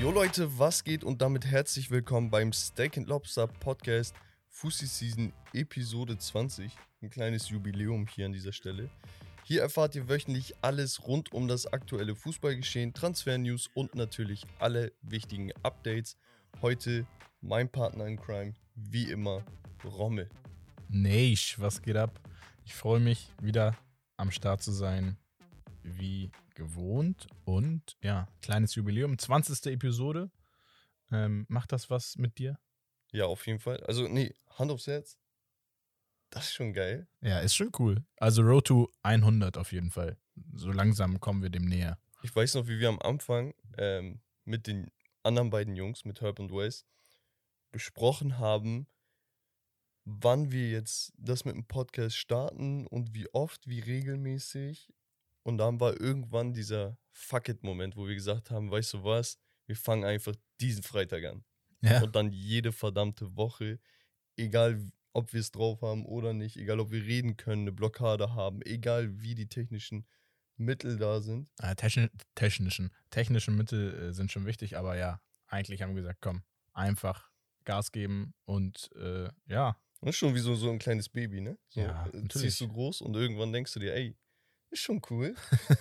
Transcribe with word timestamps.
Jo 0.00 0.10
Leute, 0.10 0.58
was 0.58 0.82
geht 0.82 1.04
und 1.04 1.22
damit 1.22 1.46
herzlich 1.46 1.92
willkommen 1.92 2.28
beim 2.28 2.52
Steak 2.52 2.98
and 2.98 3.06
Lobster 3.06 3.46
Podcast 3.46 4.16
Fussi 4.48 4.86
Season 4.86 5.32
Episode 5.52 6.18
20. 6.18 6.72
Ein 7.00 7.10
kleines 7.10 7.48
Jubiläum 7.48 8.08
hier 8.08 8.26
an 8.26 8.32
dieser 8.32 8.52
Stelle. 8.52 8.90
Hier 9.44 9.62
erfahrt 9.62 9.94
ihr 9.94 10.08
wöchentlich 10.08 10.54
alles 10.62 11.06
rund 11.06 11.32
um 11.32 11.46
das 11.46 11.72
aktuelle 11.72 12.16
Fußballgeschehen, 12.16 12.92
Transfer-News 12.92 13.70
und 13.74 13.94
natürlich 13.94 14.44
alle 14.58 14.92
wichtigen 15.02 15.52
Updates. 15.62 16.16
Heute 16.62 17.06
mein 17.40 17.68
Partner 17.68 18.06
in 18.06 18.18
Crime, 18.18 18.54
wie 18.74 19.12
immer, 19.12 19.44
Rommel. 19.84 20.28
Neisch, 20.88 21.60
was 21.60 21.80
geht 21.80 21.96
ab? 21.96 22.18
Ich 22.64 22.74
freue 22.74 22.98
mich, 22.98 23.32
wieder 23.40 23.76
am 24.16 24.32
Start 24.32 24.60
zu 24.60 24.72
sein, 24.72 25.16
wie 25.82 26.30
gewohnt. 26.54 27.26
Und 27.44 27.96
ja, 28.02 28.28
kleines 28.42 28.74
Jubiläum, 28.74 29.18
20. 29.18 29.66
Episode. 29.72 30.30
Ähm, 31.10 31.46
macht 31.48 31.72
das 31.72 31.90
was 31.90 32.16
mit 32.16 32.38
dir? 32.38 32.58
Ja, 33.12 33.26
auf 33.26 33.46
jeden 33.46 33.58
Fall. 33.58 33.82
Also, 33.84 34.06
nee, 34.06 34.34
Hand 34.58 34.70
aufs 34.70 34.86
Herz. 34.86 35.18
Das 36.30 36.44
ist 36.44 36.54
schon 36.54 36.72
geil. 36.72 37.08
Ja, 37.20 37.40
ist 37.40 37.56
schon 37.56 37.72
cool. 37.78 38.04
Also 38.16 38.42
Road 38.42 38.66
to 38.68 38.88
100 39.02 39.58
auf 39.58 39.72
jeden 39.72 39.90
Fall. 39.90 40.16
So 40.54 40.70
langsam 40.70 41.18
kommen 41.18 41.42
wir 41.42 41.50
dem 41.50 41.64
näher. 41.64 41.98
Ich 42.22 42.34
weiß 42.34 42.54
noch, 42.54 42.68
wie 42.68 42.78
wir 42.78 42.88
am 42.88 43.00
Anfang 43.00 43.52
ähm, 43.78 44.20
mit 44.44 44.68
den 44.68 44.90
anderen 45.24 45.50
beiden 45.50 45.74
Jungs, 45.74 46.04
mit 46.04 46.20
Herb 46.20 46.38
und 46.38 46.52
Wes, 46.52 46.86
besprochen 47.72 48.38
haben, 48.38 48.86
wann 50.04 50.50
wir 50.52 50.70
jetzt 50.70 51.12
das 51.16 51.44
mit 51.44 51.54
dem 51.54 51.66
Podcast 51.66 52.16
starten 52.16 52.86
und 52.86 53.14
wie 53.14 53.28
oft, 53.32 53.66
wie 53.66 53.80
regelmäßig. 53.80 54.92
Und 55.42 55.58
dann 55.58 55.80
war 55.80 55.98
irgendwann 56.00 56.52
dieser 56.52 56.98
Fuck 57.12 57.48
it-Moment, 57.48 57.96
wo 57.96 58.06
wir 58.06 58.14
gesagt 58.14 58.50
haben, 58.50 58.70
weißt 58.70 58.94
du 58.94 59.04
was, 59.04 59.38
wir 59.66 59.76
fangen 59.76 60.04
einfach 60.04 60.34
diesen 60.60 60.82
Freitag 60.82 61.24
an. 61.24 61.44
Ja. 61.80 62.02
Und 62.02 62.14
dann 62.14 62.30
jede 62.32 62.72
verdammte 62.72 63.36
Woche, 63.36 63.78
egal 64.36 64.90
ob 65.12 65.32
wir 65.32 65.40
es 65.40 65.50
drauf 65.50 65.82
haben 65.82 66.04
oder 66.04 66.32
nicht, 66.32 66.56
egal 66.56 66.78
ob 66.80 66.90
wir 66.90 67.02
reden 67.02 67.36
können, 67.36 67.62
eine 67.62 67.72
Blockade 67.72 68.34
haben, 68.34 68.60
egal 68.62 69.20
wie 69.20 69.34
die 69.34 69.48
technischen 69.48 70.06
Mittel 70.56 70.98
da 70.98 71.20
sind. 71.20 71.48
Äh, 71.58 71.74
techni 71.74 72.08
technischen, 72.34 72.90
technischen 73.08 73.56
Mittel 73.56 74.10
äh, 74.10 74.12
sind 74.12 74.30
schon 74.30 74.44
wichtig, 74.46 74.76
aber 74.76 74.96
ja, 74.96 75.20
eigentlich 75.46 75.82
haben 75.82 75.94
wir 75.94 76.02
gesagt, 76.02 76.20
komm, 76.20 76.42
einfach 76.72 77.30
Gas 77.64 77.92
geben 77.92 78.34
und 78.44 78.90
äh, 78.96 79.28
ja, 79.46 79.76
Das 80.00 80.10
ist 80.10 80.16
schon 80.16 80.34
wie 80.34 80.38
so, 80.40 80.54
so 80.54 80.70
ein 80.70 80.78
kleines 80.78 81.08
Baby, 81.08 81.40
ne? 81.40 81.58
So, 81.68 81.80
Ja, 81.80 82.06
äh, 82.06 82.16
natürlich. 82.16 82.32
ziehst 82.32 82.60
du 82.60 82.68
groß 82.68 83.00
und 83.00 83.16
irgendwann 83.16 83.52
denkst 83.52 83.72
du 83.72 83.80
dir, 83.80 83.94
ey, 83.94 84.16
ist 84.70 84.80
schon 84.80 85.00
cool. 85.10 85.34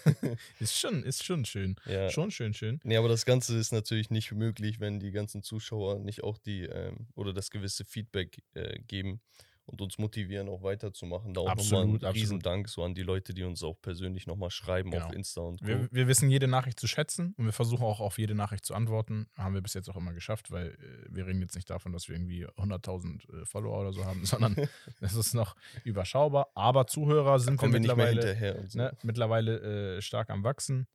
ist 0.60 0.78
schon, 0.80 1.04
ist 1.04 1.24
schon 1.24 1.46
schön. 1.46 1.76
Ja. 1.86 2.10
Schon 2.10 2.32
schön, 2.32 2.54
schön. 2.54 2.80
Nee, 2.84 2.98
aber 2.98 3.08
das 3.08 3.26
Ganze 3.26 3.58
ist 3.58 3.72
natürlich 3.72 4.10
nicht 4.10 4.32
möglich, 4.32 4.80
wenn 4.80 5.00
die 5.00 5.12
ganzen 5.12 5.44
Zuschauer 5.44 6.00
nicht 6.00 6.24
auch 6.24 6.38
die 6.38 6.64
ähm, 6.64 7.08
oder 7.16 7.34
das 7.34 7.50
gewisse 7.52 7.86
Feedback 7.86 8.42
äh, 8.54 8.80
geben 8.80 9.22
und 9.70 9.82
uns 9.82 9.98
motivieren, 9.98 10.50
auch 10.50 10.64
weiterzumachen. 10.64 11.34
Da 11.34 11.42
auch 11.42 11.56
nochmal 11.56 11.84
ein. 11.84 11.96
Riesendank 11.96 12.68
so 12.68 12.84
an 12.84 12.96
die 12.96 13.04
Leute, 13.04 13.34
die 13.34 13.44
uns 13.44 13.64
auch 13.64 13.80
persönlich 13.82 14.28
nochmal 14.28 14.50
schreiben 14.50 14.94
auf 14.94 15.04
Genau. 15.04 15.14
Insta 15.14 15.42
und 15.42 15.62
Co. 15.62 15.68
Wir, 15.68 15.88
wir 15.92 16.08
wissen 16.08 16.30
jede 16.30 16.48
Nachricht 16.48 16.80
zu 16.80 16.88
schätzen 16.88 17.34
und 17.38 17.46
wir 17.46 17.54
versuchen 17.54 17.84
auch 17.84 18.00
auf 18.00 18.18
jede 18.18 18.36
Nachricht 18.36 18.66
zu 18.66 18.74
antworten. 18.74 19.28
Haben 19.36 19.54
wir 19.54 19.62
bis 19.62 19.74
jetzt 19.74 19.90
auch 19.90 19.96
immer 19.96 20.14
geschafft, 20.14 20.52
weil 20.52 20.70
äh, 20.70 21.08
wir 21.10 21.28
reden 21.28 21.42
jetzt 21.42 21.56
nicht 21.56 21.70
davon, 21.70 21.94
dass 21.94 22.08
wir 22.08 22.16
irgendwie 22.16 22.48
100.000 22.48 23.42
äh, 23.42 23.46
Follower 23.46 23.80
oder 23.80 23.94
so 23.94 24.06
haben, 24.06 24.26
sondern 24.26 24.56
es 25.02 25.16
ist 25.16 25.34
noch 25.34 25.56
überschaubar. 25.84 26.50
Aber 26.56 26.88
Zuhörer 26.88 27.40
sind 27.40 27.62
wir 27.62 27.70
mittlerweile, 27.70 28.68
so. 28.68 28.78
ne, 28.78 28.98
mittlerweile 29.04 29.98
äh, 29.98 30.02
stark 30.02 30.30
am 30.30 30.44
Wachsen. 30.44 30.88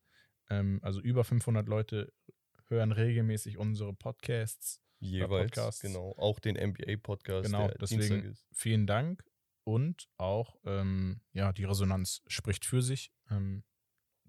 Ähm, 0.50 0.80
also 0.82 1.00
über 1.00 1.24
500 1.24 1.68
Leute 1.68 2.12
hören 2.68 2.92
regelmäßig 2.92 3.58
unsere 3.58 3.92
Podcasts. 3.94 4.80
Jeweils, 5.00 5.50
Podcasts. 5.52 5.80
genau. 5.82 6.14
Auch 6.16 6.38
den 6.40 6.56
NBA-Podcast, 6.56 7.46
Genau, 7.46 7.68
deswegen 7.80 8.36
vielen 8.52 8.86
Dank 8.86 9.22
und 9.64 10.08
auch 10.16 10.56
ähm, 10.64 11.20
ja 11.32 11.52
die 11.52 11.64
Resonanz 11.64 12.22
spricht 12.26 12.64
für 12.64 12.82
sich. 12.82 13.12
Ähm, 13.30 13.64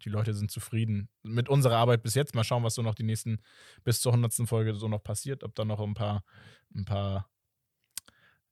die 0.04 0.10
Leute 0.10 0.34
sind 0.34 0.52
zufrieden 0.52 1.10
mit 1.24 1.48
unserer 1.48 1.78
Arbeit 1.78 2.04
bis 2.04 2.16
jetzt. 2.16 2.36
Mal 2.36 2.44
schauen, 2.44 2.64
was 2.64 2.76
so 2.76 2.82
noch 2.82 2.96
die 2.96 3.04
nächsten 3.04 3.42
bis 3.86 4.02
zur 4.02 4.12
100. 4.12 4.48
Folge 4.48 4.76
so 4.76 4.88
noch 4.90 5.02
passiert, 5.04 5.44
ob 5.44 5.56
da 5.56 5.64
noch 5.66 5.80
ein 5.80 5.94
paar 5.94 6.26
ein 6.76 6.84
paar 6.86 7.30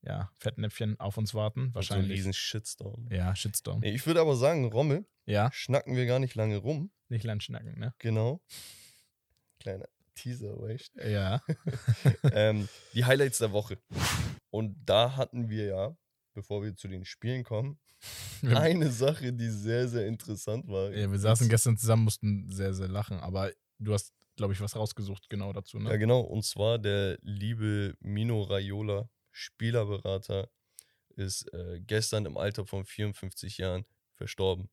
ja, 0.01 0.31
Fettnäpfchen 0.39 0.99
auf 0.99 1.17
uns 1.17 1.33
warten. 1.33 1.59
Und 1.61 1.71
So 1.71 1.71
ein 1.71 1.75
Wahrscheinlich. 1.75 2.17
riesen 2.17 2.33
Shitstorm. 2.33 3.07
ja, 3.11 3.35
Shitstorm. 3.35 3.83
Ich 3.83 4.05
würde 4.05 4.21
aber 4.21 4.35
sagen, 4.35 4.65
Rommel, 4.65 5.05
Ja, 5.25 5.49
schnacken 5.53 5.95
wir 5.95 6.05
gar 6.05 6.19
nicht 6.19 6.35
lange 6.35 6.57
rum. 6.57 6.91
nicht 7.09 7.23
Landschnacken, 7.23 7.77
ne? 7.79 7.93
Genau. 7.99 8.41
Kleiner 9.59 9.87
Teaser, 10.15 10.59
weißt 10.59 10.91
du? 10.95 11.11
Ja. 11.11 11.41
ähm, 12.31 12.67
die 12.93 13.05
Highlights 13.05 13.39
der 13.39 13.51
Woche. 13.51 13.77
Und 14.49 14.75
da 14.85 15.15
hatten 15.15 15.49
wir 15.49 15.65
ja, 15.65 15.97
bevor 16.33 16.63
wir 16.63 16.75
zu 16.75 16.87
den 16.87 17.05
Spielen 17.05 17.43
kommen, 17.43 17.79
eine 18.43 18.91
Sache, 18.91 19.31
die 19.33 19.49
sehr, 19.49 19.87
sehr 19.87 20.07
interessant 20.07 20.67
war. 20.67 20.91
ja, 20.91 21.09
wir 21.09 21.19
saßen 21.19 21.47
gestern 21.49 21.77
zusammen, 21.77 22.03
mussten 22.03 22.49
sehr, 22.49 22.73
sehr 22.73 22.89
lachen, 22.89 23.19
aber 23.19 23.51
du 23.79 23.93
hast, 23.93 24.13
glaube 24.35 24.53
ich, 24.53 24.61
was 24.61 24.75
rausgesucht 24.75 25.29
genau 25.29 25.53
dazu, 25.53 25.77
Ja, 25.77 25.83
ne? 25.83 25.99
genau. 25.99 26.19
Und 26.21 26.43
zwar 26.43 26.79
der 26.79 27.17
liebe 27.21 27.95
Mino 28.01 28.41
Raiola, 28.41 29.09
Spielerberater, 29.31 30.49
ist 31.15 31.51
äh, 31.53 31.79
gestern 31.79 32.25
im 32.25 32.37
Alter 32.37 32.65
von 32.65 32.85
54 32.85 33.57
Jahren 33.59 33.85
verstorben. 34.15 34.69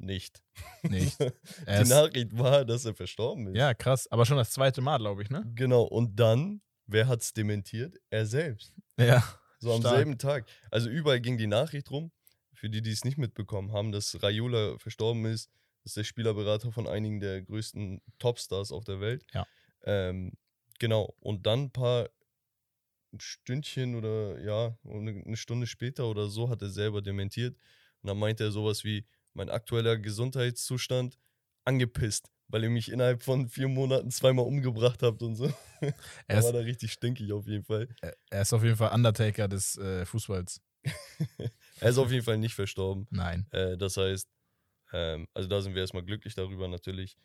Nicht. 0.00 0.42
Nicht. 0.82 1.18
Die 1.68 1.88
Nachricht 1.88 2.36
war, 2.36 2.64
dass 2.64 2.86
er 2.86 2.94
verstorben 2.94 3.48
ist. 3.48 3.56
ja, 3.56 3.74
krass. 3.74 4.10
Aber 4.10 4.24
schon 4.24 4.38
das 4.38 4.50
zweite 4.50 4.80
Mal, 4.80 4.96
glaube 4.96 5.22
ich, 5.22 5.28
ne? 5.28 5.44
Genau. 5.54 5.82
Und 5.82 6.18
dann, 6.18 6.62
wer 6.86 7.06
hat 7.06 7.20
es 7.20 7.34
dementiert? 7.34 7.96
Er 8.08 8.24
selbst. 8.24 8.74
Ja. 8.98 9.22
So 9.58 9.74
am 9.74 9.80
Stark. 9.80 9.96
selben 9.96 10.16
Tag. 10.16 10.48
Also 10.70 10.88
überall 10.88 11.20
ging 11.20 11.36
die 11.36 11.46
Nachricht 11.46 11.90
rum, 11.90 12.12
für 12.54 12.70
die, 12.70 12.80
die 12.80 12.92
es 12.92 13.04
nicht 13.04 13.18
mitbekommen 13.18 13.72
haben, 13.72 13.92
dass 13.92 14.22
Raiola 14.22 14.78
verstorben 14.78 15.26
ist. 15.26 15.50
Das 15.82 15.90
ist 15.90 15.96
der 15.98 16.04
Spielerberater 16.04 16.72
von 16.72 16.86
einigen 16.86 17.20
der 17.20 17.42
größten 17.42 18.00
Topstars 18.18 18.72
auf 18.72 18.84
der 18.84 19.00
Welt. 19.00 19.22
Ja. 19.34 19.46
Ähm, 19.84 20.32
genau. 20.78 21.14
Und 21.20 21.46
dann 21.46 21.64
ein 21.64 21.70
paar 21.72 22.08
Stündchen 23.18 23.96
oder 23.96 24.40
ja, 24.40 24.78
eine 24.84 25.36
Stunde 25.36 25.66
später 25.66 26.06
oder 26.06 26.28
so 26.28 26.48
hat 26.48 26.62
er 26.62 26.70
selber 26.70 27.02
dementiert. 27.02 27.54
Und 28.00 28.08
dann 28.08 28.18
meinte 28.18 28.44
er 28.44 28.50
sowas 28.50 28.82
wie, 28.82 29.06
mein 29.34 29.48
aktueller 29.50 29.96
Gesundheitszustand 29.98 31.18
angepisst, 31.64 32.30
weil 32.48 32.64
ihr 32.64 32.70
mich 32.70 32.90
innerhalb 32.90 33.22
von 33.22 33.48
vier 33.48 33.68
Monaten 33.68 34.10
zweimal 34.10 34.44
umgebracht 34.46 35.02
habt 35.02 35.22
und 35.22 35.36
so. 35.36 35.52
Er 36.28 36.38
ist, 36.38 36.44
war 36.44 36.52
da 36.52 36.58
richtig 36.60 36.92
stinkig 36.92 37.32
auf 37.32 37.46
jeden 37.46 37.64
Fall. 37.64 37.88
er- 38.02 38.16
er 38.30 38.42
ist 38.42 38.52
auf 38.52 38.62
jeden 38.62 38.76
Fall 38.76 38.92
Undertaker 38.92 39.48
des 39.48 39.76
äh, 39.78 40.04
Fußballs. 40.04 40.60
Er 41.80 41.88
ist 41.90 41.98
auf 41.98 42.10
jeden 42.10 42.24
Fall 42.24 42.36
nicht 42.38 42.54
verstorben. 42.54 43.06
Nein. 43.10 43.46
Äh, 43.52 43.76
das 43.78 43.96
heißt, 43.96 44.28
ähm, 44.92 45.26
also 45.32 45.48
da 45.48 45.60
sind 45.62 45.74
wir 45.74 45.80
erstmal 45.80 46.02
glücklich 46.04 46.34
darüber 46.34 46.68
natürlich. 46.68 47.16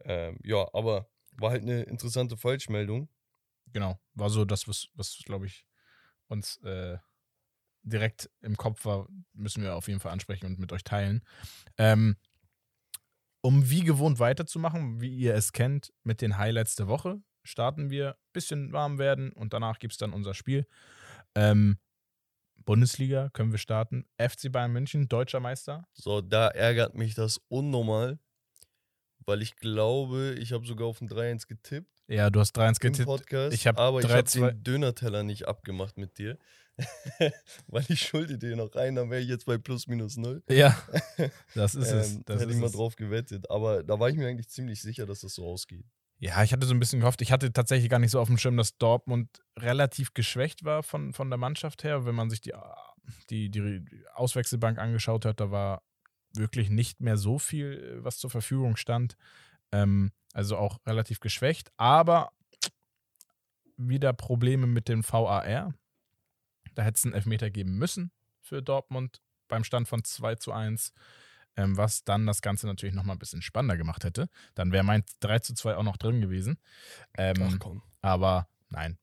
Ähm, 0.00 0.38
ja, 0.42 0.66
aber 0.72 1.08
war 1.32 1.50
halt 1.50 1.62
eine 1.62 1.82
interessante 1.84 2.36
Falschmeldung. 2.36 3.08
Genau. 3.72 4.00
War 4.14 4.30
so 4.30 4.44
das, 4.44 4.66
was, 4.66 4.88
was 4.94 5.16
glaube 5.24 5.46
ich, 5.46 5.64
uns 6.26 6.56
äh, 6.64 6.98
direkt 7.82 8.30
im 8.40 8.56
Kopf 8.56 8.84
war, 8.84 9.08
müssen 9.32 9.62
wir 9.62 9.74
auf 9.74 9.88
jeden 9.88 10.00
Fall 10.00 10.12
ansprechen 10.12 10.46
und 10.46 10.58
mit 10.58 10.72
euch 10.72 10.84
teilen. 10.84 11.22
Ähm, 11.78 12.16
um 13.42 13.70
wie 13.70 13.82
gewohnt 13.82 14.18
weiterzumachen, 14.18 15.00
wie 15.00 15.14
ihr 15.16 15.34
es 15.34 15.52
kennt, 15.52 15.92
mit 16.02 16.20
den 16.20 16.36
Highlights 16.36 16.74
der 16.74 16.88
Woche, 16.88 17.22
starten 17.42 17.90
wir, 17.90 18.16
bisschen 18.32 18.72
warm 18.72 18.98
werden 18.98 19.32
und 19.32 19.52
danach 19.54 19.78
gibt 19.78 19.92
es 19.92 19.98
dann 19.98 20.12
unser 20.12 20.34
Spiel. 20.34 20.66
Ähm, 21.34 21.78
Bundesliga 22.64 23.30
können 23.30 23.52
wir 23.52 23.58
starten. 23.58 24.04
FC 24.18 24.52
Bayern 24.52 24.72
München, 24.72 25.08
deutscher 25.08 25.40
Meister. 25.40 25.88
So, 25.94 26.20
da 26.20 26.48
ärgert 26.48 26.94
mich 26.94 27.14
das 27.14 27.40
unnormal, 27.48 28.18
weil 29.24 29.42
ich 29.42 29.56
glaube, 29.56 30.34
ich 30.38 30.52
habe 30.52 30.66
sogar 30.66 30.86
auf 30.88 31.00
ein 31.00 31.08
3-1 31.08 31.48
getippt 31.48 31.90
Ja, 32.08 32.28
du 32.28 32.40
hast 32.40 32.58
3-1 32.58 32.68
im 32.68 32.74
getippt. 32.74 33.06
Podcast, 33.06 33.54
Ich 33.54 33.66
hab 33.66 33.78
aber 33.78 34.00
ich 34.00 34.08
habe 34.08 34.20
3-2 34.20 34.50
den 34.50 34.62
Dönerteller 34.62 35.22
nicht 35.22 35.48
abgemacht 35.48 35.96
mit 35.96 36.18
dir, 36.18 36.38
weil 37.68 37.84
ich 37.88 38.00
schulde 38.00 38.38
dir 38.38 38.56
noch 38.56 38.74
einen, 38.74 38.96
dann 38.96 39.10
wäre 39.10 39.20
ich 39.20 39.28
jetzt 39.28 39.46
bei 39.46 39.58
plus 39.58 39.86
minus 39.86 40.16
null. 40.16 40.42
Ja, 40.48 40.76
das 41.54 41.74
ist 41.74 41.90
es. 41.90 42.14
Ähm, 42.14 42.22
Das 42.26 42.40
hätte 42.40 42.50
ist 42.50 42.56
ich 42.56 42.60
mal 42.60 42.66
es. 42.66 42.72
drauf 42.72 42.96
gewettet, 42.96 43.50
aber 43.50 43.82
da 43.82 43.98
war 43.98 44.08
ich 44.08 44.16
mir 44.16 44.28
eigentlich 44.28 44.48
ziemlich 44.48 44.80
sicher, 44.82 45.06
dass 45.06 45.20
das 45.20 45.34
so 45.34 45.46
ausgeht. 45.46 45.84
Ja, 46.18 46.42
ich 46.42 46.52
hatte 46.52 46.66
so 46.66 46.74
ein 46.74 46.80
bisschen 46.80 47.00
gehofft. 47.00 47.22
Ich 47.22 47.32
hatte 47.32 47.50
tatsächlich 47.52 47.88
gar 47.88 47.98
nicht 47.98 48.10
so 48.10 48.20
auf 48.20 48.28
dem 48.28 48.36
Schirm, 48.36 48.56
dass 48.58 48.76
Dortmund 48.76 49.42
relativ 49.58 50.12
geschwächt 50.12 50.64
war 50.64 50.82
von, 50.82 51.14
von 51.14 51.30
der 51.30 51.38
Mannschaft 51.38 51.82
her. 51.82 52.04
Wenn 52.04 52.14
man 52.14 52.28
sich 52.28 52.42
die, 52.42 52.52
die, 53.30 53.50
die 53.50 53.86
Auswechselbank 54.14 54.78
angeschaut 54.78 55.24
hat, 55.24 55.40
da 55.40 55.50
war 55.50 55.82
wirklich 56.34 56.68
nicht 56.68 57.00
mehr 57.00 57.16
so 57.16 57.38
viel, 57.38 58.00
was 58.02 58.18
zur 58.18 58.28
Verfügung 58.28 58.76
stand. 58.76 59.16
Ähm, 59.72 60.12
also 60.34 60.58
auch 60.58 60.78
relativ 60.86 61.20
geschwächt. 61.20 61.72
Aber 61.78 62.32
wieder 63.78 64.12
Probleme 64.12 64.66
mit 64.66 64.88
dem 64.88 65.02
VAR. 65.02 65.72
Da 66.74 66.82
hätte 66.82 66.96
es 66.96 67.04
einen 67.04 67.14
Elfmeter 67.14 67.50
geben 67.50 67.76
müssen 67.78 68.12
für 68.40 68.62
Dortmund 68.62 69.20
beim 69.48 69.64
Stand 69.64 69.88
von 69.88 70.04
2 70.04 70.36
zu 70.36 70.52
1. 70.52 70.92
ähm, 71.56 71.76
was 71.76 72.04
dann 72.04 72.26
das 72.26 72.42
Ganze 72.42 72.66
natürlich 72.66 72.94
nochmal 72.94 73.16
ein 73.16 73.18
bisschen 73.18 73.42
spannender 73.42 73.76
gemacht 73.76 74.04
hätte. 74.04 74.28
Dann 74.54 74.72
wäre 74.72 74.84
mein 74.84 75.04
3 75.20 75.40
zu 75.40 75.54
2 75.54 75.76
auch 75.76 75.82
noch 75.82 75.96
drin 75.96 76.20
gewesen. 76.20 76.58
Ähm, 77.18 77.36
Ach 77.42 77.58
komm. 77.58 77.82
aber 78.00 78.48
nein. 78.68 78.98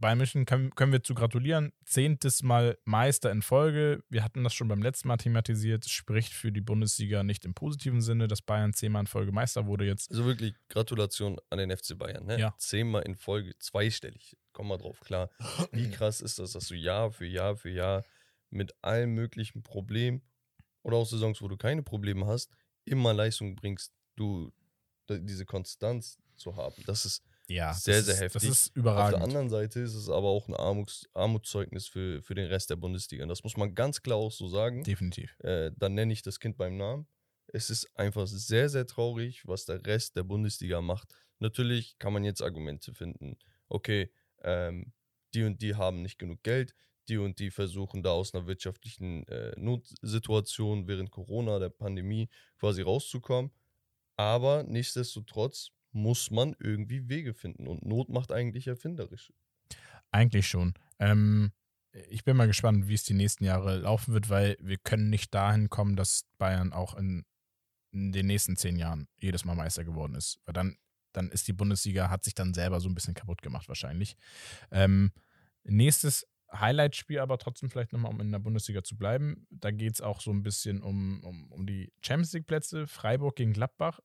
Bayern 0.00 0.18
München 0.18 0.46
können, 0.46 0.74
können 0.74 0.92
wir 0.92 1.02
zu 1.02 1.14
gratulieren. 1.14 1.72
Zehntes 1.84 2.42
Mal 2.42 2.78
Meister 2.84 3.30
in 3.30 3.42
Folge. 3.42 4.02
Wir 4.08 4.24
hatten 4.24 4.42
das 4.42 4.54
schon 4.54 4.68
beim 4.68 4.82
letzten 4.82 5.08
Mal 5.08 5.18
thematisiert. 5.18 5.88
Spricht 5.88 6.32
für 6.32 6.50
die 6.50 6.62
Bundesliga 6.62 7.22
nicht 7.22 7.44
im 7.44 7.54
positiven 7.54 8.00
Sinne, 8.00 8.26
dass 8.26 8.40
Bayern 8.40 8.72
zehnmal 8.72 9.02
in 9.02 9.06
Folge 9.06 9.30
Meister 9.30 9.66
wurde 9.66 9.84
jetzt. 9.84 10.10
Also 10.10 10.24
wirklich 10.24 10.54
Gratulation 10.68 11.38
an 11.50 11.58
den 11.58 11.76
FC 11.76 11.96
Bayern. 11.98 12.26
Ne? 12.26 12.40
Ja. 12.40 12.54
Zehnmal 12.56 13.02
in 13.02 13.14
Folge, 13.14 13.52
zweistellig. 13.58 14.36
Komm 14.52 14.68
mal 14.68 14.78
drauf 14.78 15.00
klar. 15.00 15.30
Wie 15.70 15.90
krass 15.90 16.20
ist 16.22 16.38
das, 16.38 16.52
dass 16.52 16.68
du 16.68 16.74
Jahr 16.74 17.12
für 17.12 17.26
Jahr 17.26 17.56
für 17.56 17.70
Jahr 17.70 18.04
mit 18.48 18.74
allen 18.82 19.10
möglichen 19.10 19.62
Problemen 19.62 20.22
oder 20.82 20.96
auch 20.96 21.06
Saisons, 21.06 21.42
wo 21.42 21.48
du 21.48 21.56
keine 21.56 21.82
Probleme 21.82 22.26
hast, 22.26 22.50
immer 22.84 23.12
Leistung 23.12 23.54
bringst, 23.54 23.92
du 24.16 24.50
diese 25.08 25.44
Konstanz 25.44 26.18
zu 26.36 26.56
haben. 26.56 26.82
Das 26.86 27.04
ist 27.04 27.22
Ja, 27.50 27.74
Sehr, 27.74 28.00
sehr 28.02 28.14
ist, 28.14 28.20
heftig. 28.20 28.42
Das 28.42 28.50
ist 28.50 28.66
Auf 28.68 28.74
der 28.74 28.80
überragend. 28.80 29.22
anderen 29.22 29.50
Seite 29.50 29.80
ist 29.80 29.94
es 29.94 30.08
aber 30.08 30.28
auch 30.28 30.46
ein 30.46 30.54
Armuts 30.54 31.08
Armutszeugnis 31.14 31.88
für, 31.88 32.22
für 32.22 32.34
den 32.34 32.46
Rest 32.46 32.70
der 32.70 32.76
Bundesliga. 32.76 33.24
Und 33.24 33.28
das 33.28 33.42
muss 33.42 33.56
man 33.56 33.74
ganz 33.74 34.02
klar 34.02 34.18
auch 34.18 34.30
so 34.30 34.46
sagen. 34.46 34.84
Definitiv. 34.84 35.36
Äh, 35.40 35.72
dann 35.76 35.94
nenne 35.94 36.12
ich 36.12 36.22
das 36.22 36.38
Kind 36.38 36.56
beim 36.56 36.76
Namen. 36.76 37.08
Es 37.48 37.68
ist 37.68 37.90
einfach 37.98 38.28
sehr, 38.28 38.68
sehr 38.68 38.86
traurig, 38.86 39.42
was 39.48 39.64
der 39.64 39.84
Rest 39.84 40.14
der 40.14 40.22
Bundesliga 40.22 40.80
macht. 40.80 41.12
Natürlich 41.40 41.98
kann 41.98 42.12
man 42.12 42.22
jetzt 42.22 42.40
Argumente 42.40 42.94
finden. 42.94 43.36
Okay, 43.68 44.12
ähm, 44.42 44.92
die 45.34 45.42
und 45.42 45.60
die 45.60 45.74
haben 45.74 46.02
nicht 46.02 46.18
genug 46.18 46.44
Geld, 46.44 46.76
die 47.08 47.18
und 47.18 47.40
die 47.40 47.50
versuchen 47.50 48.04
da 48.04 48.10
aus 48.12 48.32
einer 48.32 48.46
wirtschaftlichen 48.46 49.26
äh, 49.26 49.52
Notsituation 49.58 50.86
während 50.86 51.10
Corona, 51.10 51.58
der 51.58 51.70
Pandemie 51.70 52.28
quasi 52.60 52.82
rauszukommen. 52.82 53.50
Aber 54.16 54.62
nichtsdestotrotz 54.62 55.72
muss 55.92 56.30
man 56.30 56.54
irgendwie 56.58 57.08
Wege 57.08 57.34
finden. 57.34 57.66
Und 57.66 57.84
Not 57.84 58.08
macht 58.08 58.32
eigentlich 58.32 58.66
erfinderisch. 58.66 59.32
Eigentlich 60.10 60.48
schon. 60.48 60.74
Ähm, 60.98 61.52
ich 62.08 62.24
bin 62.24 62.36
mal 62.36 62.46
gespannt, 62.46 62.88
wie 62.88 62.94
es 62.94 63.04
die 63.04 63.14
nächsten 63.14 63.44
Jahre 63.44 63.78
laufen 63.78 64.14
wird, 64.14 64.28
weil 64.28 64.56
wir 64.60 64.78
können 64.78 65.10
nicht 65.10 65.34
dahin 65.34 65.68
kommen, 65.68 65.96
dass 65.96 66.26
Bayern 66.38 66.72
auch 66.72 66.94
in, 66.94 67.24
in 67.92 68.12
den 68.12 68.26
nächsten 68.26 68.56
zehn 68.56 68.76
Jahren 68.76 69.08
jedes 69.18 69.44
Mal 69.44 69.54
Meister 69.54 69.84
geworden 69.84 70.14
ist. 70.14 70.40
Weil 70.44 70.52
dann, 70.52 70.76
dann 71.12 71.30
ist 71.30 71.48
die 71.48 71.52
Bundesliga, 71.52 72.10
hat 72.10 72.24
sich 72.24 72.34
dann 72.34 72.54
selber 72.54 72.80
so 72.80 72.88
ein 72.88 72.94
bisschen 72.94 73.14
kaputt 73.14 73.42
gemacht 73.42 73.68
wahrscheinlich. 73.68 74.16
Ähm, 74.70 75.12
nächstes 75.64 76.26
Highlight-Spiel 76.52 77.20
aber 77.20 77.38
trotzdem 77.38 77.70
vielleicht 77.70 77.92
nochmal, 77.92 78.12
um 78.12 78.20
in 78.20 78.32
der 78.32 78.38
Bundesliga 78.38 78.82
zu 78.82 78.96
bleiben. 78.96 79.46
Da 79.50 79.70
geht 79.70 79.94
es 79.94 80.00
auch 80.00 80.20
so 80.20 80.32
ein 80.32 80.42
bisschen 80.42 80.82
um, 80.82 81.22
um, 81.22 81.52
um 81.52 81.66
die 81.66 81.92
Champions 82.02 82.32
League-Plätze. 82.32 82.86
Freiburg 82.86 83.36
gegen 83.36 83.52
Gladbach. 83.52 84.00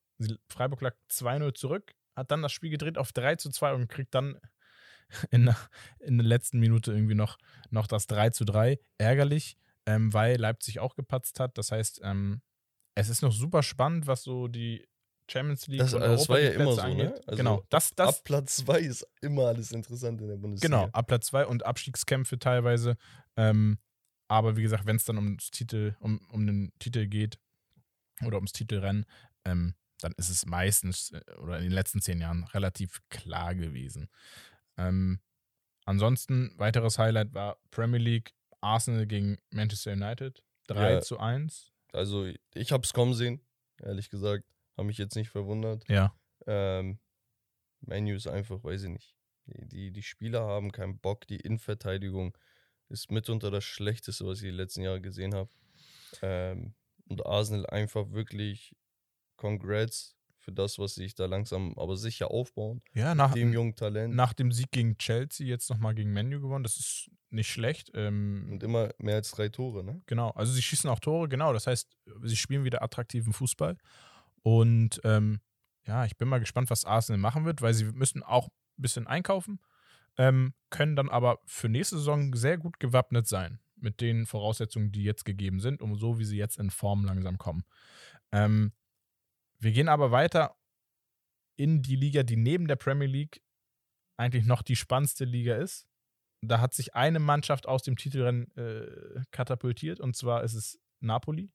Freiburg 0.50 0.82
lag 0.82 0.96
2-0 1.12 1.54
zurück, 1.56 1.94
hat 2.16 2.32
dann 2.32 2.42
das 2.42 2.52
Spiel 2.52 2.70
gedreht 2.70 2.98
auf 2.98 3.12
3 3.12 3.36
zu 3.36 3.50
2 3.50 3.74
und 3.74 3.88
kriegt 3.88 4.16
dann 4.16 4.40
in 5.32 5.46
der, 5.46 5.58
in 6.00 6.18
der 6.18 6.26
letzten 6.26 6.60
Minute 6.60 6.92
irgendwie 6.92 7.16
noch, 7.16 7.38
noch 7.70 7.88
das 7.88 8.08
3 8.08 8.30
zu 8.32 8.46
3. 8.46 8.80
Ärgerlich, 8.98 9.58
ähm, 9.86 10.14
weil 10.14 10.38
Leipzig 10.38 10.80
auch 10.80 10.96
gepatzt 10.96 11.40
hat. 11.40 11.58
Das 11.58 11.72
heißt, 11.72 12.02
ähm, 12.04 12.42
es 12.96 13.10
ist 13.10 13.22
noch 13.22 13.34
super 13.34 13.62
spannend, 13.62 14.08
was 14.08 14.24
so 14.24 14.48
die 14.48 14.88
Champions 15.30 15.68
League 15.68 15.80
Das- 15.80 15.94
und 15.94 16.02
äh, 16.02 16.08
das 16.08 16.30
war 16.30 16.40
ja 16.40 16.52
immer 16.52 16.74
so, 16.74 16.82
ne? 16.82 16.88
angeht. 16.88 17.28
Also 17.28 17.38
genau, 17.38 17.64
das, 17.70 17.94
das, 17.96 18.20
Ab 18.20 18.24
Platz 18.24 18.58
2 18.58 18.80
ist 18.80 19.08
immer 19.22 19.48
alles 19.48 19.72
interessant 19.72 20.22
in 20.22 20.28
der 20.28 20.38
Bundesliga. 20.38 20.78
Genau, 20.78 20.92
ab 20.92 21.08
Platz 21.08 21.28
2 21.28 21.48
und 21.48 21.66
Abstiegskämpfe 21.66 22.40
teilweise. 22.40 22.96
Ähm, 23.36 23.80
aber 24.28 24.56
wie 24.56 24.62
gesagt, 24.62 24.86
wenn 24.86 24.96
es 24.96 25.06
dann 25.06 25.18
ums 25.18 25.52
Titel, 25.52 25.96
um, 26.00 26.20
um 26.32 26.46
den 26.46 26.72
Titel 26.80 27.08
geht 27.08 27.40
oder 28.26 28.38
ums 28.38 28.54
Titelrennen, 28.54 29.06
ähm, 29.46 29.76
dann 30.06 30.14
ist 30.18 30.30
es 30.30 30.46
meistens 30.46 31.12
äh, 31.12 31.22
oder 31.40 31.58
in 31.58 31.64
den 31.64 31.72
letzten 31.72 32.00
zehn 32.02 32.22
Jahren 32.22 32.44
relativ 32.46 33.02
klar 33.10 33.56
gewesen. 33.56 34.08
Ähm, 34.78 35.20
ansonsten, 35.86 36.54
weiteres 36.58 36.98
Highlight 37.00 37.34
war 37.34 37.58
Premier 37.72 38.00
League, 38.00 38.34
Arsenal 38.62 39.06
gegen 39.08 39.38
Manchester 39.50 39.94
United. 39.94 40.44
3 40.68 40.94
Ja. 40.94 41.02
zu 41.02 41.20
1. 41.20 41.72
Also 41.94 42.28
ich 42.54 42.72
habe 42.72 42.84
es 42.84 42.94
kommen 42.94 43.14
sehen, 43.14 43.42
ehrlich 43.82 44.10
gesagt. 44.10 44.44
Habe 44.78 44.88
mich 44.88 44.98
jetzt 44.98 45.16
nicht 45.16 45.30
verwundert. 45.30 45.88
Ja. 45.88 46.14
Ähm, 46.48 47.00
Menu 47.82 48.16
ist 48.16 48.28
einfach, 48.28 48.64
weiß 48.64 48.84
ich 48.84 48.90
nicht. 48.90 49.16
Die, 49.46 49.68
die, 49.68 49.92
die 49.92 50.04
Spieler 50.04 50.42
haben 50.46 50.72
keinen 50.72 50.98
Bock. 51.00 51.28
Die 51.28 51.38
Innenverteidigung 51.40 52.36
ist 52.90 53.12
mitunter 53.12 53.52
das 53.52 53.64
Schlechteste, 53.64 54.26
was 54.26 54.40
ich 54.40 54.46
die 54.50 54.56
letzten 54.56 54.82
Jahre 54.82 55.02
gesehen 55.02 55.34
habe. 55.36 55.50
Ähm, 56.22 56.74
und 57.08 57.26
Arsenal 57.26 57.66
einfach 57.68 58.12
wirklich 58.12 58.76
Congrats 59.38 60.16
für 60.40 60.52
das, 60.52 60.78
was 60.78 60.94
sie 60.96 61.04
sich 61.04 61.16
da 61.16 61.26
langsam, 61.26 61.74
aber 61.78 61.98
sicher 61.98 62.30
aufbauen. 62.30 62.82
Ja, 62.94 63.16
nach, 63.16 63.34
Dem 63.34 63.52
jungen 63.52 63.76
Talent. 63.76 64.14
nach 64.16 64.34
dem 64.34 64.52
Sieg 64.52 64.70
gegen 64.72 64.98
Chelsea 64.98 65.48
jetzt 65.48 65.70
nochmal 65.72 65.96
gegen 65.96 66.14
Menu 66.14 66.40
gewonnen. 66.40 66.64
Das 66.64 66.78
ist 66.78 67.10
nicht 67.32 67.50
schlecht. 67.50 67.90
Ähm, 67.96 68.50
Und 68.52 68.64
immer 68.64 68.90
mehr 69.00 69.16
als 69.16 69.32
drei 69.32 69.50
Tore, 69.50 69.84
ne? 69.84 70.02
Genau, 70.06 70.30
also 70.32 70.54
sie 70.54 70.62
schießen 70.62 70.90
auch 70.90 71.00
Tore, 71.00 71.28
genau. 71.28 71.52
Das 71.52 71.66
heißt, 71.66 71.90
sie 72.24 72.36
spielen 72.36 72.64
wieder 72.64 72.84
attraktiven 72.84 73.34
Fußball. 73.34 73.76
Und 74.44 75.02
ähm, 75.04 75.42
ja, 75.88 76.06
ich 76.06 76.16
bin 76.18 76.28
mal 76.28 76.40
gespannt, 76.40 76.70
was 76.70 76.86
Arsenal 76.86 77.18
machen 77.20 77.46
wird, 77.46 77.62
weil 77.64 77.74
sie 77.74 77.86
müssen 77.86 78.22
auch 78.22 78.48
ein 78.48 78.82
bisschen 78.82 79.08
einkaufen, 79.08 79.60
ähm, 80.18 80.54
können 80.70 80.96
dann 80.96 81.10
aber 81.10 81.40
für 81.46 81.70
nächste 81.70 81.98
Saison 81.98 82.36
sehr 82.36 82.58
gut 82.60 82.80
gewappnet 82.80 83.28
sein 83.28 83.60
mit 83.78 84.00
den 84.00 84.26
Voraussetzungen, 84.28 84.92
die 84.92 85.04
jetzt 85.04 85.26
gegeben 85.26 85.60
sind, 85.60 85.82
um 85.82 85.96
so 85.98 86.20
wie 86.20 86.26
sie 86.26 86.38
jetzt 86.38 86.58
in 86.60 86.70
Form 86.70 87.04
langsam 87.04 87.38
kommen. 87.40 87.64
Ähm, 88.32 88.72
wir 89.60 89.72
gehen 89.72 89.90
aber 89.90 90.12
weiter 90.12 90.56
in 91.56 91.82
die 91.82 91.96
Liga, 91.96 92.24
die 92.24 92.36
neben 92.36 92.68
der 92.68 92.76
Premier 92.76 93.08
League 93.08 93.42
eigentlich 94.18 94.46
noch 94.46 94.62
die 94.62 94.76
spannendste 94.76 95.26
Liga 95.26 95.56
ist. 95.56 95.88
Da 96.42 96.60
hat 96.60 96.74
sich 96.74 96.96
eine 96.96 97.20
Mannschaft 97.20 97.68
aus 97.68 97.84
dem 97.84 97.96
Titelrennen 97.96 98.56
äh, 98.56 99.22
katapultiert 99.32 100.00
und 100.00 100.16
zwar 100.16 100.44
ist 100.44 100.54
es 100.54 100.80
Napoli. 101.00 101.52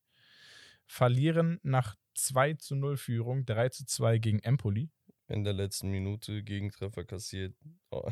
Verlieren 0.87 1.61
nach 1.63 1.97
2 2.15 2.55
zu 2.55 2.75
0 2.75 2.97
Führung, 2.97 3.47
3 3.47 3.69
zu 3.69 3.87
2 3.87 4.19
gegen 4.19 4.41
Empoli. 4.41 4.91
In 5.29 5.45
der 5.45 5.53
letzten 5.53 5.91
Minute 5.91 6.43
Gegentreffer 6.43 7.05
kassiert. 7.05 7.55
Oh. 7.91 8.11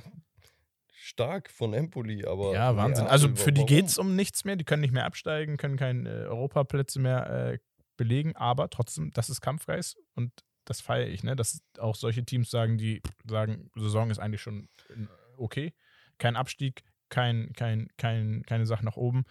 Stark 0.92 1.50
von 1.50 1.74
Empoli, 1.74 2.24
aber. 2.24 2.54
ja, 2.54 2.76
Wahnsinn. 2.76 3.06
Also 3.06 3.34
für 3.34 3.52
die 3.52 3.64
geht 3.66 3.86
es 3.86 3.98
um 3.98 4.16
nichts 4.16 4.44
mehr. 4.44 4.56
Die 4.56 4.64
können 4.64 4.82
nicht 4.82 4.92
mehr 4.92 5.04
absteigen, 5.04 5.56
können 5.56 5.76
keine 5.76 6.08
äh, 6.08 6.26
Europaplätze 6.26 7.00
mehr 7.00 7.52
äh, 7.52 7.58
belegen, 7.98 8.34
aber 8.36 8.70
trotzdem, 8.70 9.10
das 9.12 9.28
ist 9.28 9.42
Kampfgeist 9.42 9.98
und 10.14 10.32
das 10.64 10.80
feiere 10.80 11.08
ich, 11.08 11.22
ne? 11.22 11.36
Dass 11.36 11.62
auch 11.78 11.94
solche 11.94 12.24
Teams 12.24 12.50
sagen, 12.50 12.78
die 12.78 13.02
sagen, 13.26 13.70
Saison 13.74 14.10
ist 14.10 14.18
eigentlich 14.18 14.40
schon 14.40 14.68
in- 14.88 15.08
okay. 15.36 15.74
Kein 16.16 16.36
Abstieg, 16.36 16.82
kein, 17.10 17.52
kein, 17.52 17.88
kein, 17.98 18.42
keine 18.44 18.66
Sache 18.66 18.84
nach 18.84 18.96
oben. 18.96 19.24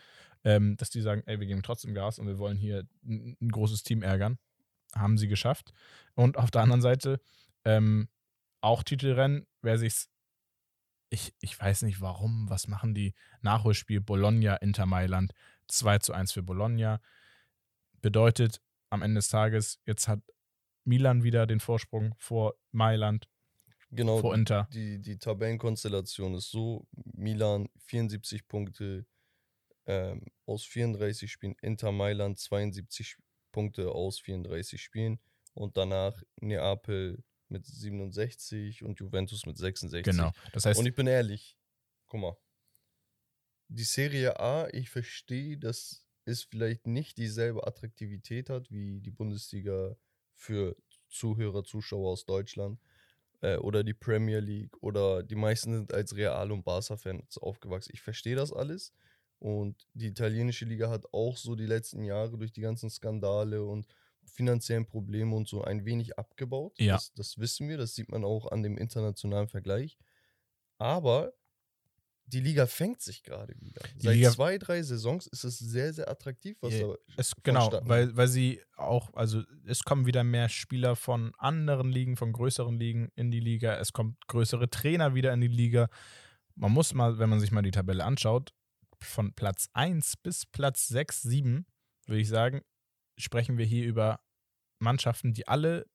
Ähm, 0.43 0.77
dass 0.77 0.89
die 0.89 1.01
sagen, 1.01 1.23
ey, 1.25 1.39
wir 1.39 1.47
geben 1.47 1.63
trotzdem 1.63 1.93
Gas 1.93 2.19
und 2.19 2.27
wir 2.27 2.37
wollen 2.37 2.57
hier 2.57 2.87
ein, 3.03 3.35
ein 3.41 3.49
großes 3.49 3.83
Team 3.83 4.03
ärgern. 4.03 4.37
Haben 4.95 5.17
sie 5.17 5.27
geschafft. 5.27 5.73
Und 6.15 6.37
auf 6.37 6.51
der 6.51 6.61
anderen 6.61 6.81
Seite, 6.81 7.19
ähm, 7.65 8.07
auch 8.61 8.83
Titelrennen, 8.83 9.45
wer 9.61 9.77
sich's 9.77 10.09
ich, 11.09 11.33
ich 11.39 11.59
weiß 11.59 11.83
nicht 11.83 12.01
warum, 12.01 12.49
was 12.49 12.67
machen 12.67 12.93
die? 12.93 13.13
Nachholspiel 13.41 14.01
Bologna, 14.01 14.55
Inter 14.57 14.85
Mailand, 14.85 15.33
2 15.67 15.99
zu 15.99 16.13
1 16.13 16.31
für 16.33 16.43
Bologna. 16.43 16.99
Bedeutet 18.01 18.61
am 18.89 19.01
Ende 19.01 19.19
des 19.19 19.29
Tages, 19.29 19.79
jetzt 19.85 20.07
hat 20.07 20.21
Milan 20.83 21.23
wieder 21.23 21.45
den 21.47 21.59
Vorsprung 21.59 22.15
vor 22.17 22.55
Mailand, 22.71 23.27
Genau, 23.89 24.19
vor 24.19 24.35
Inter. 24.35 24.67
die, 24.73 24.99
die 24.99 25.17
Tabellenkonstellation 25.17 26.33
ist 26.35 26.51
so: 26.51 26.87
Milan 27.13 27.69
74 27.85 28.47
Punkte 28.47 29.05
ähm, 29.85 30.25
aus 30.45 30.65
34 30.65 31.31
Spielen, 31.31 31.55
Inter 31.61 31.91
Mailand 31.91 32.37
72 32.39 33.17
Punkte 33.51 33.91
aus 33.91 34.19
34 34.19 34.81
Spielen 34.81 35.19
und 35.53 35.77
danach 35.77 36.21
Neapel 36.41 37.23
mit 37.49 37.65
67 37.65 38.83
und 38.83 38.99
Juventus 38.99 39.45
mit 39.45 39.57
66. 39.57 40.03
Genau. 40.03 40.31
Das 40.51 40.65
heißt, 40.65 40.79
Und 40.79 40.85
ich 40.85 40.93
bin 40.93 41.07
ehrlich, 41.07 41.57
guck 42.07 42.19
mal, 42.19 42.37
die 43.69 43.83
Serie 43.83 44.39
A, 44.39 44.67
ich 44.73 44.89
verstehe, 44.89 45.57
dass 45.57 46.05
es 46.27 46.43
vielleicht 46.43 46.87
nicht 46.87 47.17
dieselbe 47.17 47.65
Attraktivität 47.65 48.49
hat 48.49 48.71
wie 48.71 48.99
die 49.01 49.11
Bundesliga 49.11 49.95
für 50.33 50.75
Zuhörer, 51.09 51.63
Zuschauer 51.63 52.11
aus 52.11 52.25
Deutschland 52.25 52.79
äh, 53.41 53.57
oder 53.57 53.83
die 53.83 53.93
Premier 53.93 54.39
League 54.39 54.75
oder 54.81 55.23
die 55.23 55.35
meisten 55.35 55.73
sind 55.73 55.93
als 55.93 56.15
Real- 56.15 56.51
und 56.51 56.63
Barca-Fans 56.63 57.37
aufgewachsen. 57.37 57.91
Ich 57.93 58.01
verstehe 58.01 58.35
das 58.35 58.51
alles 58.51 58.93
und 59.39 59.87
die 59.93 60.07
italienische 60.07 60.65
Liga 60.65 60.89
hat 60.89 61.05
auch 61.13 61.37
so 61.37 61.55
die 61.55 61.65
letzten 61.65 62.03
Jahre 62.03 62.37
durch 62.37 62.51
die 62.51 62.61
ganzen 62.61 62.89
Skandale 62.89 63.63
und 63.63 63.87
finanziellen 64.25 64.85
Probleme 64.85 65.35
und 65.35 65.47
so 65.47 65.63
ein 65.63 65.85
wenig 65.85 66.17
abgebaut. 66.17 66.73
Ja. 66.77 66.95
Das, 66.95 67.13
das 67.13 67.37
wissen 67.37 67.69
wir, 67.69 67.77
das 67.77 67.95
sieht 67.95 68.09
man 68.09 68.23
auch 68.23 68.51
an 68.51 68.63
dem 68.63 68.77
internationalen 68.77 69.47
Vergleich. 69.47 69.97
Aber 70.77 71.33
die 72.27 72.41
Liga 72.41 72.67
fängt 72.67 73.01
sich 73.01 73.23
gerade 73.23 73.53
wieder. 73.61 73.81
Seit 73.97 74.15
Liga- 74.15 74.31
zwei, 74.31 74.57
drei 74.57 74.83
Saisons 74.83 75.27
ist 75.27 75.45
es 75.45 75.57
sehr, 75.59 75.93
sehr 75.93 76.09
attraktiv, 76.09 76.57
was 76.61 76.73
Ja, 76.73 76.87
da 76.87 76.95
Es, 77.15 77.31
genau, 77.41 77.71
weil, 77.83 78.15
weil 78.17 78.27
sie 78.27 78.61
auch, 78.75 79.13
also 79.13 79.43
es 79.65 79.83
kommen 79.83 80.05
wieder 80.05 80.23
mehr 80.25 80.49
Spieler 80.49 80.97
von 80.97 81.33
anderen 81.37 81.89
Ligen, 81.89 82.17
von 82.17 82.33
größeren 82.33 82.77
Ligen 82.77 83.09
in 83.15 83.31
die 83.31 83.39
Liga. 83.39 83.77
Es 83.77 83.93
kommt 83.93 84.17
größere 84.27 84.69
Trainer 84.69 85.15
wieder 85.15 85.33
in 85.33 85.39
die 85.41 85.47
Liga. 85.47 85.87
Man 86.55 86.73
muss 86.73 86.93
mal, 86.93 87.17
wenn 87.17 87.29
man 87.29 87.39
sich 87.39 87.51
mal 87.51 87.61
die 87.61 87.71
Tabelle 87.71 88.03
anschaut, 88.03 88.53
von 88.99 89.33
Platz 89.33 89.69
1 89.73 90.17
bis 90.17 90.45
Platz 90.45 90.87
6, 90.87 91.21
7, 91.21 91.65
würde 92.07 92.21
ich 92.21 92.27
sagen, 92.27 92.61
sprechen 93.17 93.57
wir 93.57 93.65
hier 93.65 93.85
über 93.85 94.19
Mannschaften, 94.79 95.33
die 95.33 95.47
alle 95.47 95.85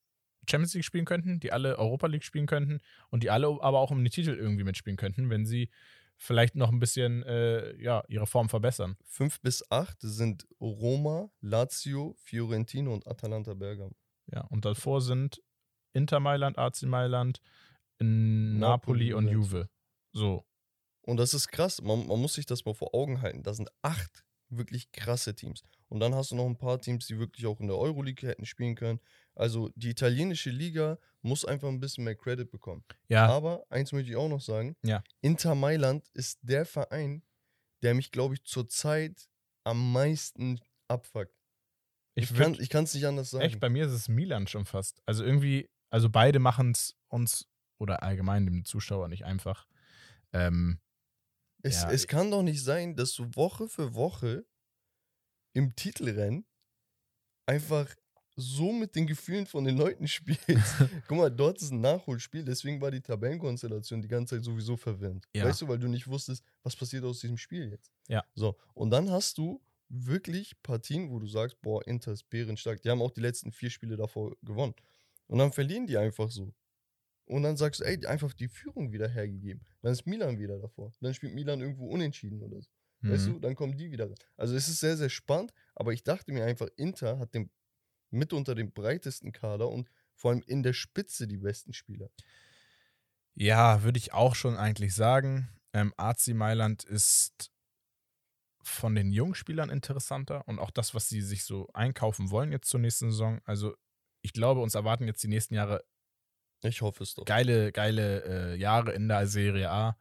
Champions 0.49 0.75
League 0.75 0.85
spielen 0.85 1.05
könnten, 1.05 1.41
die 1.41 1.53
alle 1.53 1.79
Europa 1.79 2.07
League 2.07 2.25
spielen 2.25 2.47
könnten 2.47 2.81
und 3.11 3.23
die 3.23 3.31
alle 3.31 3.47
aber 3.61 3.79
auch 3.79 3.91
um 3.91 4.03
die 4.03 4.11
Titel 4.11 4.31
irgendwie 4.31 4.65
mitspielen 4.65 4.97
könnten, 4.97 5.31
wenn 5.31 5.45
sie 5.47 5.69
vielleicht 6.23 6.55
noch 6.55 6.71
ein 6.71 6.79
bisschen 6.79 7.25
äh, 7.25 7.77
ja, 7.83 8.05
ihre 8.09 8.27
Form 8.27 8.49
verbessern. 8.49 8.97
Fünf 9.05 9.41
bis 9.41 9.69
acht 9.71 9.99
sind 10.01 10.47
Roma, 10.61 11.31
Lazio, 11.41 12.15
Fiorentino 12.17 12.95
und 12.95 13.07
Atalanta 13.09 13.55
Bergamo. 13.55 13.97
Ja, 14.33 14.43
und 14.43 14.65
davor 14.65 15.01
sind 15.01 15.43
Inter 15.93 16.21
Mailand, 16.21 16.59
AC 16.59 16.83
Mailand, 16.85 17.41
Napoli, 17.99 18.59
Napoli, 18.59 19.13
und. 19.15 19.29
Juve. 19.29 19.69
So. 20.13 20.45
Und 21.05 21.17
das 21.17 21.35
ist 21.35 21.49
krass. 21.49 21.83
Man, 21.83 22.07
man 22.07 22.21
muss 22.21 22.35
sich 22.35 22.47
das 22.47 22.65
mal 22.65 22.75
vor 22.75 22.95
Augen 22.95 23.21
halten. 23.21 23.43
Da 23.43 23.53
sind 23.53 23.69
acht 23.83 24.25
wirklich 24.49 24.93
krasse 24.93 25.35
Teams. 25.35 25.63
Und 25.89 25.99
dann 25.99 26.15
hast 26.15 26.31
du 26.31 26.37
noch 26.37 26.47
ein 26.47 26.57
paar 26.57 26.81
Teams, 26.81 27.07
die 27.09 27.19
wirklich 27.19 27.47
auch 27.47 27.59
in 27.59 27.67
der 27.67 27.77
Euroleague 27.77 28.29
hätten 28.29 28.47
spielen 28.47 28.77
können. 28.77 29.01
Also 29.35 29.71
die 29.77 29.91
italienische 29.91 30.51
Liga 30.51 30.99
muss 31.23 31.45
einfach 31.45 31.69
ein 31.69 31.81
bisschen 31.81 32.05
mehr 32.05 32.17
Credit 32.17 32.51
bekommen. 32.51 32.85
Ja, 33.09 33.29
Aber 33.29 33.65
eins 33.71 33.93
möchte 33.93 34.11
ich 34.11 34.17
auch 34.17 34.29
noch 34.29 34.41
sagen. 34.41 34.77
Ja. 34.85 35.03
Inter 35.21 35.55
Mailand 35.55 36.09
ist 36.15 36.39
der 36.43 36.67
Verein, 36.67 37.23
der 37.83 37.95
mich, 37.95 38.11
glaube 38.11 38.35
ich, 38.35 38.45
zurzeit 38.45 39.29
am 39.65 39.93
meisten 39.93 40.61
abfuckt. 40.89 41.35
ich, 42.15 42.31
Ich, 42.31 42.37
würd- 42.37 42.69
kann 42.69 42.85
es 42.85 42.95
nicht 42.95 43.07
anders 43.07 43.31
sagen. 43.31 43.45
echt, 43.45 43.61
bei 43.61 43.69
mir 43.71 43.87
ist 43.87 43.93
es 43.93 44.09
Milan 44.09 44.47
schon 44.47 44.67
fast. 44.67 45.01
Also 45.07 45.25
irgendwie, 45.25 45.71
also 45.91 46.11
beide 46.11 46.39
machen 46.39 46.73
es 46.73 46.97
uns 47.09 47.49
oder 47.79 48.03
allgemein 48.03 48.45
dem 48.47 48.65
Zuschauer 48.65 49.09
nicht 49.09 49.25
einfach. 49.25 49.67
Ähm, 50.33 50.81
Es, 51.63 51.83
Ja, 51.83 51.91
es 51.93 52.07
kann 52.09 52.31
doch 52.31 52.43
nicht 52.43 52.63
sein, 52.63 52.97
dass 52.97 53.15
du 53.15 53.25
Woche 53.37 53.69
für 53.69 53.95
Woche 53.95 54.45
im 55.55 55.75
Titelrennen 55.77 56.45
einfach 57.47 57.95
so 58.37 58.73
mit 58.73 58.97
den 58.97 59.07
Gefühlen 59.07 59.47
von 59.47 59.65
den 59.65 59.77
Leuten 59.77 60.09
spielst. 60.09 60.41
Guck 61.09 61.19
mal, 61.19 61.31
dort 61.31 61.61
ist 61.61 61.71
ein 61.71 61.81
Nachholspiel, 61.81 62.45
deswegen 62.45 62.81
war 62.81 62.91
die 62.91 63.01
Tabellenkonstellation 63.01 64.01
die 64.01 64.09
ganze 64.09 64.37
Zeit 64.37 64.45
sowieso 64.45 64.77
verwirrend. 64.77 65.27
Ja. 65.35 65.45
Weißt 65.45 65.63
du, 65.63 65.69
weil 65.69 65.79
du 65.79 65.89
nicht 65.89 66.07
wusstest, 66.09 66.45
was 66.63 66.75
passiert 66.75 67.05
aus 67.05 67.21
diesem 67.21 67.37
Spiel 67.37 67.71
jetzt. 67.71 67.93
Ja. 68.09 68.25
So, 68.35 68.57
und 68.75 68.91
dann 68.91 69.11
hast 69.11 69.39
du 69.39 69.61
wirklich 69.89 70.61
Partien, 70.63 71.11
wo 71.11 71.19
du 71.19 71.27
sagst, 71.27 71.61
boah, 71.61 71.87
Inter 71.87 72.13
ist 72.13 72.29
bärenstark. 72.31 72.81
Die 72.81 72.89
haben 72.89 73.03
auch 73.03 73.11
die 73.11 73.21
letzten 73.21 73.53
vier 73.53 73.71
Spiele 73.71 73.97
davor 73.97 74.35
gewonnen. 74.43 74.75
Und 75.27 75.39
dann 75.39 75.53
verlieren 75.53 75.87
die 75.87 75.99
einfach 75.99 76.31
so. 76.31 76.55
Und 77.27 77.43
dann 77.43 77.57
sagst 77.57 77.81
du, 77.81 77.85
ey, 77.85 78.05
einfach 78.07 78.33
die 78.33 78.49
Führung 78.49 78.93
wieder 78.93 79.09
hergegeben. 79.09 79.65
Dann 79.83 79.93
ist 79.93 80.07
Milan 80.07 80.39
wieder 80.39 80.59
davor. 80.59 80.93
Dann 81.01 81.15
spielt 81.15 81.35
Milan 81.35 81.61
irgendwo 81.61 81.89
unentschieden 81.89 82.43
oder 82.43 82.61
so. 82.61 82.69
Weißt 83.03 83.29
mhm. 83.29 83.33
du, 83.35 83.39
dann 83.41 83.55
kommen 83.55 83.77
die 83.77 83.91
wieder. 83.91 84.09
Also 84.37 84.55
es 84.55 84.69
ist 84.69 84.81
sehr, 84.81 84.97
sehr 84.97 85.09
spannend, 85.09 85.53
aber 85.75 85.93
ich 85.93 86.05
dachte 86.05 86.33
mir 86.33 86.45
einfach, 86.45 86.69
Inter 86.77 87.19
hat 87.19 87.35
den, 87.35 87.51
mitunter 88.13 88.55
den 88.55 88.73
breitesten 88.73 89.33
Kader 89.33 89.69
und 89.69 89.91
vor 90.15 90.31
allem 90.31 90.43
in 90.47 90.63
der 90.63 90.73
Spitze 90.73 91.27
die 91.27 91.39
besten 91.39 91.73
Spieler. 91.73 92.11
Ja, 93.35 93.83
würde 93.83 93.99
ich 93.99 94.13
auch 94.13 94.35
schon 94.35 94.57
eigentlich 94.57 94.95
sagen. 94.95 95.49
Ähm, 95.73 95.93
AC 95.97 96.29
Mailand 96.29 96.85
ist 96.85 97.51
von 98.63 98.95
den 98.95 99.13
jungen 99.13 99.35
Spielern 99.35 99.71
interessanter 99.71 100.47
und 100.47 100.59
auch 100.59 100.71
das, 100.71 100.95
was 100.95 101.09
sie 101.09 101.21
sich 101.21 101.45
so 101.45 101.69
einkaufen 101.73 102.31
wollen 102.31 102.53
jetzt 102.53 102.69
zur 102.69 102.81
nächsten 102.81 103.11
Saison. 103.11 103.41
Also 103.45 103.75
ich 104.23 104.33
glaube, 104.33 104.61
uns 104.61 104.75
erwarten 104.75 105.07
jetzt 105.07 105.23
die 105.23 105.29
nächsten 105.29 105.55
Jahre 105.55 105.85
Ich 106.63 106.83
hoffe 106.83 107.03
es 107.03 107.15
doch. 107.15 107.25
geile, 107.25 107.73
geile 107.73 108.53
äh, 108.53 108.57
Jahre 108.57 108.93
in 108.93 109.09
der 109.09 109.27
Serie 109.27 109.71
A. 109.71 109.97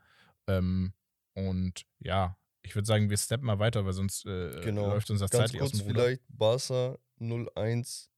Ähm, 0.47 0.93
und 1.33 1.85
ja, 1.99 2.37
ich 2.61 2.75
würde 2.75 2.85
sagen, 2.85 3.09
wir 3.09 3.17
steppen 3.17 3.45
mal 3.47 3.57
weiter, 3.59 3.85
weil 3.85 3.93
sonst 3.93 4.25
äh, 4.25 4.61
Genau. 4.61 4.89
läuft 4.89 5.09
unser 5.09 5.27
Ganz 5.27 5.55
aus 5.55 5.57
kurz 5.57 5.71
dem 5.71 5.81
Ruder. 5.81 6.03
vielleicht, 6.03 6.23
Barca 6.29 6.99
0-1 7.21 8.09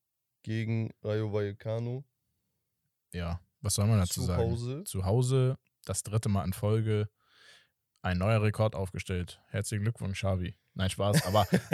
gegen 0.43 0.91
Rayo 1.03 1.31
Vallecano 1.31 2.03
Ja, 3.13 3.39
was 3.61 3.75
soll 3.75 3.87
man 3.87 3.99
dazu 3.99 4.21
zu 4.21 4.27
sagen? 4.27 4.41
Hause. 4.41 4.83
Zu 4.85 5.05
Hause, 5.05 5.57
das 5.85 6.03
dritte 6.03 6.29
Mal 6.29 6.45
in 6.45 6.53
Folge, 6.53 7.09
ein 8.01 8.17
neuer 8.17 8.41
Rekord 8.41 8.75
aufgestellt. 8.75 9.41
Herzlichen 9.47 9.83
Glückwunsch, 9.83 10.19
Xavi. 10.19 10.55
Nein, 10.73 10.89
Spaß, 10.89 11.25
aber 11.25 11.45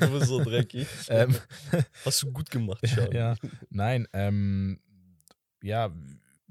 du 0.00 0.10
bist 0.10 0.26
so 0.26 0.42
dreckig. 0.42 0.86
ähm, 1.08 1.36
Hast 2.04 2.22
du 2.22 2.32
gut 2.32 2.50
gemacht, 2.50 2.82
Xavi. 2.82 3.16
ja, 3.16 3.36
nein, 3.70 4.06
ähm, 4.12 4.80
ja, 5.62 5.90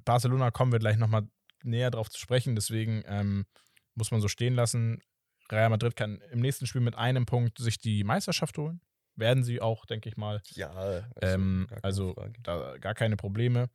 Barcelona 0.03 0.51
kommen 0.51 0.71
wir 0.71 0.79
gleich 0.79 0.97
nochmal 0.97 1.27
näher 1.63 1.91
drauf 1.91 2.09
zu 2.09 2.19
sprechen, 2.19 2.55
deswegen 2.55 3.03
ähm, 3.05 3.45
muss 3.93 4.11
man 4.11 4.21
so 4.21 4.27
stehen 4.27 4.55
lassen. 4.55 5.01
Real 5.51 5.69
Madrid 5.69 5.95
kann 5.95 6.21
im 6.31 6.39
nächsten 6.39 6.65
Spiel 6.65 6.81
mit 6.81 6.95
einem 6.95 7.25
Punkt 7.25 7.59
sich 7.59 7.77
die 7.77 8.03
Meisterschaft 8.03 8.57
holen. 8.57 8.81
Werden 9.15 9.43
sie 9.43 9.61
auch, 9.61 9.85
denke 9.85 10.09
ich 10.09 10.17
mal. 10.17 10.41
Ja, 10.51 10.71
also, 10.71 11.05
Ähm, 11.21 11.67
gar 11.69 11.79
keine 11.79 11.83
also 11.83 12.15
da 12.43 12.77
gar 12.77 12.93
keine 12.93 13.17
Probleme. 13.17 13.69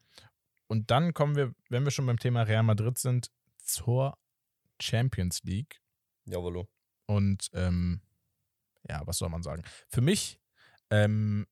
Und 0.66 0.90
dann 0.90 1.14
kommen 1.14 1.36
wir, 1.36 1.54
wenn 1.68 1.84
wir 1.84 1.90
schon 1.90 2.06
beim 2.06 2.18
Thema 2.18 2.42
Real 2.42 2.62
Madrid 2.62 2.98
sind, 2.98 3.30
zur 3.58 4.18
Champions 4.80 5.42
League. 5.44 5.80
Jawollo. 6.24 6.68
Und 7.06 7.48
ähm, 7.52 8.00
ja, 8.88 9.06
was 9.06 9.18
soll 9.18 9.28
man 9.28 9.42
sagen? 9.42 9.62
Für 9.88 10.00
mich, 10.00 10.40
ähm, 10.90 11.46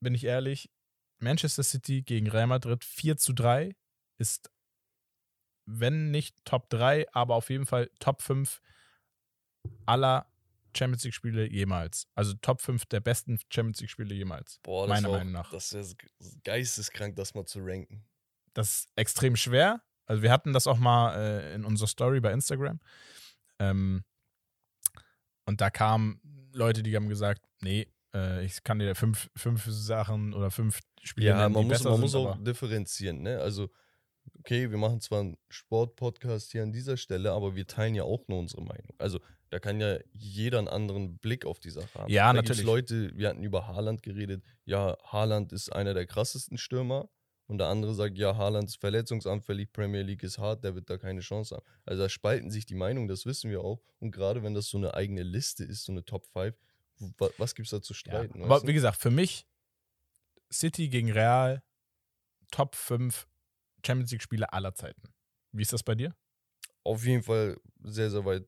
bin 0.00 0.14
ich 0.14 0.24
ehrlich, 0.24 0.70
Manchester 1.18 1.62
City 1.62 2.02
gegen 2.02 2.30
Real 2.30 2.46
Madrid 2.46 2.84
4 2.84 3.16
zu 3.16 3.32
3 3.32 3.74
ist, 4.18 4.50
wenn 5.66 6.10
nicht 6.10 6.44
Top 6.44 6.70
3, 6.70 7.12
aber 7.12 7.34
auf 7.34 7.50
jeden 7.50 7.66
Fall 7.66 7.90
Top 7.98 8.22
5 8.22 8.62
aller 9.86 10.30
Champions 10.76 11.04
League-Spiele 11.04 11.50
jemals. 11.50 12.06
Also 12.14 12.34
Top 12.34 12.60
5 12.60 12.86
der 12.86 13.00
besten 13.00 13.38
Champions 13.52 13.80
League-Spiele 13.80 14.14
jemals. 14.14 14.60
Boah, 14.62 14.86
das 14.86 14.96
meiner 14.96 15.08
auch- 15.08 15.18
Meinung 15.18 15.32
nach. 15.32 15.50
Das 15.50 15.72
ist 15.72 15.96
geisteskrank, 16.44 17.16
das 17.16 17.34
mal 17.34 17.44
zu 17.46 17.60
ranken. 17.60 18.04
Das 18.54 18.70
ist 18.80 18.88
extrem 18.96 19.36
schwer. 19.36 19.82
Also 20.06 20.22
wir 20.22 20.32
hatten 20.32 20.52
das 20.52 20.66
auch 20.66 20.78
mal 20.78 21.14
äh, 21.16 21.54
in 21.54 21.64
unserer 21.64 21.88
Story 21.88 22.20
bei 22.20 22.32
Instagram. 22.32 22.80
Ähm, 23.58 24.04
und 25.44 25.60
da 25.60 25.70
kamen 25.70 26.20
Leute, 26.52 26.82
die 26.82 26.94
haben 26.96 27.08
gesagt, 27.08 27.42
nee, 27.60 27.86
äh, 28.14 28.44
ich 28.44 28.62
kann 28.64 28.78
dir 28.78 28.94
fünf, 28.94 29.30
fünf 29.36 29.64
Sachen 29.66 30.32
oder 30.34 30.50
fünf 30.50 30.80
Spiele 31.02 31.28
Ja, 31.28 31.36
nennen, 31.42 31.52
man 31.54 31.62
die 31.62 31.68
muss, 31.68 31.78
besser 31.78 31.90
man 31.90 31.96
sind, 31.96 32.02
muss 32.02 32.14
auch 32.14 32.34
aber 32.34 32.44
differenzieren, 32.44 33.22
ne? 33.22 33.38
Also, 33.40 33.70
okay, 34.38 34.70
wir 34.70 34.78
machen 34.78 35.00
zwar 35.00 35.20
einen 35.20 35.36
Sport-Podcast 35.48 36.52
hier 36.52 36.62
an 36.62 36.72
dieser 36.72 36.96
Stelle, 36.96 37.32
aber 37.32 37.54
wir 37.54 37.66
teilen 37.66 37.94
ja 37.94 38.02
auch 38.02 38.26
nur 38.28 38.38
unsere 38.38 38.62
Meinung. 38.62 38.94
Also, 38.98 39.20
da 39.50 39.58
kann 39.58 39.80
ja 39.80 39.98
jeder 40.12 40.58
einen 40.58 40.68
anderen 40.68 41.18
Blick 41.18 41.44
auf 41.46 41.58
die 41.60 41.70
Sache 41.70 41.98
haben. 41.98 42.10
Ja, 42.12 42.28
da 42.28 42.34
natürlich. 42.34 42.62
Leute, 42.64 43.10
wir 43.16 43.28
hatten 43.28 43.42
über 43.42 43.66
Haaland 43.66 44.02
geredet, 44.02 44.44
ja, 44.64 44.96
Haaland 45.04 45.52
ist 45.52 45.70
einer 45.72 45.94
der 45.94 46.06
krassesten 46.06 46.58
Stürmer. 46.58 47.08
Und 47.46 47.56
der 47.56 47.68
andere 47.68 47.94
sagt, 47.94 48.18
ja, 48.18 48.36
Haaland 48.36 48.68
ist 48.68 48.76
verletzungsanfällig, 48.78 49.72
Premier 49.72 50.02
League 50.02 50.22
ist 50.22 50.36
hart, 50.36 50.64
der 50.64 50.74
wird 50.74 50.90
da 50.90 50.98
keine 50.98 51.20
Chance 51.20 51.56
haben. 51.56 51.64
Also 51.86 52.02
da 52.02 52.10
spalten 52.10 52.50
sich 52.50 52.66
die 52.66 52.74
Meinungen, 52.74 53.08
das 53.08 53.24
wissen 53.24 53.50
wir 53.50 53.62
auch. 53.62 53.80
Und 54.00 54.10
gerade 54.10 54.42
wenn 54.42 54.52
das 54.52 54.66
so 54.66 54.76
eine 54.76 54.92
eigene 54.92 55.22
Liste 55.22 55.64
ist, 55.64 55.84
so 55.84 55.92
eine 55.92 56.04
Top 56.04 56.26
5, 56.26 56.54
wa- 57.16 57.30
was 57.38 57.54
gibt 57.54 57.64
es 57.66 57.70
da 57.70 57.80
zu 57.80 57.94
ja. 57.94 57.98
streiten? 57.98 58.42
Aber 58.42 58.50
weißt 58.56 58.64
du? 58.64 58.68
wie 58.68 58.74
gesagt, 58.74 59.00
für 59.00 59.10
mich 59.10 59.46
City 60.52 60.90
gegen 60.90 61.10
Real 61.10 61.62
Top 62.50 62.74
5 62.74 63.26
Champions 63.84 64.10
League-Spiele 64.10 64.52
aller 64.52 64.74
Zeiten. 64.74 65.02
Wie 65.52 65.62
ist 65.62 65.72
das 65.72 65.82
bei 65.82 65.94
dir? 65.94 66.14
auf 66.84 67.04
jeden 67.04 67.22
Fall 67.22 67.58
sehr, 67.82 68.10
sehr 68.10 68.24
weit 68.24 68.46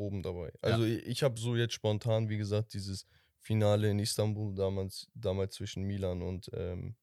oben 0.00 0.22
dabei. 0.22 0.52
Also 0.60 0.84
ich, 0.84 1.06
ich 1.06 1.22
habe 1.22 1.38
so 1.38 1.54
jetzt 1.54 1.74
spontan, 1.74 2.28
wie 2.28 2.38
gesagt, 2.38 2.74
dieses 2.74 3.06
Finale 3.38 3.90
in 3.90 3.98
Istanbul 3.98 4.54
damals, 4.54 5.08
damals 5.14 5.54
zwischen 5.54 5.84
Milan 5.84 6.22
und 6.22 6.50
ähm, 6.54 6.96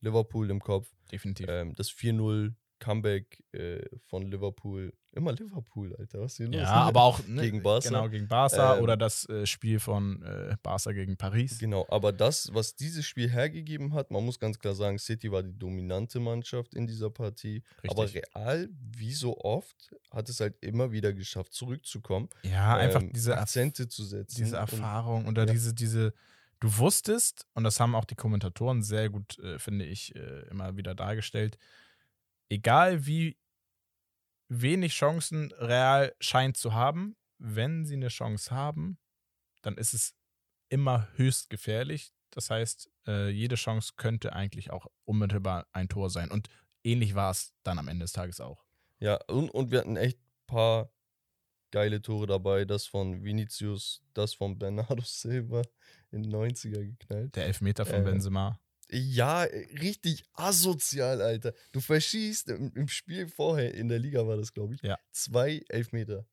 Liverpool 0.00 0.50
im 0.50 0.60
Kopf. 0.60 0.92
Definitiv. 1.10 1.46
Ähm, 1.48 1.74
das 1.74 1.90
4-0 1.90 2.54
Comeback 2.78 3.42
äh, 3.52 3.84
von 4.00 4.30
Liverpool. 4.30 4.92
Immer 5.14 5.32
Liverpool, 5.32 5.94
Alter. 5.96 6.20
Was 6.20 6.32
ist 6.32 6.36
hier 6.38 6.46
los? 6.48 6.56
ja, 6.56 6.72
aber 6.72 7.02
auch 7.02 7.24
ne, 7.28 7.42
Gegen 7.42 7.62
Barca. 7.62 7.88
Genau, 7.88 8.08
gegen 8.08 8.26
Barca 8.26 8.76
Ähm, 8.76 8.82
oder 8.82 8.96
das 8.96 9.28
äh, 9.28 9.46
Spiel 9.46 9.78
von 9.78 10.20
äh, 10.22 10.56
Barca 10.62 10.90
gegen 10.92 11.16
Paris. 11.16 11.58
Genau, 11.58 11.86
aber 11.88 12.12
das, 12.12 12.52
was 12.52 12.74
dieses 12.74 13.06
Spiel 13.06 13.30
hergegeben 13.30 13.94
hat, 13.94 14.10
man 14.10 14.24
muss 14.24 14.40
ganz 14.40 14.58
klar 14.58 14.74
sagen, 14.74 14.98
City 14.98 15.30
war 15.30 15.42
die 15.44 15.56
dominante 15.56 16.18
Mannschaft 16.18 16.74
in 16.74 16.86
dieser 16.88 17.10
Partie. 17.10 17.62
Aber 17.88 18.04
Richtig. 18.04 18.24
Real, 18.34 18.68
wie 18.96 19.12
so 19.12 19.38
oft, 19.38 19.94
hat 20.10 20.28
es 20.28 20.40
halt 20.40 20.56
immer 20.60 20.90
wieder 20.90 21.12
geschafft, 21.12 21.52
zurückzukommen. 21.52 22.28
ja, 22.42 22.76
einfach 22.76 23.00
ähm, 23.02 23.12
diese 23.12 23.38
Akzente 23.38 23.86
zu 23.88 24.04
setzen. 24.04 24.36
diese 24.36 24.56
und- 24.56 24.62
Erfahrung 24.62 25.26
oder 25.28 25.46
ja. 25.46 25.52
diese, 25.52 25.74
diese, 25.74 26.12
du 26.58 26.76
wusstest, 26.78 27.46
und 27.54 27.62
das 27.62 27.78
haben 27.78 27.94
auch 27.94 28.04
die 28.04 28.16
Kommentatoren 28.16 28.82
sehr 28.82 29.10
gut, 29.10 29.38
äh, 29.38 29.60
finde 29.60 29.84
ich, 29.84 30.14
äh, 30.16 30.48
immer 30.50 30.76
wieder 30.76 30.96
dargestellt, 30.96 31.56
egal 32.48 33.06
wie 33.06 33.36
wenig 34.48 34.92
Chancen 34.92 35.52
Real 35.52 36.14
scheint 36.20 36.56
zu 36.56 36.74
haben. 36.74 37.16
Wenn 37.38 37.84
sie 37.84 37.94
eine 37.94 38.08
Chance 38.08 38.50
haben, 38.50 38.98
dann 39.62 39.76
ist 39.76 39.94
es 39.94 40.14
immer 40.68 41.08
höchst 41.16 41.50
gefährlich. 41.50 42.12
Das 42.30 42.50
heißt, 42.50 42.90
äh, 43.06 43.28
jede 43.30 43.54
Chance 43.56 43.92
könnte 43.96 44.32
eigentlich 44.32 44.70
auch 44.70 44.86
unmittelbar 45.04 45.66
ein 45.72 45.88
Tor 45.88 46.10
sein. 46.10 46.30
Und 46.30 46.48
ähnlich 46.82 47.14
war 47.14 47.30
es 47.30 47.52
dann 47.62 47.78
am 47.78 47.88
Ende 47.88 48.04
des 48.04 48.12
Tages 48.12 48.40
auch. 48.40 48.64
Ja, 48.98 49.18
und, 49.28 49.50
und 49.50 49.70
wir 49.70 49.80
hatten 49.80 49.96
echt 49.96 50.18
ein 50.18 50.46
paar 50.46 50.90
geile 51.70 52.00
Tore 52.00 52.26
dabei. 52.26 52.64
Das 52.64 52.86
von 52.86 53.22
Vinicius, 53.24 54.02
das 54.14 54.34
von 54.34 54.58
Bernardo 54.58 55.02
Silva 55.04 55.62
in 56.10 56.22
den 56.22 56.32
90er 56.32 56.84
geknallt. 56.84 57.36
Der 57.36 57.46
Elfmeter 57.46 57.84
von 57.84 58.00
Äh, 58.00 58.04
Benzema. 58.04 58.60
Ja, 58.94 59.42
richtig 59.42 60.24
asozial, 60.34 61.20
Alter. 61.20 61.52
Du 61.72 61.80
verschießt 61.80 62.48
im, 62.50 62.72
im 62.74 62.88
Spiel 62.88 63.26
vorher, 63.28 63.74
in 63.74 63.88
der 63.88 63.98
Liga 63.98 64.26
war 64.26 64.36
das, 64.36 64.52
glaube 64.52 64.74
ich, 64.74 64.82
Ja. 64.82 64.96
zwei 65.12 65.62
Elfmeter. 65.68 66.26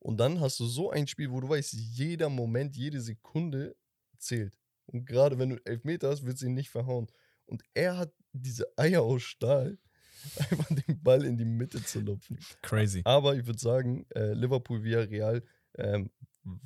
Und 0.00 0.18
dann 0.18 0.40
hast 0.40 0.58
du 0.58 0.66
so 0.66 0.90
ein 0.90 1.06
Spiel, 1.06 1.30
wo 1.30 1.40
du 1.40 1.48
weißt, 1.48 1.72
jeder 1.72 2.28
Moment, 2.28 2.76
jede 2.76 3.00
Sekunde 3.00 3.76
zählt. 4.18 4.58
Und 4.86 5.06
gerade 5.06 5.38
wenn 5.38 5.50
du 5.50 5.56
Elfmeter 5.64 6.08
hast, 6.10 6.24
wird 6.26 6.38
sie 6.38 6.46
ihn 6.46 6.54
nicht 6.54 6.70
verhauen. 6.70 7.06
Und 7.46 7.62
er 7.74 7.96
hat 7.96 8.12
diese 8.32 8.66
Eier 8.76 9.02
aus 9.02 9.22
Stahl, 9.22 9.78
einfach 10.50 10.66
den 10.68 11.00
Ball 11.02 11.24
in 11.24 11.36
die 11.36 11.44
Mitte 11.44 11.82
zu 11.84 12.00
lupfen. 12.00 12.38
Crazy. 12.62 13.02
Aber 13.04 13.36
ich 13.36 13.46
würde 13.46 13.60
sagen, 13.60 14.06
äh, 14.14 14.32
Liverpool 14.32 14.82
Villarreal 14.82 15.44
ähm, 15.76 16.10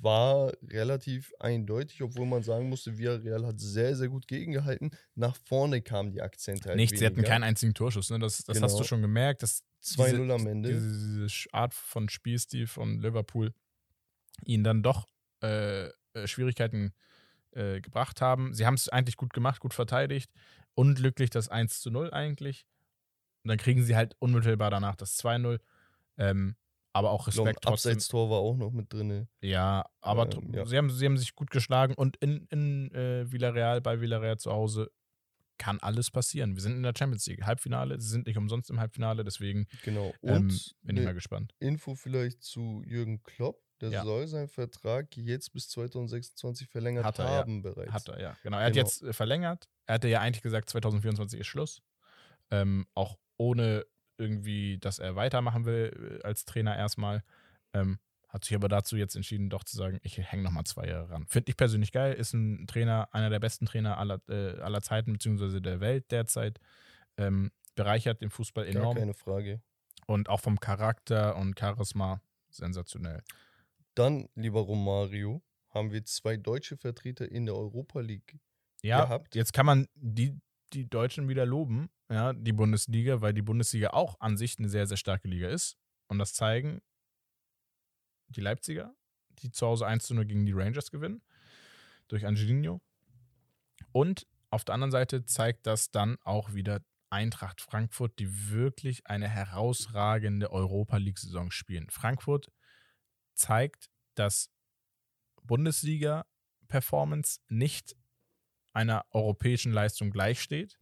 war 0.01 0.53
relativ 0.69 1.33
eindeutig, 1.39 2.03
obwohl 2.03 2.27
man 2.27 2.43
sagen 2.43 2.69
musste, 2.69 2.99
Villarreal 2.99 3.47
hat 3.47 3.61
sehr, 3.61 3.97
sehr 3.97 4.09
gut 4.09 4.27
gegengehalten. 4.27 4.91
Nach 5.15 5.37
vorne 5.45 5.83
kamen 5.83 6.13
die 6.13 6.23
Akzente 6.23 6.69
halt 6.69 6.77
Nichts, 6.77 6.99
sie 6.99 7.07
hatten 7.07 7.23
keinen 7.23 7.43
einzigen 7.45 7.75
Torschuss. 7.75 8.11
Ne? 8.11 8.19
Das, 8.19 8.45
das 8.45 8.61
hast 8.61 8.73
du 8.73 8.79
Genau. 8.79 8.87
schon 8.89 9.03
gemerkt. 9.03 9.43
Dass 9.43 9.65
2-0 9.83 10.33
am 10.33 10.47
Ende. 10.47 10.71
Diese, 10.73 11.27
diese 11.27 11.53
Art 11.53 11.75
von 11.75 12.09
Spielstil 12.09 12.67
von 12.67 13.01
Liverpool 13.01 13.53
ihnen 14.45 14.65
dann 14.65 14.83
doch 14.83 15.09
äh, 15.43 15.87
äh, 15.87 15.91
Schwierigkeiten 16.27 16.93
äh, 17.53 17.81
gebracht 17.81 18.21
haben. 18.21 18.55
Sie 18.55 18.67
haben 18.67 18.75
es 18.75 18.89
eigentlich 18.89 19.17
gut 19.17 19.33
gemacht, 19.33 19.61
gut 19.61 19.75
verteidigt. 19.75 20.31
Unglücklich 20.75 21.31
das 21.31 21.49
1 21.49 21.81
zu 21.81 21.91
0 21.91 22.13
eigentlich. 22.13 22.67
Und 23.45 23.49
dann 23.49 23.59
kriegen 23.59 23.83
sie 23.83 23.97
halt 23.97 24.15
unmittelbar 24.21 24.71
danach 24.71 24.97
das 24.97 25.19
2-0. 25.23 25.59
Ähm, 26.19 26.57
aber 26.93 27.11
auch 27.11 27.29
Ich 27.29 27.35
glaub, 27.35 27.47
Respekt 27.47 27.65
trotzdem. 27.65 27.93
Abseitstor 27.93 28.31
war 28.31 28.39
auch 28.39 28.57
noch 28.57 28.71
mit 28.73 28.93
drin. 28.93 29.29
Ja, 29.41 29.85
aber 30.01 30.31
Ähm, 30.33 30.53
ja. 30.55 30.67
Sie, 30.67 30.77
haben, 30.77 30.91
sie 30.91 31.07
haben 31.07 31.17
sich 31.19 31.35
gut 31.35 31.51
geschlagen 31.51 31.95
und 31.95 32.17
in, 32.19 32.47
in 32.51 32.93
äh, 32.95 33.31
Villarreal, 33.31 33.81
bei 33.81 34.01
Villarreal 34.01 34.39
zu 34.39 34.53
Hause, 34.53 34.91
kann 35.59 35.79
alles 35.81 36.11
passieren. 36.11 36.55
Wir 36.57 36.63
sind 36.63 36.73
in 36.75 36.83
der 36.83 36.93
Champions 36.97 37.27
League, 37.27 37.45
Halbfinale. 37.45 38.01
Sie 38.01 38.09
sind 38.09 38.27
nicht 38.27 38.37
umsonst 38.37 38.69
im 38.71 38.81
Halbfinale, 38.81 39.23
deswegen 39.23 39.67
Genau. 39.85 40.13
Und 40.21 40.51
ähm, 40.51 40.59
bin 40.83 40.97
ich 40.97 41.05
mal 41.05 41.15
gespannt. 41.15 41.55
Info 41.61 41.95
vielleicht 41.95 42.43
zu 42.43 42.83
Jürgen 42.85 43.23
Klopp. 43.23 43.61
Der 43.81 43.91
Ja. 43.91 44.05
soll 44.05 44.27
seinen 44.29 44.49
Vertrag 44.49 45.17
jetzt 45.17 45.53
bis 45.53 45.69
2026 45.71 46.69
verlängert 46.69 47.05
Hat 47.05 47.19
er, 47.19 47.25
ja. 47.25 47.31
haben 47.39 47.63
bereits. 47.63 47.93
Hat 47.93 48.09
er, 48.09 48.21
ja. 48.21 48.37
Genau. 48.43 48.59
Er 48.59 48.67
hat 48.67 48.73
Genau. 48.75 48.85
jetzt 48.87 49.03
äh, 49.03 49.13
verlängert. 49.13 49.69
Er 49.87 49.95
hatte 49.97 50.09
ja 50.09 50.21
eigentlich 50.21 50.43
gesagt, 50.43 50.69
2024 50.71 51.41
ist 51.41 51.47
Schluss. 51.47 51.81
Ähm, 52.51 52.87
auch 52.95 53.19
ohne 53.39 53.85
irgendwie, 54.19 54.79
dass 54.79 54.99
er 54.99 55.17
weitermachen 55.17 55.65
will 55.65 56.21
äh, 56.21 56.27
als 56.27 56.45
Trainer 56.45 56.77
erstmal. 56.77 57.23
Ähm, 57.75 57.99
hat 58.29 58.45
sich 58.45 58.55
aber 58.55 58.69
dazu 58.69 58.97
jetzt 58.97 59.15
entschieden, 59.15 59.51
doch 59.51 59.63
zu 59.63 59.77
sagen, 59.77 59.99
ich 60.03 60.17
hänge 60.19 60.43
nochmal 60.43 60.65
zwei 60.65 60.87
Jahre 60.87 61.11
ran. 61.11 61.27
Finde 61.27 61.51
ich 61.51 61.57
persönlich 61.57 61.93
geil. 61.93 62.15
Ist 62.15 62.33
ein 62.33 62.67
Trainer, 62.67 63.09
einer 63.13 63.29
der 63.29 63.41
besten 63.41 63.67
Trainer 63.67 63.99
aller, 63.99 64.21
äh, 64.29 64.59
aller 64.61 64.81
Zeiten, 64.81 65.13
beziehungsweise 65.13 65.61
der 65.61 65.81
Welt 65.81 66.11
derzeit. 66.11 66.59
Ähm, 67.19 67.51
bereichert 67.75 68.23
den 68.23 68.31
Fußball 68.31 68.65
Gar 68.65 68.75
enorm. 68.83 68.97
keine 68.97 69.15
Frage. 69.15 69.61
Und 70.07 70.29
auch 70.31 70.41
vom 70.41 70.59
Charakter 70.61 71.37
und 71.37 71.59
Charisma 71.59 72.23
sensationell. 72.49 73.23
Dann, 73.95 74.29
lieber 74.35 74.61
Romario, 74.61 75.43
haben 75.69 75.93
wir 75.93 76.05
zwei 76.05 76.37
deutsche 76.37 76.77
Vertreter 76.77 77.31
in 77.31 77.47
der 77.47 77.55
Europa 77.55 78.01
League. 78.01 78.39
Ja, 78.83 79.05
gehabt. 79.05 79.35
jetzt 79.35 79.53
kann 79.53 79.67
man 79.67 79.87
die, 79.95 80.41
die 80.73 80.89
Deutschen 80.89 81.29
wieder 81.29 81.47
loben, 81.47 81.91
ja, 82.11 82.33
die 82.33 82.53
Bundesliga, 82.53 83.21
weil 83.21 83.35
die 83.35 83.43
Bundesliga 83.43 83.91
auch 83.91 84.21
an 84.21 84.37
sich 84.37 84.59
eine 84.59 84.69
sehr, 84.69 84.87
sehr 84.87 84.97
starke 84.97 85.29
Liga 85.29 85.49
ist. 85.49 85.77
Und 86.09 86.19
das 86.19 86.35
zeigen 86.35 86.83
die 88.29 88.41
Leipziger, 88.41 88.95
die 89.39 89.51
zu 89.51 89.67
Hause 89.67 89.87
1 89.87 90.05
zu 90.05 90.15
0 90.15 90.27
gegen 90.27 90.47
die 90.47 90.53
Rangers 90.53 90.91
gewinnen, 90.91 91.23
durch 92.09 92.27
Angelino. 92.27 92.81
Und 93.93 94.27
auf 94.51 94.65
der 94.65 94.75
anderen 94.75 94.91
Seite 94.91 95.25
zeigt 95.25 95.67
das 95.67 95.91
dann 95.91 96.17
auch 96.23 96.55
wieder 96.55 96.83
Eintracht 97.11 97.61
Frankfurt, 97.61 98.19
die 98.19 98.51
wirklich 98.51 99.07
eine 99.07 99.29
herausragende 99.29 100.51
Europa 100.51 100.97
League-Saison 100.97 101.51
spielen. 101.51 101.91
Frankfurt 101.91 102.51
zeigt, 103.35 103.91
dass 104.15 104.51
Bundesliga-Performance 105.43 107.41
nicht 107.49 107.95
einer 108.73 109.05
europäischen 109.11 109.73
Leistung 109.73 110.11
gleichsteht 110.11 110.79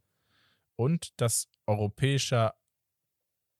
und 0.75 1.19
dass 1.19 1.49
europäischer 1.65 2.55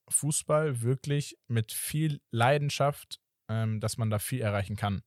Fußball 0.09 0.81
wirklich 0.81 1.37
mit 1.47 1.71
viel 1.71 2.21
Leidenschaft, 2.31 3.21
ähm, 3.47 3.79
dass 3.79 3.97
man 3.97 4.09
da 4.09 4.19
viel 4.19 4.41
erreichen 4.41 4.75
kann. 4.75 5.03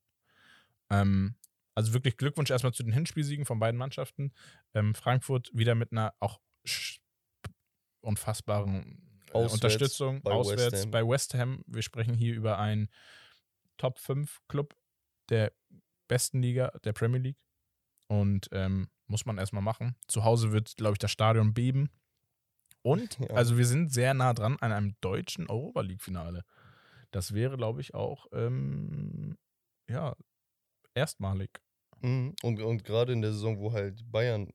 Ähm, 0.90 1.37
also 1.74 1.92
wirklich 1.92 2.16
Glückwunsch 2.16 2.50
erstmal 2.50 2.72
zu 2.72 2.82
den 2.82 2.92
Hinspielsiegen 2.92 3.46
von 3.46 3.58
beiden 3.58 3.78
Mannschaften. 3.78 4.32
Ähm, 4.74 4.94
Frankfurt 4.94 5.50
wieder 5.52 5.74
mit 5.74 5.92
einer 5.92 6.14
auch 6.20 6.40
unfassbaren 8.00 9.22
äh, 9.28 9.32
Auswärts 9.32 9.54
Unterstützung 9.54 10.22
bei 10.22 10.30
West 10.30 10.52
auswärts 10.52 10.82
Ham. 10.82 10.90
bei 10.90 11.06
West 11.06 11.34
Ham. 11.34 11.64
Wir 11.66 11.82
sprechen 11.82 12.14
hier 12.14 12.34
über 12.34 12.58
einen 12.58 12.88
Top 13.76 13.98
5 13.98 14.40
Club 14.48 14.76
der 15.30 15.52
besten 16.06 16.42
Liga, 16.42 16.68
der 16.84 16.92
Premier 16.92 17.20
League. 17.20 17.38
Und 18.06 18.48
ähm, 18.52 18.88
muss 19.06 19.26
man 19.26 19.38
erstmal 19.38 19.62
machen. 19.62 19.96
Zu 20.08 20.24
Hause 20.24 20.52
wird, 20.52 20.76
glaube 20.76 20.94
ich, 20.94 20.98
das 20.98 21.10
Stadion 21.10 21.54
beben. 21.54 21.90
Und, 22.82 23.18
Ja. 23.28 23.34
also 23.34 23.56
wir 23.58 23.66
sind 23.66 23.92
sehr 23.92 24.14
nah 24.14 24.32
dran 24.34 24.56
an 24.60 24.72
einem 24.72 24.96
deutschen 25.00 25.48
Europa 25.48 25.80
League-Finale. 25.80 26.44
Das 27.10 27.32
wäre, 27.32 27.56
glaube 27.56 27.80
ich, 27.80 27.94
auch, 27.94 28.26
ähm, 28.32 29.36
ja, 29.88 30.14
erstmalig. 30.94 31.60
Mhm. 32.00 32.34
Und, 32.42 32.60
und 32.60 32.84
gerade 32.84 33.12
in 33.12 33.22
der 33.22 33.32
Saison, 33.32 33.58
wo 33.58 33.72
halt 33.72 34.10
Bayern 34.10 34.52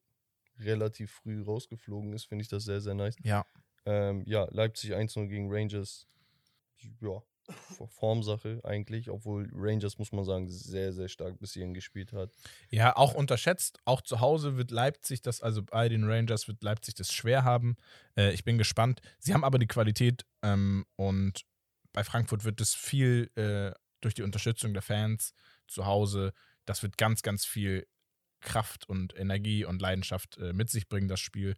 relativ 0.59 1.11
früh 1.11 1.41
rausgeflogen 1.41 2.13
ist, 2.13 2.25
finde 2.25 2.43
ich 2.43 2.49
das 2.49 2.65
sehr, 2.65 2.81
sehr 2.81 2.93
nice. 2.93 3.15
Ja. 3.23 3.45
Ähm, 3.85 4.23
ja, 4.25 4.45
Leipzig 4.51 4.93
1-0 4.93 5.27
gegen 5.27 5.47
Rangers. 5.51 6.05
Ja, 7.01 7.21
Formsache 7.87 8.59
eigentlich, 8.63 9.09
obwohl 9.09 9.49
Rangers, 9.53 9.97
muss 9.97 10.11
man 10.11 10.25
sagen, 10.25 10.49
sehr, 10.49 10.93
sehr 10.93 11.07
stark 11.07 11.39
bis 11.39 11.53
hierhin 11.53 11.73
gespielt 11.73 12.13
hat. 12.13 12.31
Ja, 12.69 12.95
auch 12.95 13.13
unterschätzt. 13.13 13.79
Auch 13.85 14.01
zu 14.01 14.19
Hause 14.19 14.57
wird 14.57 14.71
Leipzig 14.71 15.21
das, 15.21 15.41
also 15.41 15.63
bei 15.63 15.89
den 15.89 16.03
Rangers 16.03 16.47
wird 16.47 16.63
Leipzig 16.63 16.95
das 16.95 17.13
schwer 17.13 17.43
haben. 17.43 17.77
Äh, 18.17 18.33
ich 18.33 18.43
bin 18.43 18.57
gespannt. 18.57 19.01
Sie 19.19 19.33
haben 19.33 19.43
aber 19.43 19.59
die 19.59 19.67
Qualität 19.67 20.25
ähm, 20.41 20.85
und 20.95 21.45
bei 21.93 22.03
Frankfurt 22.03 22.43
wird 22.43 22.61
es 22.61 22.75
viel 22.75 23.31
äh, 23.35 23.71
durch 24.01 24.13
die 24.13 24.23
Unterstützung 24.23 24.73
der 24.73 24.81
Fans 24.81 25.33
zu 25.67 25.85
Hause. 25.85 26.33
Das 26.65 26.83
wird 26.83 26.97
ganz, 26.97 27.21
ganz 27.21 27.45
viel 27.45 27.87
Kraft 28.41 28.87
und 28.87 29.17
Energie 29.17 29.65
und 29.65 29.81
Leidenschaft 29.81 30.37
äh, 30.37 30.53
mit 30.53 30.69
sich 30.69 30.87
bringen, 30.87 31.07
das 31.07 31.19
Spiel. 31.19 31.55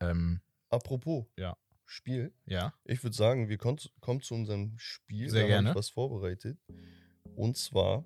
Ähm, 0.00 0.40
Apropos 0.70 1.26
Ja. 1.36 1.56
Spiel, 1.92 2.32
ja, 2.46 2.74
ich 2.84 3.02
würde 3.02 3.14
sagen, 3.14 3.48
wir 3.48 3.58
kommen, 3.58 3.78
zu 3.78 4.34
unserem 4.34 4.72
Spiel. 4.78 5.28
Sehr 5.28 5.42
da 5.42 5.48
gerne. 5.48 5.70
Ich 5.70 5.74
was 5.76 5.90
vorbereitet. 5.90 6.58
Und 7.36 7.56
zwar 7.56 8.04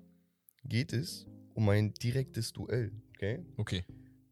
geht 0.63 0.93
es 0.93 1.25
um 1.53 1.69
ein 1.69 1.93
direktes 1.93 2.53
Duell, 2.53 2.91
okay? 3.09 3.45
okay. 3.57 3.85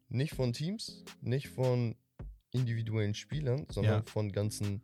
Nicht 0.09 0.33
von 0.33 0.53
Teams, 0.53 1.03
nicht 1.21 1.47
von 1.47 1.95
individuellen 2.51 3.13
Spielern, 3.13 3.65
sondern 3.69 4.03
Ja. 4.05 4.11
von 4.11 4.31
ganzen 4.31 4.81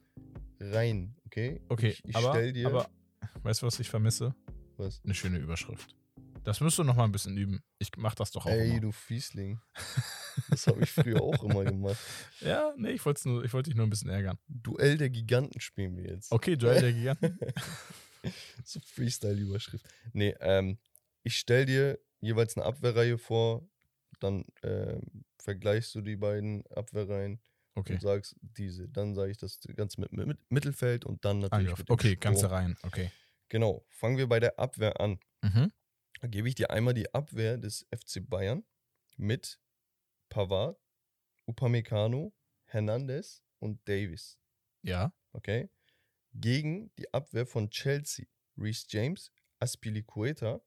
Reihen, 0.60 1.16
okay? 1.26 1.62
Okay, 1.70 1.90
Ich, 1.90 2.06
ich 2.06 2.16
aber, 2.16 2.32
stell 2.32 2.54
dir 2.54 2.68
aber 2.68 2.90
weißt 3.44 3.62
du, 3.62 3.66
was 3.66 3.80
ich 3.80 3.90
vermisse? 3.90 4.34
was. 4.78 5.02
Eine 5.04 5.14
schöne 5.14 5.38
Überschrift. 5.38 5.96
Das 6.44 6.60
müsst 6.60 6.78
du 6.80 6.84
noch 6.84 6.96
mal 6.96 7.04
ein 7.04 7.12
bisschen 7.12 7.38
üben. 7.38 7.64
Ich 7.78 7.90
mach 7.98 8.16
das 8.16 8.32
doch 8.32 8.46
auch 8.48 8.50
Ey, 8.52 8.72
immer. 8.72 8.80
du 8.82 8.92
Fiesling. 8.92 9.60
Das 10.50 10.66
habe 10.66 10.82
ich 10.82 10.90
früher 10.90 11.22
auch 11.22 11.44
immer 11.44 11.66
gemacht. 11.66 12.00
Ja, 12.40 12.74
nee, 12.78 12.92
ich 12.92 13.06
wollte 13.06 13.28
nur, 13.28 13.44
ich 13.44 13.52
wollte 13.52 13.70
dich 13.70 13.76
nur 13.76 13.86
ein 13.86 13.90
bisschen 13.90 14.10
ärgern. 14.10 14.38
Duell 14.48 14.98
der 14.98 15.10
Giganten 15.10 15.60
spielen 15.60 15.98
wir 15.98 16.06
jetzt. 16.06 16.32
Okay, 16.32 16.56
Duell 16.56 16.80
der 16.80 16.94
Giganten. 16.94 17.38
so 18.64 18.80
Freestyle-Überschrift. 18.80 19.86
Nee, 20.14 20.34
ähm, 20.40 20.78
ich 21.24 21.36
stell 21.38 21.66
dir 21.66 22.00
jeweils 22.22 22.56
eine 22.56 22.66
Abwehrreihe 22.66 23.18
vor, 23.18 23.68
dann 24.22 24.46
ähm, 24.64 25.26
vergleichst 25.38 25.94
du 25.96 26.02
die 26.02 26.16
beiden 26.16 26.66
Abwehrreihen 26.68 27.42
Okay. 27.76 27.94
und 27.94 28.02
sagst 28.02 28.36
diese. 28.42 28.88
Dann 28.88 29.14
sage 29.16 29.32
ich 29.32 29.38
das 29.38 29.60
Ganze 29.76 30.00
mit, 30.00 30.14
mit 30.14 30.40
Mittelfeld 30.50 31.06
und 31.06 31.24
dann 31.26 31.40
natürlich 31.40 31.68
Angriff. 31.72 31.80
mit 31.80 31.90
Okay, 31.90 32.16
ganze 32.16 32.50
Reihen. 32.52 32.78
Okay. 32.84 33.12
Genau, 33.50 33.86
fangen 33.90 34.18
wir 34.18 34.28
bei 34.28 34.40
der 34.40 34.58
Abwehr 34.60 35.00
an. 35.02 35.20
Mhm. 35.42 35.72
Da 36.22 36.28
gebe 36.28 36.48
ich 36.48 36.56
dir 36.56 36.70
einmal 36.70 36.94
die 36.94 37.14
Abwehr 37.14 37.58
des 37.58 37.88
FC 37.92 38.28
Bayern 38.28 38.64
mit 39.18 39.60
Pavard, 40.30 40.80
Upamecano, 41.46 42.34
Hernandez 42.66 43.44
und 43.60 43.88
Davis. 43.88 44.40
Ja. 44.84 45.14
Okay? 45.34 45.70
gegen 46.34 46.94
die 46.96 47.14
Abwehr 47.14 47.46
von 47.46 47.70
Chelsea. 47.70 48.26
Reece 48.58 48.86
James, 48.90 49.32
Aspilicueta, 49.60 50.62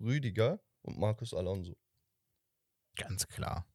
Rüdiger 0.00 0.60
und 0.82 0.98
Marcos 0.98 1.34
Alonso. 1.34 1.76
Ganz 2.96 3.26
klar. 3.28 3.66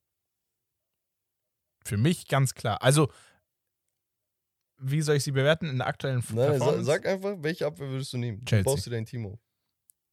Für 1.85 1.97
mich 1.97 2.27
ganz 2.27 2.53
klar. 2.53 2.81
Also, 2.81 3.11
wie 4.77 5.01
soll 5.01 5.17
ich 5.17 5.23
sie 5.23 5.31
bewerten 5.31 5.69
in 5.69 5.77
der 5.77 5.87
aktuellen 5.87 6.23
Nein, 6.29 6.35
Performance? 6.35 6.85
sag 6.85 7.05
einfach, 7.05 7.35
welche 7.41 7.65
Abwehr 7.65 7.89
würdest 7.89 8.13
du 8.13 8.17
nehmen? 8.17 8.43
Chelsea. 8.45 8.59
Wie 8.59 8.63
baust 8.63 8.85
du 8.85 8.89
dein 8.89 9.05
Team 9.05 9.25
auf? 9.25 9.39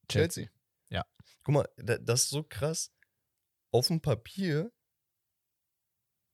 Chelsea. 0.08 0.48
Ja. 0.90 1.04
Guck 1.44 1.54
mal, 1.54 1.68
da- 1.76 1.98
das 1.98 2.24
ist 2.24 2.30
so 2.30 2.42
krass. 2.42 2.92
Auf 3.72 3.86
dem 3.88 4.00
Papier 4.00 4.72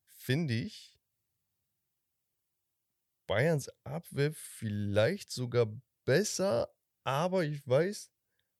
finde 0.05 0.53
ich 0.55 0.99
Bayerns 3.27 3.69
Abwehr 3.83 4.31
vielleicht 4.33 5.31
sogar 5.31 5.67
besser, 6.05 6.69
aber 7.03 7.43
ich 7.43 7.67
weiß, 7.67 8.09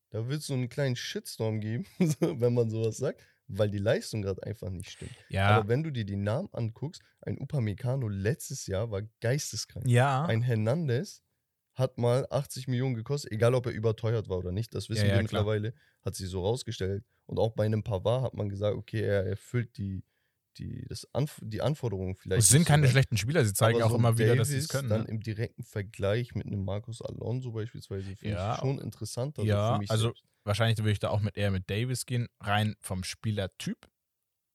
da 0.09 0.27
wird 0.27 0.41
es 0.41 0.47
so 0.47 0.53
einen 0.53 0.69
kleinen 0.69 0.95
Shitstorm 0.95 1.61
geben, 1.61 1.85
wenn 2.19 2.53
man 2.53 2.69
sowas 2.69 2.97
sagt, 2.97 3.21
weil 3.47 3.69
die 3.71 3.77
Leistung 3.77 4.21
gerade 4.21 4.43
einfach 4.43 4.69
nicht 4.69 4.91
stimmt. 4.91 5.15
Ja, 5.29 5.47
Aber 5.47 5.69
wenn 5.69 5.83
du 5.83 5.91
dir 5.91 6.03
die 6.05 6.17
Namen 6.17 6.49
anguckst, 6.51 7.01
ein 7.21 7.39
Upamecano 7.39 8.09
letztes 8.09 8.67
Jahr 8.67 8.91
war 8.91 9.03
geisteskrank. 9.21 9.87
ja. 9.87 10.25
Ein 10.25 10.41
Hernandez 10.41 11.23
hat 11.77 11.97
mal 11.97 12.27
80 12.31 12.67
Millionen 12.67 12.95
gekostet, 12.95 13.31
egal 13.31 13.53
ob 13.55 13.65
er 13.67 13.71
überteuert 13.71 14.29
war 14.29 14.37
oder 14.39 14.51
nicht. 14.51 14.73
Das 14.75 14.89
wissen 14.89 15.07
Ja, 15.07 15.13
ja, 15.15 15.19
wir 15.21 15.27
klar. 15.27 15.43
mittlerweile, 15.43 15.73
hat 16.03 16.15
sich 16.15 16.27
so 16.29 16.41
rausgestellt. 16.43 17.05
Und 17.25 17.39
auch 17.39 17.51
bei 17.53 17.65
einem 17.65 17.83
Pavard 17.83 18.23
hat 18.23 18.33
man 18.33 18.49
gesagt, 18.49 18.75
okay, 18.75 19.01
er 19.01 19.25
erfüllt 19.25 19.77
die, 19.77 20.03
die, 20.57 20.85
das 20.89 21.07
Anf 21.13 21.39
die 21.43 21.61
Anforderungen 21.61 22.15
vielleicht. 22.15 22.39
es 22.43 22.49
sind 22.49 22.65
keine 22.65 22.81
so 22.81 22.83
ganz. 22.85 22.91
schlechten 22.93 23.17
Spieler, 23.17 23.45
sie 23.45 23.53
zeigen 23.53 23.83
auch 23.83 23.91
so 23.91 23.95
immer 23.95 24.09
ein 24.09 24.17
wieder, 24.17 24.35
dass 24.35 24.47
sie 24.47 24.57
es 24.57 24.67
Davis 24.67 24.81
können. 24.81 24.89
Dann 24.89 25.01
Ne? 25.03 25.07
im 25.09 25.19
direkten 25.21 25.63
Vergleich 25.63 26.33
mit 26.33 26.47
einem 26.47 26.65
Marcos 26.65 27.01
Alonso 27.03 27.51
beispielsweise 27.51 28.15
finde 28.15 28.35
Ja. 28.35 28.53
ich 28.55 28.59
schon 28.59 28.79
interessanter. 28.79 29.43
so 29.43 29.47
Ja, 29.47 29.73
für 29.75 29.79
mich 29.79 29.91
also 29.91 30.05
selbst. 30.07 30.23
Wahrscheinlich 30.45 30.77
würde 30.79 30.91
ich 30.93 30.99
da 30.99 31.09
auch 31.09 31.19
mit 31.19 31.37
eher 31.37 31.51
mit 31.51 31.69
Davis 31.69 32.05
gehen, 32.05 32.27
rein 32.39 32.75
vom 32.79 33.03
Spielertyp. 33.03 33.87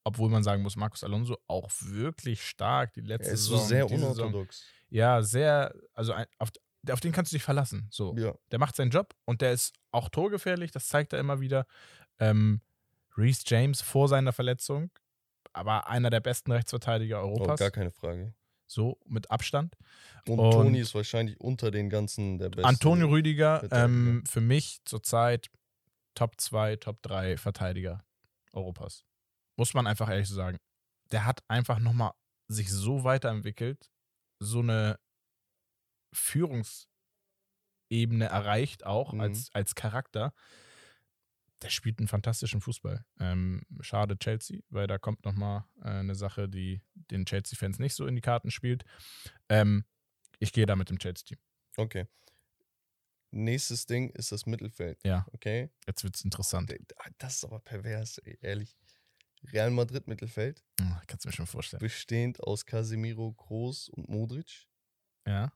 Obwohl 0.04 0.30
man 0.30 0.42
sagen 0.42 0.62
muss, 0.62 0.74
Marcos 0.74 1.04
Alonso 1.04 1.36
auch 1.46 1.70
wirklich 1.80 2.42
stark 2.42 2.92
die 2.94 3.02
letzte 3.02 3.28
er 3.28 3.34
ist 3.34 3.44
so 3.44 3.56
Saison. 3.56 3.68
sehr 3.68 3.86
diese 3.86 4.06
Saison. 4.08 4.26
unorthodox. 4.26 4.64
Ja, 4.88 5.22
sehr, 5.22 5.74
also 5.94 6.12
ein, 6.12 6.26
auf, 6.38 6.50
auf 6.90 7.00
den 7.00 7.12
kannst 7.12 7.32
du 7.32 7.36
dich 7.36 7.42
verlassen. 7.44 7.86
So. 7.90 8.14
Ja. 8.16 8.34
Der 8.50 8.58
macht 8.58 8.74
seinen 8.76 8.90
Job 8.90 9.14
und 9.24 9.40
der 9.40 9.52
ist 9.52 9.74
auch 9.92 10.08
torgefährlich, 10.08 10.70
das 10.72 10.88
zeigt 10.88 11.12
er 11.12 11.20
immer 11.20 11.40
wieder. 11.40 11.66
Ähm, 12.18 12.60
Reese 13.16 13.42
James 13.46 13.80
vor 13.82 14.08
seiner 14.08 14.32
Verletzung, 14.32 14.90
aber 15.52 15.88
einer 15.88 16.10
der 16.10 16.20
besten 16.20 16.50
Rechtsverteidiger 16.52 17.22
Oh, 17.22 17.28
Europas. 17.28 17.60
gar 17.60 17.70
keine 17.70 17.90
Frage. 17.90 18.34
so 18.66 18.98
mit 19.04 19.30
Abstand. 19.30 19.76
Und, 20.26 20.38
Und- 20.38 20.50
Toni 20.52 20.78
ist 20.80 20.94
wahrscheinlich 20.94 21.38
unter 21.38 21.70
den 21.70 21.90
ganzen 21.90 22.38
der 22.38 22.48
beste. 22.48 22.64
Antonio 22.66 23.08
Rüdiger, 23.08 23.62
ähm, 23.70 24.24
für 24.26 24.40
mich 24.40 24.80
zurzeit 24.86 25.50
Top 26.14 26.40
2, 26.40 26.76
Top 26.76 27.02
3 27.02 27.36
Verteidiger 27.36 28.02
Europas. 28.52 29.04
Muss 29.56 29.74
man 29.74 29.86
einfach 29.86 30.08
ehrlich 30.08 30.28
so 30.28 30.34
sagen. 30.34 30.56
Der 31.10 31.26
hat 31.26 31.42
einfach 31.48 31.78
nochmal 31.80 32.12
sich 32.48 32.70
so 32.70 33.04
weiterentwickelt, 33.04 33.90
so 34.38 34.60
eine 34.60 34.98
Führungsebene 36.12 36.88
erreicht, 38.26 38.84
auch 38.84 39.12
Mhm. 39.12 39.20
als, 39.20 39.50
als 39.54 39.74
Charakter. 39.74 40.32
Der 41.62 41.70
spielt 41.70 41.98
einen 42.00 42.08
fantastischen 42.08 42.60
Fußball. 42.60 43.04
Ähm, 43.20 43.62
schade 43.80 44.18
Chelsea, 44.18 44.60
weil 44.68 44.88
da 44.88 44.98
kommt 44.98 45.24
nochmal 45.24 45.64
äh, 45.82 45.88
eine 45.90 46.14
Sache, 46.16 46.48
die 46.48 46.82
den 46.94 47.24
Chelsea-Fans 47.24 47.78
nicht 47.78 47.94
so 47.94 48.06
in 48.06 48.16
die 48.16 48.20
Karten 48.20 48.50
spielt. 48.50 48.84
Ähm, 49.48 49.84
ich 50.40 50.52
gehe 50.52 50.66
da 50.66 50.74
mit 50.74 50.90
dem 50.90 50.98
Chelsea-Team. 50.98 51.38
Okay. 51.76 52.06
Nächstes 53.30 53.86
Ding 53.86 54.10
ist 54.10 54.32
das 54.32 54.44
Mittelfeld. 54.44 54.98
Ja. 55.04 55.24
Okay. 55.32 55.70
Jetzt 55.86 56.02
wird's 56.04 56.22
interessant. 56.24 56.70
D- 56.70 56.80
Das 57.18 57.36
ist 57.36 57.44
aber 57.44 57.60
pervers, 57.60 58.18
ey, 58.18 58.36
ehrlich. 58.42 58.76
Real 59.52 59.70
Madrid 59.70 60.06
Mittelfeld, 60.06 60.62
Hm, 60.80 60.96
Kannst 61.06 61.24
du 61.24 61.28
mir 61.28 61.32
schon 61.32 61.46
vorstellen. 61.46 61.80
bestehend 61.80 62.40
aus 62.40 62.64
Casemiro, 62.66 63.32
Kroos 63.32 63.88
und 63.88 64.08
Modric, 64.08 64.66
Ja. 65.26 65.52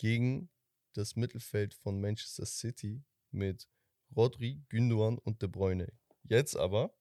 Gegen 0.00 0.48
das 0.94 1.14
Mittelfeld 1.14 1.74
von 1.74 2.00
Manchester 2.00 2.46
City 2.46 3.04
mit 3.30 3.68
Rodri, 4.16 4.64
Gündogan 4.70 5.18
und 5.18 5.42
De 5.42 5.48
Bruyne. 5.48 5.92
Jetzt 6.22 6.56
aber 6.56 6.96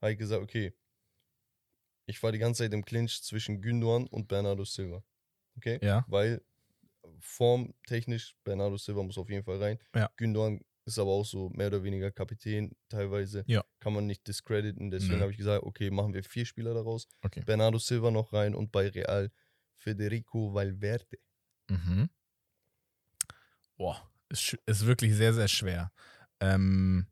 habe 0.00 0.12
ich 0.12 0.18
gesagt, 0.18 0.42
okay, 0.42 0.72
ich 2.06 2.22
war 2.22 2.32
die 2.32 2.38
ganze 2.38 2.64
Zeit 2.64 2.72
im 2.72 2.86
Clinch 2.86 3.22
zwischen 3.22 3.60
Gündogan 3.60 4.06
und 4.06 4.28
Bernardo 4.28 4.64
Silva. 4.64 5.04
Okay? 5.58 5.78
Ja. 5.82 6.06
Weil 6.08 6.42
formtechnisch 7.20 8.34
Bernardo 8.44 8.78
Silva 8.78 9.02
muss 9.02 9.18
auf 9.18 9.28
jeden 9.28 9.44
Fall 9.44 9.62
rein. 9.62 9.78
Ja. 9.94 10.10
Gündogan 10.16 10.64
ist 10.86 10.98
aber 10.98 11.10
auch 11.10 11.26
so 11.26 11.50
mehr 11.50 11.66
oder 11.66 11.82
weniger 11.82 12.10
Kapitän 12.10 12.74
teilweise. 12.88 13.44
Ja. 13.46 13.62
Kann 13.78 13.92
man 13.92 14.06
nicht 14.06 14.26
discrediten. 14.26 14.90
Deswegen 14.90 15.16
Nö. 15.16 15.20
habe 15.20 15.32
ich 15.32 15.38
gesagt, 15.38 15.64
okay, 15.64 15.90
machen 15.90 16.14
wir 16.14 16.24
vier 16.24 16.46
Spieler 16.46 16.72
daraus. 16.72 17.08
Okay. 17.20 17.42
Bernardo 17.44 17.78
Silva 17.78 18.10
noch 18.10 18.32
rein 18.32 18.54
und 18.54 18.72
bei 18.72 18.88
Real 18.88 19.30
Federico 19.76 20.54
Valverde. 20.54 21.18
Mhm. 21.68 22.08
Boah, 23.78 24.10
ist, 24.28 24.58
ist 24.66 24.84
wirklich 24.86 25.14
sehr, 25.14 25.32
sehr 25.32 25.48
schwer. 25.48 25.92
Ähm, 26.40 27.06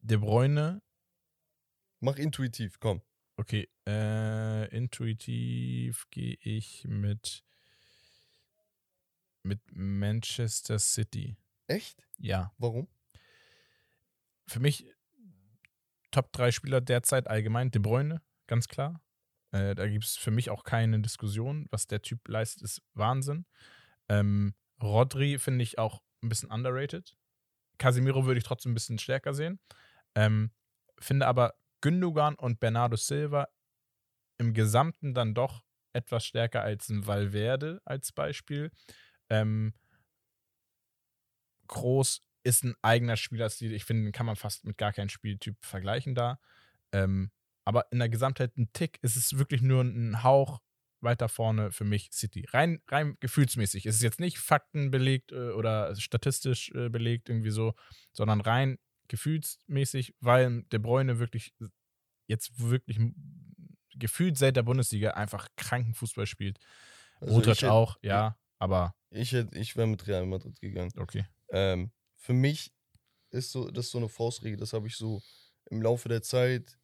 De 0.00 0.16
Bruyne, 0.16 0.80
Mach 2.00 2.16
intuitiv, 2.16 2.78
komm. 2.78 3.02
okay, 3.36 3.68
äh, 3.86 4.68
intuitiv 4.74 6.06
gehe 6.10 6.36
ich 6.40 6.84
mit, 6.84 7.44
mit 9.42 9.60
Manchester 9.72 10.78
City. 10.78 11.36
Echt? 11.66 12.02
Ja, 12.18 12.52
Warum? 12.58 12.88
für 14.46 14.60
mich 14.60 14.86
Top 16.10 16.32
3 16.32 16.52
Spieler 16.52 16.80
derzeit 16.80 17.28
allgemein. 17.28 17.70
De 17.70 17.82
Bruyne, 17.82 18.22
ganz 18.46 18.66
klar. 18.68 19.02
Äh, 19.50 19.74
da 19.74 19.86
gibt 19.88 20.04
es 20.04 20.16
für 20.16 20.30
mich 20.30 20.48
auch 20.48 20.64
keine 20.64 21.00
Diskussion. 21.00 21.66
Was 21.70 21.86
der 21.86 22.00
Typ 22.00 22.26
leistet, 22.28 22.62
ist 22.62 22.82
Wahnsinn. 22.94 23.44
Ähm, 24.08 24.54
Rodri 24.82 25.38
finde 25.38 25.62
ich 25.62 25.78
auch 25.78 26.02
ein 26.22 26.28
bisschen 26.28 26.50
underrated. 26.50 27.16
Casemiro 27.78 28.26
würde 28.26 28.38
ich 28.38 28.44
trotzdem 28.44 28.72
ein 28.72 28.74
bisschen 28.74 28.98
stärker 28.98 29.34
sehen. 29.34 29.60
Ähm, 30.14 30.50
finde 30.98 31.26
aber 31.26 31.54
Gündogan 31.80 32.34
und 32.34 32.60
Bernardo 32.60 32.96
Silva 32.96 33.48
im 34.38 34.52
Gesamten 34.52 35.14
dann 35.14 35.34
doch 35.34 35.64
etwas 35.92 36.24
stärker 36.24 36.62
als 36.62 36.88
ein 36.88 37.06
Valverde 37.06 37.80
als 37.84 38.12
Beispiel. 38.12 38.70
Ähm, 39.30 39.74
Groß 41.68 42.22
ist 42.44 42.64
ein 42.64 42.74
eigener 42.82 43.16
Spielerstil. 43.16 43.72
Ich 43.72 43.84
finde, 43.84 44.04
den 44.04 44.12
kann 44.12 44.26
man 44.26 44.36
fast 44.36 44.64
mit 44.64 44.78
gar 44.78 44.92
keinem 44.92 45.08
Spieltyp 45.08 45.56
vergleichen 45.64 46.14
da. 46.14 46.38
Ähm, 46.92 47.30
aber 47.64 47.86
in 47.90 47.98
der 47.98 48.08
Gesamtheit 48.08 48.56
ein 48.56 48.72
Tick 48.72 48.98
ist 49.02 49.16
es 49.16 49.38
wirklich 49.38 49.60
nur 49.60 49.82
ein 49.82 50.22
Hauch 50.22 50.60
weiter 51.00 51.28
vorne 51.28 51.70
für 51.72 51.84
mich 51.84 52.10
City. 52.12 52.46
Rein, 52.50 52.80
rein 52.88 53.16
gefühlsmäßig. 53.20 53.86
Es 53.86 53.96
ist 53.96 54.02
jetzt 54.02 54.20
nicht 54.20 54.38
faktenbelegt 54.38 55.32
äh, 55.32 55.50
oder 55.50 55.94
statistisch 55.96 56.70
äh, 56.74 56.88
belegt 56.88 57.28
irgendwie 57.28 57.50
so, 57.50 57.74
sondern 58.12 58.40
rein 58.40 58.78
gefühlsmäßig, 59.08 60.14
weil 60.20 60.62
De 60.64 60.78
Bruyne 60.78 61.18
wirklich 61.18 61.54
jetzt 62.26 62.60
wirklich 62.60 62.98
gefühlt 63.94 64.36
seit 64.38 64.56
der 64.56 64.62
Bundesliga 64.62 65.12
einfach 65.12 65.48
kranken 65.56 65.94
Fußball 65.94 66.26
spielt. 66.26 66.58
Also 67.20 67.34
Modric 67.34 67.64
auch, 67.64 67.98
ja, 68.02 68.38
aber 68.58 68.94
Ich, 69.10 69.32
ich 69.32 69.76
wäre 69.76 69.86
mit 69.86 70.06
Real 70.06 70.26
Madrid 70.26 70.60
gegangen. 70.60 70.92
okay. 70.98 71.26
Ähm, 71.50 71.90
für 72.16 72.34
mich 72.34 72.72
ist 73.30 73.52
so, 73.52 73.70
das 73.70 73.86
ist 73.86 73.92
so 73.92 73.98
eine 73.98 74.08
Faustregel, 74.08 74.58
das 74.58 74.72
habe 74.72 74.86
ich 74.86 74.96
so 74.96 75.22
im 75.70 75.82
Laufe 75.82 76.08
der 76.08 76.22
Zeit 76.22 76.78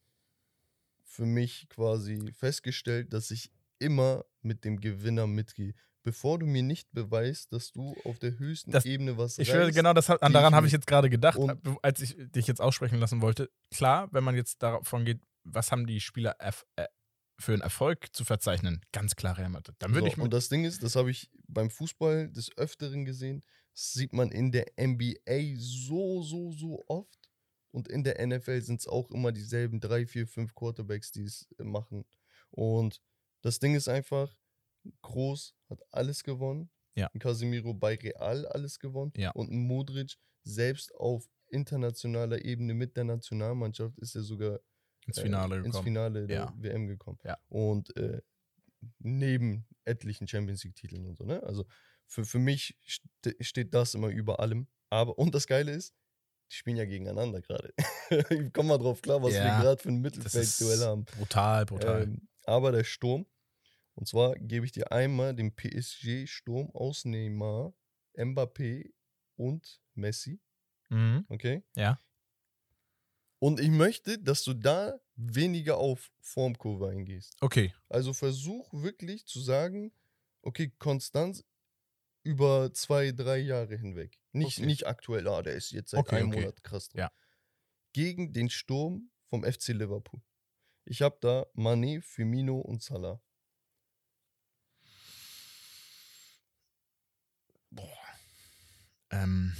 für 1.05 1.27
mich 1.27 1.68
quasi 1.68 2.33
festgestellt, 2.33 3.12
dass 3.12 3.31
ich 3.31 3.50
immer 3.85 4.25
mit 4.42 4.64
dem 4.64 4.81
Gewinner 4.81 5.27
mitgehe. 5.27 5.75
Bevor 6.03 6.38
du 6.38 6.47
mir 6.47 6.62
nicht 6.62 6.92
beweist, 6.92 7.53
dass 7.53 7.73
du 7.73 7.97
auf 8.05 8.18
der 8.18 8.38
höchsten 8.38 8.70
Das- 8.73 8.85
Ebene 8.85 9.16
was 9.16 9.38
Ich 9.38 9.51
reißt, 9.51 9.75
genau 9.75 9.94
das, 9.94 10.07
daran 10.07 10.55
habe 10.55 10.66
ich 10.66 10.73
jetzt 10.73 10.87
gerade 10.87 11.09
gedacht, 11.09 11.38
Und- 11.38 11.51
äh, 11.66 11.77
als 11.83 12.01
ich 12.01 12.14
dich 12.18 12.47
jetzt 12.47 12.61
aussprechen 12.61 12.99
lassen 12.99 13.23
wollte. 13.23 13.51
Klar, 13.70 14.09
wenn 14.12 14.23
man 14.25 14.35
jetzt 14.35 14.62
davon 14.62 15.05
geht, 15.05 15.20
was 15.44 15.70
haben 15.73 15.87
die 15.87 16.01
Spieler 16.01 16.37
äh, 16.40 16.53
für 17.38 17.53
einen 17.55 17.62
Erfolg 17.62 18.14
zu 18.14 18.25
verzeichnen? 18.25 18.83
Ganz 18.92 19.16
klar 19.16 19.38
Real 19.38 19.49
Madrid. 19.49 19.77
Dann 19.79 19.92
würde 19.94 20.07
so, 20.09 20.12
ich 20.12 20.18
und 20.18 20.33
das 20.33 20.49
Ding 20.51 20.64
ist, 20.64 20.83
das 20.83 20.94
habe 20.94 21.11
ich 21.11 21.31
beim 21.49 21.70
Fußball 21.70 22.31
des 22.31 22.55
Öfteren 22.59 23.05
gesehen. 23.05 23.42
Das 23.73 23.92
sieht 23.92 24.12
man 24.12 24.31
in 24.31 24.53
der 24.53 24.66
NBA 24.79 25.55
so, 25.57 26.23
so, 26.23 26.53
so 26.53 26.85
oft. 26.87 27.18
Und 27.73 27.88
in 27.88 28.05
der 28.05 28.25
NFL 28.25 28.61
sind 28.61 28.81
es 28.81 28.87
auch 28.87 29.11
immer 29.11 29.33
dieselben 29.33 29.81
drei, 29.81 30.07
vier, 30.07 30.29
fünf 30.29 30.55
Quarterbacks, 30.55 31.11
die 31.12 31.25
es 31.25 31.49
äh, 31.59 31.64
machen. 31.64 32.05
Und 32.51 33.01
das 33.44 33.59
Ding 33.59 33.74
ist 33.74 33.88
einfach, 33.88 34.35
Groß 35.02 35.54
hat 35.70 35.80
alles 35.90 36.24
gewonnen. 36.24 36.70
Ja. 36.96 37.09
Casemiro 37.18 37.74
bei 37.74 37.94
Real 37.96 38.46
alles 38.46 38.78
gewonnen. 38.78 39.12
Ja. 39.16 39.30
Und 39.33 39.50
Modric 39.50 40.16
selbst 40.44 40.94
auf 40.94 41.28
internationaler 41.48 42.44
Ebene 42.44 42.74
mit 42.74 42.96
der 42.96 43.04
Nationalmannschaft 43.04 43.98
ist 43.98 44.14
er 44.14 44.22
sogar 44.22 44.61
ins 45.07 45.18
äh, 45.18 45.22
Finale 45.22 45.57
ins 45.57 45.64
gekommen. 45.66 45.85
Finale 45.85 46.26
der 46.26 46.37
Ja. 46.37 46.54
WM 46.57 46.87
gekommen. 46.87 47.18
Ja. 47.24 47.38
Und 47.48 47.96
äh, 47.96 48.20
neben 48.98 49.66
etlichen 49.85 50.28
Champions 50.28 50.64
League-Titeln 50.64 51.07
und 51.07 51.16
so, 51.16 51.24
ne? 51.24 51.42
Also 51.42 51.64
für, 52.07 52.24
für 52.24 52.38
mich 52.38 52.76
ste 52.87 53.35
steht 53.40 53.72
das 53.74 53.94
immer 53.94 54.09
über 54.09 54.40
allem. 54.40 54.68
Aber, 54.90 55.18
und 55.18 55.35
das 55.35 55.46
Geile 55.46 55.72
ist, 55.72 55.94
die 56.52 56.57
spielen 56.57 56.76
ja 56.76 56.85
gegeneinander 56.85 57.40
gerade. 57.40 57.72
ich 58.11 58.11
komm 58.52 58.66
mal 58.68 58.78
drauf 58.78 59.00
klar, 59.00 59.22
was 59.22 59.33
Ja, 59.35 59.44
wir 59.44 59.62
gerade 59.64 59.83
für 59.83 59.88
ein 59.88 60.00
Mittelfeldduell 60.00 60.80
haben. 60.80 61.04
brutal, 61.07 61.64
brutal. 61.66 62.02
Ähm, 62.02 62.28
aber 62.44 62.72
der 62.72 62.85
Sturm, 62.85 63.26
und 63.94 64.09
zwar 64.09 64.35
gebe 64.37 64.66
ich 64.66 64.72
dir 64.72 64.92
einmal 64.92 65.35
den 65.35 65.54
PSG-Sturm 65.54 66.70
aus 66.72 67.04
Neymar, 67.04 67.72
Mbappé 68.16 68.92
und 69.37 69.80
Messi. 69.94 70.40
mhm. 70.88 71.24
Okay? 71.28 71.62
Ja. 71.74 71.98
Und 73.38 73.61
ich 73.61 73.68
möchte, 73.70 74.18
dass 74.18 74.42
du 74.44 74.54
da 74.54 74.98
weniger 75.16 75.76
auf 75.76 76.11
Formkurve 76.20 76.88
eingehst. 76.88 77.37
Okay. 77.40 77.74
Also 77.88 78.12
versuch 78.12 78.72
wirklich 78.72 79.26
zu 79.26 79.40
sagen, 79.40 79.92
okay, 80.42 80.72
Konstanz 80.78 81.44
über 82.22 82.72
zwei, 82.72 83.12
drei 83.12 83.38
Jahre 83.38 83.76
hinweg. 83.76 84.18
Nicht, 84.33 84.59
Okay. 84.59 84.66
nicht 84.66 84.87
aktuell, 84.87 85.28
ah, 85.28 85.42
der 85.42 85.54
ist 85.54 85.72
jetzt 85.72 85.90
seit 85.90 86.00
Okay, 86.00 86.16
einem 86.16 86.28
okay. 86.28 86.40
Monat 86.40 86.64
krass 86.64 86.88
drauf. 86.88 87.00
Ja. 87.00 87.12
Gegen 87.92 88.33
den 88.33 88.48
Sturm 88.48 89.11
vom 89.28 89.44
FC 89.44 89.68
Liverpool. 89.68 90.22
Ich 90.87 91.02
habe 91.02 91.18
da 91.20 91.42
Mané, 91.54 92.00
Firmino 92.02 92.59
und 92.59 92.83
Salah. 92.83 93.20
Ähm, 99.22 99.55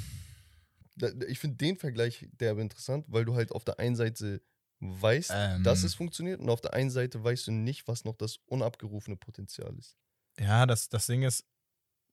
Ich 1.29 1.38
finde 1.38 1.57
den 1.57 1.77
Vergleich 1.77 2.29
derbe 2.33 2.62
interessant, 2.62 3.07
weil 3.09 3.25
du 3.25 3.35
halt 3.35 3.53
auf 3.53 3.64
der 3.64 3.79
einen 3.79 3.97
Seite 3.97 4.43
weißt, 4.81 5.31
ähm, 5.33 5.64
dass 5.64 5.83
es 5.83 5.95
funktioniert 5.95 6.40
und 6.40 6.51
auf 6.51 6.61
der 6.61 6.75
einen 6.75 6.90
Seite 6.90 7.23
weißt 7.23 7.47
du 7.47 7.53
nicht, 7.53 7.88
was 7.88 8.05
noch 8.05 8.17
das 8.17 8.38
unabgerufene 8.47 9.17
Potenzial 9.17 9.77
ist. 9.79 9.97
Ja, 10.38 10.67
das, 10.67 10.88
das 10.88 11.07
Ding 11.07 11.23
ist, 11.23 11.47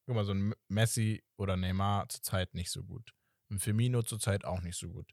guck 0.05 0.15
mal, 0.15 0.25
so 0.25 0.33
ein 0.33 0.53
Messi 0.67 1.23
oder 1.37 1.57
Neymar 1.57 2.07
zurzeit 2.09 2.53
nicht 2.53 2.71
so 2.71 2.83
gut. 2.83 3.13
Ein 3.49 3.59
Firmino 3.59 4.03
zurzeit 4.03 4.45
auch 4.45 4.61
nicht 4.61 4.77
so 4.77 4.89
gut. 4.89 5.11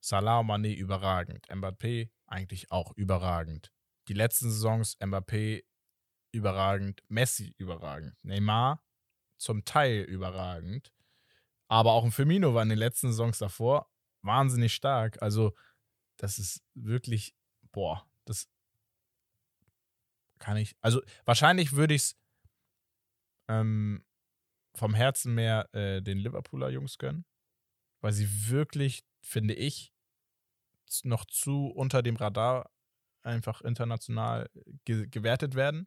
Salah 0.00 0.40
und 0.40 0.46
Mané 0.46 0.74
überragend. 0.74 1.46
Mbappé 1.48 2.10
eigentlich 2.26 2.70
auch 2.70 2.92
überragend. 2.96 3.72
Die 4.08 4.14
letzten 4.14 4.50
Saisons 4.50 4.98
Mbappé 5.00 5.64
überragend, 6.32 7.02
Messi 7.08 7.54
überragend, 7.58 8.14
Neymar 8.22 8.82
zum 9.36 9.64
Teil 9.64 10.02
überragend. 10.02 10.92
Aber 11.68 11.92
auch 11.92 12.04
ein 12.04 12.12
Firmino 12.12 12.54
war 12.54 12.62
in 12.62 12.70
den 12.70 12.78
letzten 12.78 13.08
Saisons 13.08 13.38
davor 13.38 13.90
wahnsinnig 14.22 14.74
stark. 14.74 15.22
Also, 15.22 15.54
das 16.16 16.38
ist 16.38 16.62
wirklich, 16.74 17.34
boah, 17.72 18.06
das 18.24 18.48
kann 20.38 20.56
ich. 20.56 20.74
Also, 20.80 21.02
wahrscheinlich 21.24 21.72
würde 21.72 21.94
ich 21.94 22.02
es 22.02 22.16
ähm, 23.48 24.04
vom 24.74 24.94
Herzen 24.94 25.34
mehr 25.34 25.72
äh, 25.74 26.00
den 26.00 26.18
Liverpooler 26.18 26.70
Jungs 26.70 26.98
gönnen, 26.98 27.24
weil 28.00 28.12
sie 28.12 28.48
wirklich, 28.48 29.04
finde 29.20 29.54
ich, 29.54 29.92
noch 31.02 31.26
zu 31.26 31.66
unter 31.66 32.02
dem 32.02 32.16
Radar 32.16 32.70
einfach 33.22 33.60
international 33.60 34.48
ge 34.84 35.06
gewertet 35.06 35.54
werden. 35.54 35.86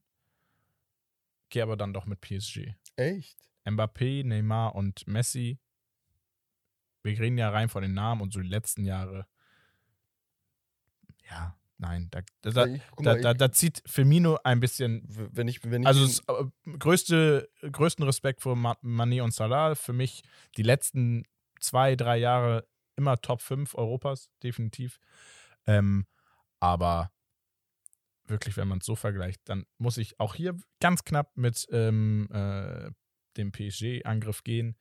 Gehe 1.50 1.64
aber 1.64 1.76
dann 1.76 1.94
doch 1.94 2.06
mit 2.06 2.22
PSG. 2.22 2.76
Echt? 2.96 3.38
Mbappé, 3.66 4.24
Neymar 4.24 4.76
und 4.76 5.08
Messi. 5.08 5.60
Wir 7.04 7.18
reden 7.20 7.38
ja 7.38 7.50
rein 7.50 7.70
von 7.70 7.82
den 7.82 7.94
Namen 7.94 8.22
und 8.22 8.34
so 8.34 8.40
die 8.40 8.48
letzten 8.50 8.86
Jahre. 8.86 9.26
Ja, 11.30 11.58
nein, 11.78 12.10
da, 12.12 12.22
da, 12.42 12.66
ich- 12.68 12.82
da, 12.98 13.04
mal, 13.04 13.22
da, 13.22 13.34
da 13.34 13.52
zieht 13.52 13.82
Firmino 13.86 14.38
ein 14.44 14.60
bisschen 14.60 15.04
wenn 15.08 15.48
ich, 15.48 15.64
wenn 15.64 15.82
ich 15.84 15.88
also 15.88 16.06
das, 16.06 16.20
äh, 16.28 16.78
größte, 16.78 17.50
größten 17.72 18.04
Respekt 18.06 18.42
vor 18.42 18.56
Ma 18.56 18.74
Mané 18.84 19.22
und 19.24 19.34
Salah. 19.34 19.76
Für 19.76 19.94
mich 19.94 20.24
die 20.58 20.64
letzten 20.64 21.24
zwei, 21.60 21.96
drei 21.96 22.18
Jahre 22.18 22.68
immer 22.96 23.18
Top 23.22 23.42
5 23.42 23.76
Europas, 23.76 24.30
definitiv. 24.44 25.00
Ähm, 25.66 26.06
aber 26.60 27.12
wirklich, 28.26 28.58
wenn 28.58 28.68
man 28.68 28.80
es 28.80 28.86
so 28.86 28.96
vergleicht, 28.96 29.42
dann 29.46 29.66
muss 29.78 29.98
ich 29.98 30.20
auch 30.20 30.36
hier 30.36 30.56
ganz 30.80 31.04
knapp 31.04 31.36
mit 31.36 31.68
ähm, 31.72 32.28
äh, 32.32 32.92
dem 33.38 33.52
PSG-Angriff 33.52 34.44
gehen, 34.44 34.78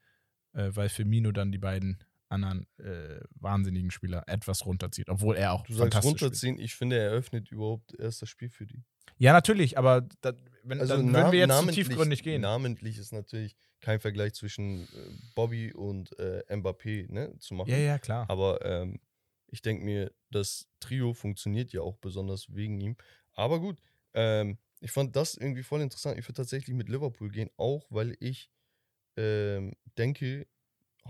äh, 0.52 0.70
weil 0.74 0.88
Firmino 0.88 1.32
dann 1.32 1.52
die 1.52 1.58
beiden 1.58 2.02
anderen 2.30 2.66
äh, 2.78 3.20
wahnsinnigen 3.34 3.90
Spieler 3.90 4.24
etwas 4.26 4.64
runterzieht, 4.64 5.08
obwohl 5.08 5.36
er 5.36 5.52
auch 5.52 5.64
Du 5.66 5.72
sagst 5.74 5.80
fantastisch 5.94 6.10
spielt. 6.10 6.22
runterziehen, 6.22 6.58
ich 6.58 6.74
finde, 6.74 6.96
er 6.98 7.10
eröffnet 7.10 7.50
überhaupt 7.50 7.94
erst 7.98 8.22
das 8.22 8.28
Spiel 8.28 8.48
für 8.50 8.66
die. 8.66 8.82
Ja, 9.18 9.32
natürlich, 9.32 9.76
aber 9.76 10.02
da, 10.20 10.32
wenn, 10.62 10.80
Also 10.80 10.96
dann 10.96 11.12
würden 11.12 11.32
wir 11.32 11.38
jetzt 11.40 11.48
zu 11.50 11.54
namentlich- 11.56 11.86
tiefgründig 11.88 12.22
gehen. 12.22 12.40
Namentlich 12.42 12.96
ist 12.98 13.12
natürlich 13.12 13.56
kein 13.80 13.98
Vergleich 14.00 14.34
zwischen 14.34 14.84
äh, 14.84 14.86
Bobby 15.34 15.72
und 15.74 16.16
äh, 16.18 16.42
Mbappé 16.48 17.10
ne, 17.12 17.36
zu 17.38 17.54
machen. 17.54 17.70
Ja, 17.70 17.76
ja, 17.78 17.98
klar. 17.98 18.28
Aber 18.30 18.64
ähm, 18.64 19.00
ich 19.48 19.62
denke 19.62 19.84
mir, 19.84 20.12
das 20.30 20.68
Trio 20.78 21.12
funktioniert 21.12 21.72
ja 21.72 21.80
auch 21.80 21.96
besonders 21.98 22.54
wegen 22.54 22.80
ihm. 22.80 22.96
Aber 23.32 23.58
gut, 23.58 23.78
ähm, 24.14 24.58
ich 24.80 24.92
fand 24.92 25.16
das 25.16 25.34
irgendwie 25.34 25.62
voll 25.62 25.80
interessant. 25.80 26.18
Ich 26.18 26.24
würde 26.26 26.34
tatsächlich 26.36 26.74
mit 26.76 26.88
Liverpool 26.88 27.30
gehen, 27.30 27.50
auch 27.56 27.86
weil 27.90 28.16
ich 28.20 28.50
ähm, 29.16 29.74
denke, 29.98 30.46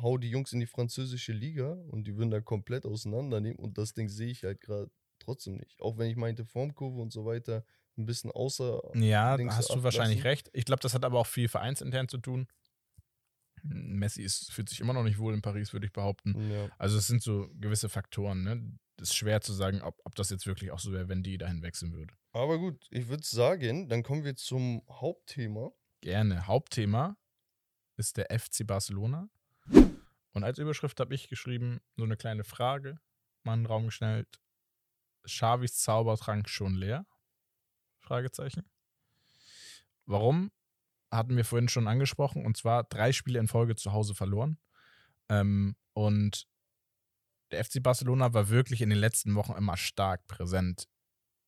hau 0.02 0.18
die 0.18 0.30
Jungs 0.30 0.52
in 0.52 0.60
die 0.60 0.66
französische 0.66 1.32
Liga 1.32 1.72
und 1.88 2.06
die 2.06 2.16
würden 2.16 2.30
da 2.30 2.40
komplett 2.40 2.86
auseinandernehmen. 2.86 3.58
Und 3.58 3.78
das 3.78 3.94
Ding 3.94 4.08
sehe 4.08 4.30
ich 4.30 4.44
halt 4.44 4.60
gerade 4.60 4.90
trotzdem 5.18 5.56
nicht. 5.56 5.80
Auch 5.80 5.98
wenn 5.98 6.10
ich 6.10 6.16
meinte, 6.16 6.44
Formkurve 6.44 7.00
und 7.00 7.12
so 7.12 7.24
weiter 7.24 7.64
ein 7.96 8.06
bisschen 8.06 8.30
außer. 8.30 8.80
Ja, 8.94 9.36
Dings 9.36 9.56
hast 9.56 9.74
du 9.74 9.82
wahrscheinlich 9.82 10.24
recht. 10.24 10.50
Ich 10.52 10.64
glaube, 10.64 10.80
das 10.80 10.94
hat 10.94 11.04
aber 11.04 11.18
auch 11.18 11.26
viel 11.26 11.48
vereinsintern 11.48 12.08
zu 12.08 12.18
tun. 12.18 12.46
Messi 13.62 14.22
ist, 14.22 14.50
fühlt 14.50 14.68
sich 14.68 14.80
immer 14.80 14.94
noch 14.94 15.02
nicht 15.02 15.18
wohl 15.18 15.34
in 15.34 15.42
Paris, 15.42 15.72
würde 15.72 15.86
ich 15.86 15.92
behaupten. 15.92 16.50
Ja. 16.50 16.70
Also 16.78 16.96
es 16.96 17.06
sind 17.06 17.22
so 17.22 17.50
gewisse 17.54 17.88
Faktoren. 17.88 18.42
Ne? 18.42 18.78
Das 18.96 19.10
ist 19.10 19.16
schwer 19.16 19.40
zu 19.40 19.52
sagen, 19.52 19.82
ob, 19.82 19.98
ob 20.04 20.14
das 20.14 20.30
jetzt 20.30 20.46
wirklich 20.46 20.70
auch 20.70 20.78
so 20.78 20.92
wäre, 20.92 21.08
wenn 21.08 21.22
die 21.22 21.36
dahin 21.36 21.62
wechseln 21.62 21.92
würde. 21.92 22.14
Aber 22.32 22.58
gut, 22.58 22.86
ich 22.90 23.08
würde 23.08 23.24
sagen, 23.24 23.88
dann 23.88 24.02
kommen 24.02 24.24
wir 24.24 24.36
zum 24.36 24.82
Hauptthema. 24.88 25.72
Gerne. 26.00 26.46
Hauptthema 26.46 27.18
ist 27.96 28.16
der 28.16 28.26
FC 28.30 28.66
Barcelona. 28.66 29.28
Und 30.32 30.44
als 30.44 30.58
Überschrift 30.58 31.00
habe 31.00 31.14
ich 31.14 31.28
geschrieben, 31.28 31.80
so 31.96 32.04
eine 32.04 32.16
kleine 32.16 32.44
Frage, 32.44 32.98
mal 33.42 33.54
in 33.54 33.60
den 33.60 33.66
Raum 33.66 33.86
gestellt. 33.86 34.40
Xavis 35.24 35.76
Zaubertrank 35.78 36.48
schon 36.48 36.74
leer? 36.74 37.06
Fragezeichen. 37.98 38.64
Warum? 40.06 40.50
Hatten 41.10 41.36
wir 41.36 41.44
vorhin 41.44 41.68
schon 41.68 41.88
angesprochen. 41.88 42.44
Und 42.46 42.56
zwar 42.56 42.84
drei 42.84 43.12
Spiele 43.12 43.38
in 43.38 43.48
Folge 43.48 43.76
zu 43.76 43.92
Hause 43.92 44.14
verloren. 44.14 44.58
Ähm, 45.28 45.76
und 45.92 46.46
der 47.50 47.64
FC 47.64 47.82
Barcelona 47.82 48.32
war 48.32 48.48
wirklich 48.48 48.80
in 48.82 48.90
den 48.90 48.98
letzten 48.98 49.34
Wochen 49.34 49.52
immer 49.52 49.76
stark 49.76 50.26
präsent 50.26 50.88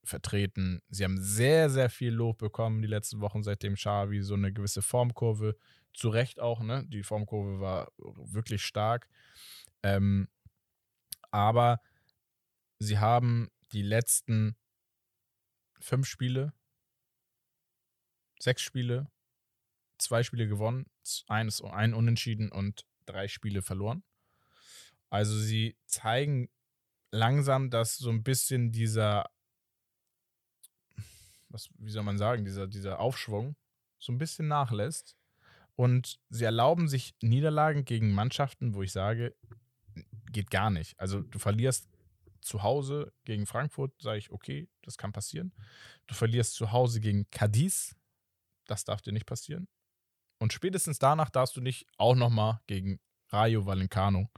vertreten. 0.05 0.83
Sie 0.89 1.05
haben 1.05 1.21
sehr, 1.21 1.71
sehr 1.71 1.89
viel 1.89 2.13
Lob 2.13 2.39
bekommen 2.39 2.83
die 2.83 2.89
letzten 2.89 3.21
Wochen, 3.21 3.43
seitdem 3.43 3.75
Xavi 3.75 4.23
so 4.23 4.35
eine 4.35 4.53
gewisse 4.53 4.83
Formkurve, 4.83 5.57
zu 5.93 6.09
Recht 6.09 6.41
auch, 6.41 6.61
ne? 6.61 6.85
Die 6.87 7.03
Formkurve 7.03 7.61
war 7.61 7.93
wirklich 7.97 8.65
stark. 8.65 9.09
Ähm, 9.83 10.29
aber 11.31 11.81
sie 12.79 12.99
haben 12.99 13.51
die 13.73 13.83
letzten 13.83 14.57
fünf 15.81 16.07
Spiele, 16.07 16.53
sechs 18.39 18.63
Spiele, 18.63 19.11
zwei 19.99 20.23
Spiele 20.23 20.47
gewonnen, 20.47 20.87
eines, 21.29 21.63
ein 21.63 21.95
Unentschieden 21.95 22.51
und 22.51 22.87
drei 23.07 23.29
Spiele 23.29 23.63
verloren. 23.63 24.03
Also 25.11 25.39
sie 25.39 25.77
zeigen 25.87 26.49
langsam, 27.11 27.71
dass 27.71 27.97
so 27.97 28.11
ein 28.11 28.23
bisschen 28.23 28.73
dieser 28.73 29.31
was, 31.53 31.69
wie 31.79 31.91
soll 31.91 32.03
man 32.03 32.19
sagen, 32.19 32.45
dieser, 32.45 32.67
dieser 32.67 32.99
Aufschwung 32.99 33.57
so 33.99 34.13
ein 34.13 34.19
bisschen 34.19 34.49
nachlässt. 34.49 35.17
Und 35.77 36.21
sie 36.29 36.45
erlauben 36.45 36.89
sich 36.89 37.15
Niederlagen 37.23 37.85
gegen 37.85 38.13
Mannschaften, 38.13 38.75
wo 38.75 38.83
ich 38.83 38.93
sage, 38.93 39.35
geht 40.31 40.51
gar 40.51 40.71
nicht. 40.71 40.99
Also 40.99 41.23
du 41.23 41.39
verlierst 41.39 41.89
zu 42.41 42.63
Hause 42.63 43.13
gegen 43.25 43.47
Frankfurt, 43.47 43.93
sage 44.01 44.19
ich, 44.19 44.31
okay, 44.31 44.69
das 44.83 44.99
kann 44.99 45.13
passieren. 45.13 45.53
Du 46.07 46.15
verlierst 46.15 46.55
zu 46.55 46.73
Hause 46.73 47.01
gegen 47.01 47.31
Cadiz, 47.31 47.97
das 48.67 48.85
darf 48.85 49.01
dir 49.01 49.13
nicht 49.13 49.27
passieren. 49.27 49.69
Und 50.39 50.53
spätestens 50.53 50.99
danach 50.99 51.31
darfst 51.31 51.57
du 51.57 51.61
nicht 51.61 51.87
auch 51.99 52.17
nochmal 52.17 52.61
gegen 52.67 53.01
Rayo 53.29 53.65
Vallecano 53.65 54.29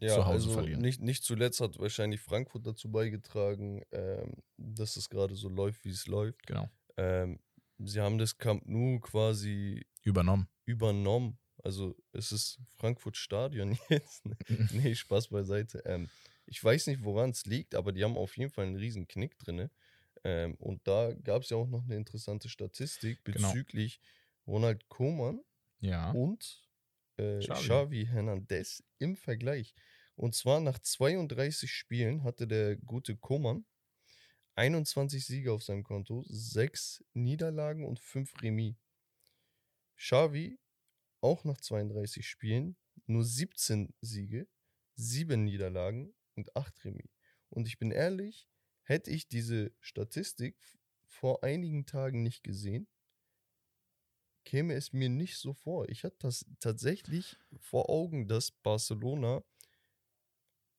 Ja, 0.00 0.14
zu 0.14 0.24
Hause 0.24 0.48
also 0.48 0.52
verlieren. 0.52 0.80
Nicht, 0.80 1.00
nicht 1.00 1.22
zuletzt 1.22 1.60
hat 1.60 1.78
wahrscheinlich 1.78 2.20
Frankfurt 2.20 2.66
dazu 2.66 2.90
beigetragen, 2.90 3.82
ähm, 3.92 4.36
dass 4.56 4.96
es 4.96 5.08
gerade 5.08 5.34
so 5.34 5.48
läuft, 5.48 5.84
wie 5.84 5.90
es 5.90 6.06
läuft. 6.06 6.46
Genau. 6.46 6.68
Ähm, 6.96 7.38
sie 7.78 8.00
haben 8.00 8.18
das 8.18 8.36
Camp 8.38 8.66
Nou 8.66 8.98
quasi 9.00 9.86
übernommen. 10.02 10.48
Übernommen. 10.70 11.38
Also 11.62 11.96
es 12.12 12.32
ist 12.32 12.58
Frankfurt 12.78 13.16
Stadion 13.16 13.78
jetzt. 13.88 14.22
nee, 14.72 14.94
Spaß 14.94 15.28
beiseite. 15.28 15.82
Ähm, 15.84 16.08
ich 16.46 16.62
weiß 16.62 16.86
nicht, 16.86 17.04
woran 17.04 17.30
es 17.30 17.44
liegt, 17.46 17.74
aber 17.74 17.92
die 17.92 18.02
haben 18.02 18.16
auf 18.16 18.36
jeden 18.36 18.50
Fall 18.50 18.66
einen 18.66 18.76
riesen 18.76 19.06
Knick 19.06 19.38
drin. 19.38 19.70
Ähm, 20.24 20.54
und 20.56 20.86
da 20.86 21.12
gab 21.12 21.42
es 21.42 21.50
ja 21.50 21.56
auch 21.56 21.68
noch 21.68 21.84
eine 21.84 21.96
interessante 21.96 22.48
Statistik 22.48 23.24
Genau. 23.24 23.48
bezüglich 23.48 24.00
Ronald 24.46 24.88
Koeman. 24.88 25.40
Ja. 25.82 26.10
und 26.12 26.62
äh, 27.16 27.38
Xavi. 27.38 27.62
Xavi 27.62 28.06
Hernandez 28.06 28.82
im 28.98 29.16
Vergleich. 29.16 29.74
Und 30.14 30.34
zwar 30.34 30.60
nach 30.60 30.78
32 30.78 31.72
Spielen 31.72 32.22
hatte 32.22 32.46
der 32.46 32.76
gute 32.76 33.16
Koman 33.16 33.64
21 34.56 35.24
Siege 35.24 35.52
auf 35.52 35.62
seinem 35.62 35.84
Konto, 35.84 36.22
6 36.28 37.02
Niederlagen 37.14 37.86
und 37.86 37.98
5 38.00 38.42
Remis. 38.42 38.74
Xavi 40.00 40.58
auch 41.20 41.44
nach 41.44 41.60
32 41.60 42.26
Spielen 42.26 42.76
nur 43.06 43.24
17 43.24 43.94
Siege, 44.00 44.48
7 44.96 45.44
Niederlagen 45.44 46.14
und 46.36 46.56
8 46.56 46.84
Remis. 46.84 47.10
Und 47.50 47.68
ich 47.68 47.78
bin 47.78 47.92
ehrlich, 47.92 48.48
hätte 48.82 49.10
ich 49.10 49.28
diese 49.28 49.72
Statistik 49.80 50.56
vor 51.06 51.44
einigen 51.44 51.86
Tagen 51.86 52.22
nicht 52.22 52.42
gesehen, 52.44 52.88
käme 54.44 54.74
es 54.74 54.92
mir 54.92 55.08
nicht 55.08 55.38
so 55.38 55.54
vor. 55.54 55.88
Ich 55.88 56.04
hatte 56.04 56.16
das 56.20 56.44
tatsächlich 56.60 57.36
vor 57.58 57.88
Augen, 57.88 58.28
dass 58.28 58.50
Barcelona 58.52 59.42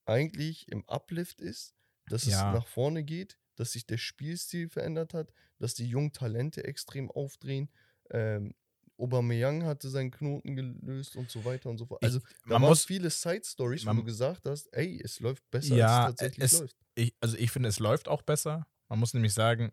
eigentlich 0.04 0.68
im 0.70 0.88
Uplift 0.88 1.40
ist, 1.40 1.74
dass 2.08 2.26
Ja. 2.26 2.36
es 2.48 2.50
nach 2.50 2.66
vorne 2.66 3.04
geht, 3.04 3.38
dass 3.56 3.72
sich 3.72 3.86
der 3.86 3.98
Spielstil 3.98 4.68
verändert 4.68 5.14
hat, 5.14 5.32
dass 5.58 5.74
die 5.74 5.86
jungen 5.86 6.12
Talente 6.12 6.64
extrem 6.64 7.10
aufdrehen. 7.10 7.70
Ähm, 8.10 8.54
Aubameyang 8.98 9.64
hatte 9.64 9.88
seinen 9.88 10.10
Knoten 10.10 10.54
gelöst 10.54 11.16
und 11.16 11.30
so 11.30 11.44
weiter 11.44 11.70
und 11.70 11.78
so 11.78 11.86
fort. 11.86 12.00
Ich- 12.02 12.06
Also 12.06 12.20
da 12.46 12.58
man 12.58 12.68
muss- 12.70 12.84
viele 12.84 13.10
Side-Stories, 13.10 13.82
wo 13.82 13.86
man- 13.86 13.96
du 13.96 14.04
gesagt 14.04 14.46
hast, 14.46 14.66
ey, 14.72 15.00
es 15.02 15.18
läuft 15.20 15.48
besser, 15.50 15.74
Ja, 15.74 16.04
als 16.06 16.10
es 16.14 16.16
tatsächlich 16.20 16.44
es- 16.52 16.60
läuft. 16.60 16.76
ich, 16.94 17.14
also 17.20 17.36
ich 17.36 17.50
finde, 17.50 17.68
es 17.68 17.78
läuft 17.78 18.08
auch 18.08 18.22
besser. 18.22 18.66
Man 18.88 18.98
muss 18.98 19.14
nämlich 19.14 19.34
sagen, 19.34 19.72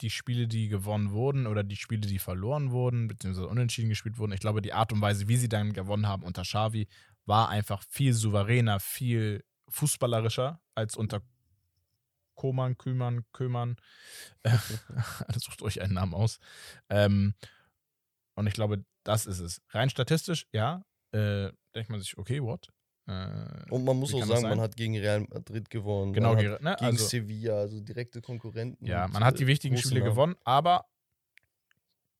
die 0.00 0.10
Spiele, 0.10 0.46
die 0.48 0.68
gewonnen 0.68 1.12
wurden 1.12 1.46
oder 1.46 1.62
die 1.64 1.76
Spiele, 1.76 2.02
die 2.02 2.18
verloren 2.18 2.70
wurden, 2.72 3.08
beziehungsweise 3.08 3.48
unentschieden 3.48 3.88
gespielt 3.88 4.18
wurden, 4.18 4.32
ich 4.32 4.40
glaube, 4.40 4.60
die 4.60 4.72
Art 4.72 4.92
und 4.92 5.00
Weise, 5.00 5.28
wie 5.28 5.36
sie 5.36 5.48
dann 5.48 5.72
gewonnen 5.72 6.06
haben 6.08 6.22
unter 6.24 6.42
Xavi, 6.42 6.88
war 7.26 7.48
einfach 7.48 7.82
viel 7.88 8.12
souveräner, 8.12 8.80
viel 8.80 9.44
fußballerischer 9.68 10.60
als 10.74 10.96
unter 10.96 11.22
Koman, 12.34 12.76
Kümmern, 12.76 13.24
Kömern. 13.32 13.76
Sucht 15.36 15.62
euch 15.62 15.80
einen 15.80 15.94
Namen 15.94 16.14
aus. 16.14 16.38
Ähm, 16.90 17.34
und 18.34 18.46
ich 18.46 18.54
glaube, 18.54 18.84
das 19.04 19.26
ist 19.26 19.40
es. 19.40 19.62
Rein 19.70 19.90
statistisch, 19.90 20.46
ja, 20.52 20.84
äh, 21.12 21.50
denkt 21.74 21.90
man 21.90 22.00
sich, 22.00 22.16
okay, 22.18 22.42
what? 22.42 22.68
Äh, 23.06 23.70
Und 23.70 23.84
man 23.84 23.96
muss 23.98 24.14
auch 24.14 24.24
sagen, 24.24 24.48
man 24.48 24.60
hat 24.60 24.76
gegen 24.76 24.96
Real 24.96 25.26
Madrid 25.30 25.68
gewonnen. 25.68 26.12
genau, 26.12 26.34
ne? 26.34 26.58
gegen 26.58 26.68
also, 26.68 27.04
Sevilla, 27.04 27.58
also 27.58 27.80
direkte 27.80 28.22
Konkurrenten. 28.22 28.84
Ja, 28.86 29.08
man 29.08 29.24
hat 29.24 29.38
die 29.38 29.44
äh, 29.44 29.48
wichtigen 29.48 29.76
Spiele 29.76 30.00
Namen. 30.00 30.10
gewonnen, 30.10 30.36
aber 30.44 30.86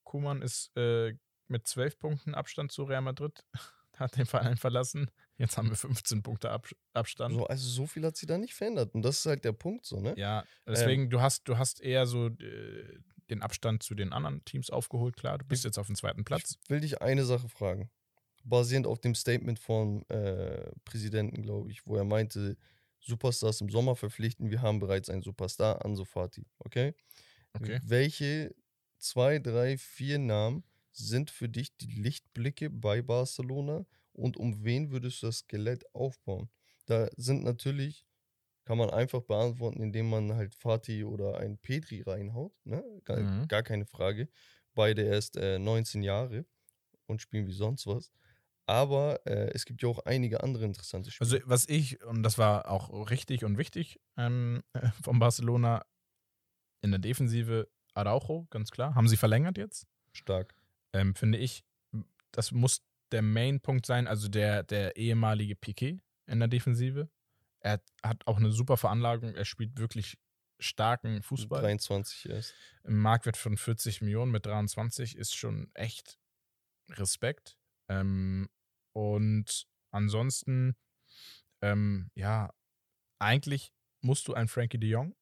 Kuman 0.05 0.42
ist 0.42 0.70
äh, 0.77 1.14
mit 1.48 1.66
12 1.66 1.98
Punkten 1.98 2.35
Abstand 2.35 2.70
zu 2.70 2.85
Real 2.85 3.00
Madrid, 3.00 3.44
hat 3.96 4.16
den 4.16 4.27
Verein 4.27 4.57
verlassen. 4.57 5.11
Jetzt 5.38 5.57
haben 5.57 5.70
wir 5.70 5.77
15 5.77 6.22
Punkte 6.22 6.50
Ab 6.50 6.68
Abstand. 6.92 7.35
So, 7.35 7.46
also 7.46 7.68
so 7.68 7.87
viel 7.87 8.05
hat 8.05 8.16
sie 8.16 8.27
da 8.27 8.38
nicht 8.38 8.55
verändert. 8.55 8.94
Und 8.94 9.03
das 9.03 9.18
ist 9.18 9.27
halt 9.27 9.44
der 9.44 9.53
Punkt 9.53 9.87
so, 9.87 10.00
ne? 10.00 10.14
Ja, 10.16 10.44
deswegen, 10.66 11.11
du, 11.11 11.20
hast, 11.20 11.48
du 11.48 11.59
hast 11.59 11.81
eher 11.81 12.07
so 12.07 12.29
äh, 12.29 12.98
den 13.31 13.43
Abstand 13.43 13.83
zu 13.83 13.95
den 13.95 14.13
anderen 14.13 14.45
Teams 14.45 14.71
aufgeholt, 14.71 15.17
klar. 15.17 15.39
Du 15.39 15.45
bist 15.45 15.65
jetzt 15.65 15.79
auf 15.79 15.87
dem 15.87 15.97
zweiten 15.97 16.25
Platz. 16.25 16.59
Ich 16.63 16.71
will 16.71 16.81
dich 16.81 17.03
eine 17.03 17.25
Sache 17.25 17.49
fragen. 17.49 17.91
Basierend 18.45 18.87
auf 18.87 19.01
dem 19.01 19.15
Statement 19.15 19.59
vom 19.59 20.05
äh, 20.09 20.71
Präsidenten, 20.85 21.43
glaube 21.43 21.71
ich, 21.71 21.87
wo 21.87 21.97
er 21.97 22.05
meinte, 22.05 22.57
Superstars 23.01 23.61
im 23.61 23.69
Sommer 23.69 23.97
verpflichten, 23.97 24.51
wir 24.51 24.63
haben 24.63 24.79
bereits 24.79 25.11
einen 25.11 25.23
Superstar, 25.23 25.85
Ansu 25.85 26.05
Fati, 26.05 26.47
okay? 26.59 26.95
Okay. 27.53 27.81
Welche 27.85 28.55
zwei, 28.99 29.39
drei, 29.39 29.77
vier 29.77 30.19
Namen 30.19 30.65
sind 30.93 31.31
für 31.31 31.49
dich 31.49 31.77
die 31.77 31.87
Lichtblicke 32.01 32.71
bei 32.71 33.03
Barcelona 33.03 33.85
und 34.13 34.37
um 34.37 34.65
wen 34.65 34.91
würdest 34.91 35.23
du 35.23 35.27
das 35.27 35.39
Skelett 35.39 35.85
aufbauen? 35.95 36.49
Da 36.87 37.09
sind 37.17 37.45
natürlich, 37.45 38.07
kann 38.64 38.79
man 38.79 38.90
einfach 38.90 39.22
beantworten, 39.22 39.83
indem 39.83 40.09
man 40.11 40.35
halt 40.35 40.55
Fatih 40.55 41.05
oder 41.05 41.38
einen 41.38 41.59
Petri 41.59 42.03
reinhaut, 42.03 42.53
ne? 42.64 42.83
Gar, 43.05 43.18
Mhm. 43.20 43.48
gar 43.48 43.62
keine 43.62 43.87
Frage. 43.87 44.29
Beide 44.74 45.03
erst 45.03 45.37
äh, 45.37 45.59
19 45.59 46.03
Jahre 46.03 46.46
und 47.07 47.20
spielen 47.22 47.46
wie 47.46 47.53
sonst 47.53 47.87
was. 47.87 48.11
Aber 48.66 49.20
äh, 49.27 49.50
es 49.55 49.66
gibt 49.66 49.83
ja 49.83 49.88
auch 49.90 49.98
einige 50.07 50.42
andere 50.42 50.64
interessante 50.64 51.11
Spiele. 51.11 51.31
Also, 51.31 51.48
was 51.48 51.68
ich, 51.68 52.03
und 52.05 52.22
das 52.22 52.38
war 52.38 52.70
auch 52.70 53.11
richtig 53.11 53.44
und 53.44 53.59
wichtig 53.59 54.00
ähm, 54.16 54.62
von 55.03 55.18
Barcelona 55.18 55.85
in 56.83 56.90
der 56.90 57.00
Defensive, 57.00 57.68
Araujo, 57.94 58.46
ganz 58.50 58.70
klar. 58.70 58.94
Haben 58.94 59.09
sie 59.09 59.16
verlängert 59.16 59.59
jetzt? 59.59 59.87
Stark. 60.12 60.55
ähm, 60.92 61.14
finde 61.14 61.38
ich, 61.38 61.64
das 62.33 62.53
muss 62.53 62.83
der 63.12 63.22
Main-Punkt 63.22 63.85
sein, 63.87 64.07
also 64.07 64.29
der, 64.29 64.62
der 64.62 64.96
ehemalige 64.96 65.57
Piquet 65.57 66.00
in 66.27 66.38
der 66.38 66.48
Defensive. 66.48 67.09
Er 67.64 67.81
hat 68.03 68.27
auch 68.27 68.37
eine 68.37 68.53
super 68.53 68.77
Veranlagung, 68.77 69.35
er 69.35 69.44
spielt 69.44 69.79
wirklich 69.79 70.18
starken 70.61 71.22
Fußball. 71.22 71.62
23 71.62 72.29
erst. 72.29 72.55
Im 72.85 72.98
Marktwert 72.98 73.37
von 73.37 73.57
40 73.57 74.03
Millionen 74.03 74.31
mit 74.31 74.46
23 74.46 75.16
ist 75.16 75.35
schon 75.35 75.70
echt 75.74 76.18
Respekt. 76.90 77.59
Ähm, 77.88 78.48
und 78.92 79.66
ansonsten, 79.90 80.77
ähm, 81.62 82.11
ja, 82.14 82.53
eigentlich 83.18 83.72
musst 84.03 84.29
du 84.29 84.35
einen 84.35 84.48
Frankie 84.48 84.79
de 84.79 84.90
Jong 84.90 85.16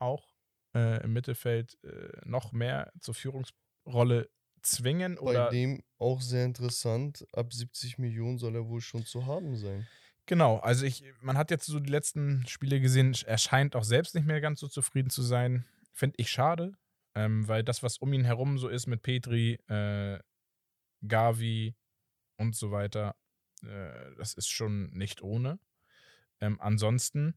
auch 0.00 0.34
äh, 0.74 1.02
im 1.04 1.12
Mittelfeld 1.12 1.78
äh, 1.84 2.20
noch 2.24 2.52
mehr 2.52 2.92
zur 3.00 3.14
Führungsrolle 3.14 4.28
zwingen 4.62 5.16
Bei 5.16 5.20
oder 5.20 5.50
dem 5.50 5.82
auch 5.98 6.20
sehr 6.20 6.44
interessant, 6.44 7.26
ab 7.32 7.52
70 7.52 7.98
Millionen 7.98 8.38
soll 8.38 8.56
er 8.56 8.68
wohl 8.68 8.80
schon 8.80 9.04
zu 9.04 9.26
haben 9.26 9.56
sein. 9.56 9.86
Genau, 10.26 10.56
also 10.58 10.86
ich, 10.86 11.04
man 11.20 11.36
hat 11.36 11.50
jetzt 11.50 11.66
so 11.66 11.80
die 11.80 11.90
letzten 11.90 12.46
Spiele 12.46 12.80
gesehen, 12.80 13.14
er 13.26 13.38
scheint 13.38 13.76
auch 13.76 13.84
selbst 13.84 14.14
nicht 14.14 14.26
mehr 14.26 14.40
ganz 14.40 14.60
so 14.60 14.68
zufrieden 14.68 15.10
zu 15.10 15.22
sein. 15.22 15.66
Finde 15.92 16.16
ich 16.18 16.30
schade, 16.30 16.72
ähm, 17.14 17.46
weil 17.46 17.62
das, 17.62 17.82
was 17.82 17.98
um 17.98 18.12
ihn 18.12 18.24
herum 18.24 18.58
so 18.58 18.68
ist 18.68 18.86
mit 18.86 19.02
Petri, 19.02 19.54
äh, 19.68 20.18
Gavi 21.06 21.74
und 22.38 22.56
so 22.56 22.70
weiter, 22.70 23.14
äh, 23.62 24.14
das 24.16 24.34
ist 24.34 24.48
schon 24.48 24.90
nicht 24.92 25.22
ohne. 25.22 25.58
Ähm, 26.40 26.58
ansonsten 26.60 27.34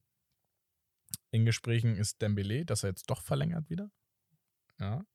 in 1.31 1.45
Gesprächen 1.45 1.95
ist 1.97 2.21
Dembele, 2.21 2.65
dass 2.65 2.83
er 2.83 2.89
jetzt 2.89 3.09
doch 3.09 3.21
verlängert 3.21 3.69
wieder. 3.69 3.91
Ja. 4.79 5.05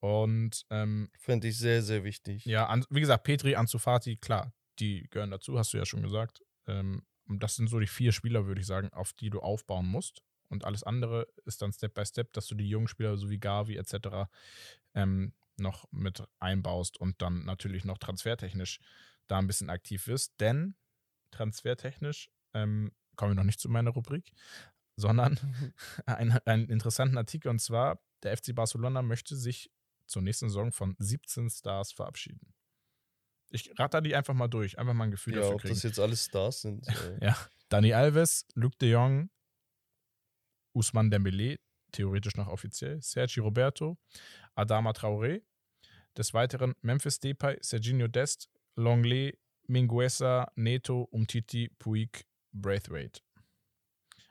Und 0.00 0.66
ähm, 0.70 1.10
Fände 1.18 1.48
ich 1.48 1.58
sehr, 1.58 1.82
sehr 1.82 2.04
wichtig. 2.04 2.44
ja, 2.44 2.66
an, 2.66 2.84
wie 2.90 3.00
gesagt, 3.00 3.24
Petri, 3.24 3.56
Ansu 3.56 3.78
Fati, 3.78 4.16
klar, 4.16 4.52
die 4.78 5.08
gehören 5.10 5.30
dazu, 5.30 5.58
hast 5.58 5.72
du 5.72 5.78
ja 5.78 5.86
schon 5.86 6.02
gesagt. 6.02 6.42
Ähm, 6.66 7.02
und 7.28 7.42
das 7.42 7.56
sind 7.56 7.68
so 7.68 7.78
die 7.80 7.86
vier 7.86 8.12
Spieler, 8.12 8.46
würde 8.46 8.60
ich 8.60 8.66
sagen, 8.66 8.92
auf 8.92 9.12
die 9.12 9.30
du 9.30 9.40
aufbauen 9.40 9.86
musst. 9.86 10.22
Und 10.48 10.64
alles 10.64 10.84
andere 10.84 11.26
ist 11.44 11.60
dann 11.62 11.72
Step 11.72 11.94
by 11.94 12.06
Step, 12.06 12.32
dass 12.32 12.46
du 12.46 12.54
die 12.54 12.68
jungen 12.68 12.88
Spieler, 12.88 13.16
so 13.16 13.30
wie 13.30 13.38
Gavi 13.38 13.76
etc., 13.76 14.28
ähm, 14.94 15.32
noch 15.58 15.90
mit 15.90 16.22
einbaust 16.38 16.98
und 17.00 17.20
dann 17.22 17.44
natürlich 17.44 17.84
noch 17.84 17.98
transfertechnisch 17.98 18.80
da 19.26 19.38
ein 19.38 19.46
bisschen 19.46 19.70
aktiv 19.70 20.06
wirst. 20.06 20.40
Denn 20.40 20.76
transfertechnisch 21.30 22.30
ähm, 22.54 22.92
kommen 23.16 23.32
wir 23.32 23.36
noch 23.36 23.44
nicht 23.44 23.60
zu 23.60 23.68
meiner 23.68 23.90
Rubrik, 23.90 24.32
sondern 24.96 25.38
ein, 26.06 26.32
einen 26.44 26.68
interessanten 26.68 27.18
Artikel 27.18 27.48
und 27.48 27.60
zwar, 27.60 28.00
der 28.22 28.36
FC 28.36 28.54
Barcelona 28.54 29.02
möchte 29.02 29.36
sich 29.36 29.70
zur 30.06 30.22
nächsten 30.22 30.48
Saison 30.48 30.72
von 30.72 30.94
17 30.98 31.50
Stars 31.50 31.92
verabschieden. 31.92 32.54
Ich 33.50 33.72
ratter 33.78 34.00
die 34.00 34.14
einfach 34.16 34.34
mal 34.34 34.48
durch, 34.48 34.78
einfach 34.78 34.94
mal 34.94 35.04
ein 35.04 35.10
Gefühl 35.12 35.34
Ja, 35.34 35.40
dafür 35.40 35.54
ob 35.54 35.60
kriegen. 35.62 35.74
das 35.74 35.82
jetzt 35.82 35.98
alles 36.00 36.24
Stars 36.26 36.62
sind. 36.62 36.86
Äh, 37.20 37.24
Ja, 37.24 37.36
Dani 37.68 37.92
Alves, 37.92 38.46
Luc 38.54 38.78
de 38.78 38.90
Jong, 38.90 39.30
Usman 40.74 41.10
Dembele, 41.10 41.58
theoretisch 41.92 42.36
noch 42.36 42.48
offiziell, 42.48 43.00
Sergi 43.00 43.40
Roberto, 43.40 43.98
Adama 44.54 44.90
Traoré, 44.92 45.42
des 46.16 46.34
Weiteren 46.34 46.74
Memphis 46.82 47.18
Depay, 47.20 47.58
Serginho 47.60 48.08
Dest, 48.08 48.48
Longley, 48.76 49.38
Minguesa, 49.68 50.50
Neto, 50.54 51.02
Umtiti, 51.10 51.68
Puig, 51.78 52.24
Braithwaite. 52.52 53.20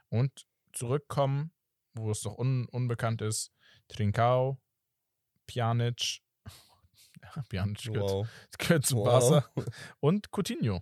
Und 0.10 0.46
zurückkommen, 0.72 1.52
wo 1.94 2.12
es 2.12 2.22
doch 2.22 2.38
un 2.38 2.68
unbekannt 2.70 3.22
ist, 3.22 3.52
Trincao, 3.88 4.62
Pjanic, 5.48 6.22
ja, 7.22 7.44
Pjanic 7.50 7.84
gehört, 7.84 8.10
wow. 8.12 8.28
gehört 8.58 8.86
zu 8.86 8.98
Wow. 8.98 9.06
Barca, 9.06 9.52
und 10.00 10.30
Coutinho. 10.32 10.82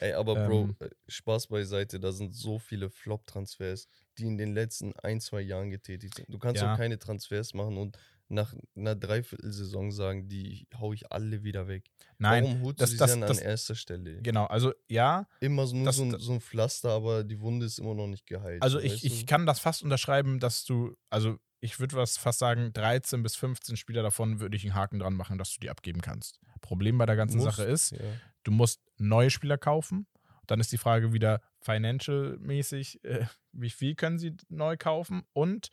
Ey, 0.00 0.12
aber 0.12 0.34
Bro, 0.46 0.60
Ähm, 0.62 0.76
äh, 0.78 0.88
Spaß 1.08 1.48
beiseite, 1.48 1.98
da 1.98 2.12
sind 2.12 2.32
so 2.34 2.58
viele 2.60 2.88
Flop-Transfers, 2.88 3.88
die 4.16 4.26
in 4.26 4.38
den 4.38 4.54
letzten 4.54 4.92
ein, 5.02 5.20
zwei 5.20 5.40
Jahren 5.40 5.70
getätigt 5.70 6.14
sind. 6.16 6.32
Du 6.32 6.38
kannst 6.38 6.62
Ja. 6.62 6.72
auch 6.72 6.76
keine 6.76 6.98
Transfers 6.98 7.52
machen 7.54 7.76
und 7.78 7.98
nach 8.28 8.54
einer 8.76 8.94
Dreiviertelsaison 8.94 9.90
sagen, 9.90 10.28
die 10.28 10.68
hau 10.78 10.92
ich 10.92 11.10
alle 11.10 11.42
wieder 11.42 11.66
weg. 11.66 11.84
Nein, 12.18 12.44
Warum 12.44 12.62
holst 12.62 12.80
das- 12.80 12.90
du 12.90 12.92
sie 12.94 12.98
das- 12.98 13.10
dann 13.12 13.20
das- 13.22 13.38
an 13.38 13.44
erster 13.44 13.74
Stelle? 13.74 14.20
genau, 14.22 14.44
also 14.44 14.72
ja, 14.86 15.26
Immer 15.40 15.66
so, 15.66 15.74
nur 15.76 15.86
das- 15.86 15.96
so, 15.96 16.04
ein, 16.04 16.18
so 16.20 16.32
ein 16.32 16.40
Pflaster, 16.42 16.90
aber 16.90 17.24
die 17.24 17.40
Wunde 17.40 17.66
ist 17.66 17.78
immer 17.78 17.94
noch 17.94 18.06
nicht 18.06 18.26
geheilt. 18.26 18.62
Also 18.62 18.78
so, 18.78 18.84
ich, 18.84 19.04
ich 19.04 19.20
du? 19.20 19.26
kann 19.26 19.46
das 19.46 19.58
fast 19.60 19.82
unterschreiben, 19.82 20.38
dass 20.40 20.64
du, 20.64 20.94
also 21.10 21.38
ich 21.60 21.80
würde 21.80 21.96
was 21.96 22.16
fast 22.16 22.38
sagen, 22.38 22.72
13 22.72 23.22
bis 23.22 23.34
15 23.36 23.76
Spieler 23.76 24.02
davon 24.02 24.40
würde 24.40 24.56
ich 24.56 24.64
einen 24.64 24.74
Haken 24.74 24.98
dran 24.98 25.14
machen, 25.14 25.38
dass 25.38 25.52
du 25.54 25.60
die 25.60 25.70
abgeben 25.70 26.00
kannst. 26.00 26.40
Problem 26.60 26.98
bei 26.98 27.06
der 27.06 27.16
ganzen 27.16 27.38
Musst, 27.38 27.56
Sache 27.56 27.68
ist, 27.68 27.90
Ja. 27.92 27.98
du 28.44 28.50
musst 28.52 28.80
neue 28.96 29.30
Spieler 29.30 29.58
kaufen. 29.58 30.06
Dann 30.46 30.60
ist 30.60 30.72
die 30.72 30.78
Frage 30.78 31.12
wieder 31.12 31.40
financial-mäßig, 31.60 33.04
äh, 33.04 33.26
wie 33.52 33.70
viel 33.70 33.94
können 33.94 34.18
sie 34.18 34.36
neu 34.48 34.76
kaufen? 34.76 35.22
Und 35.32 35.68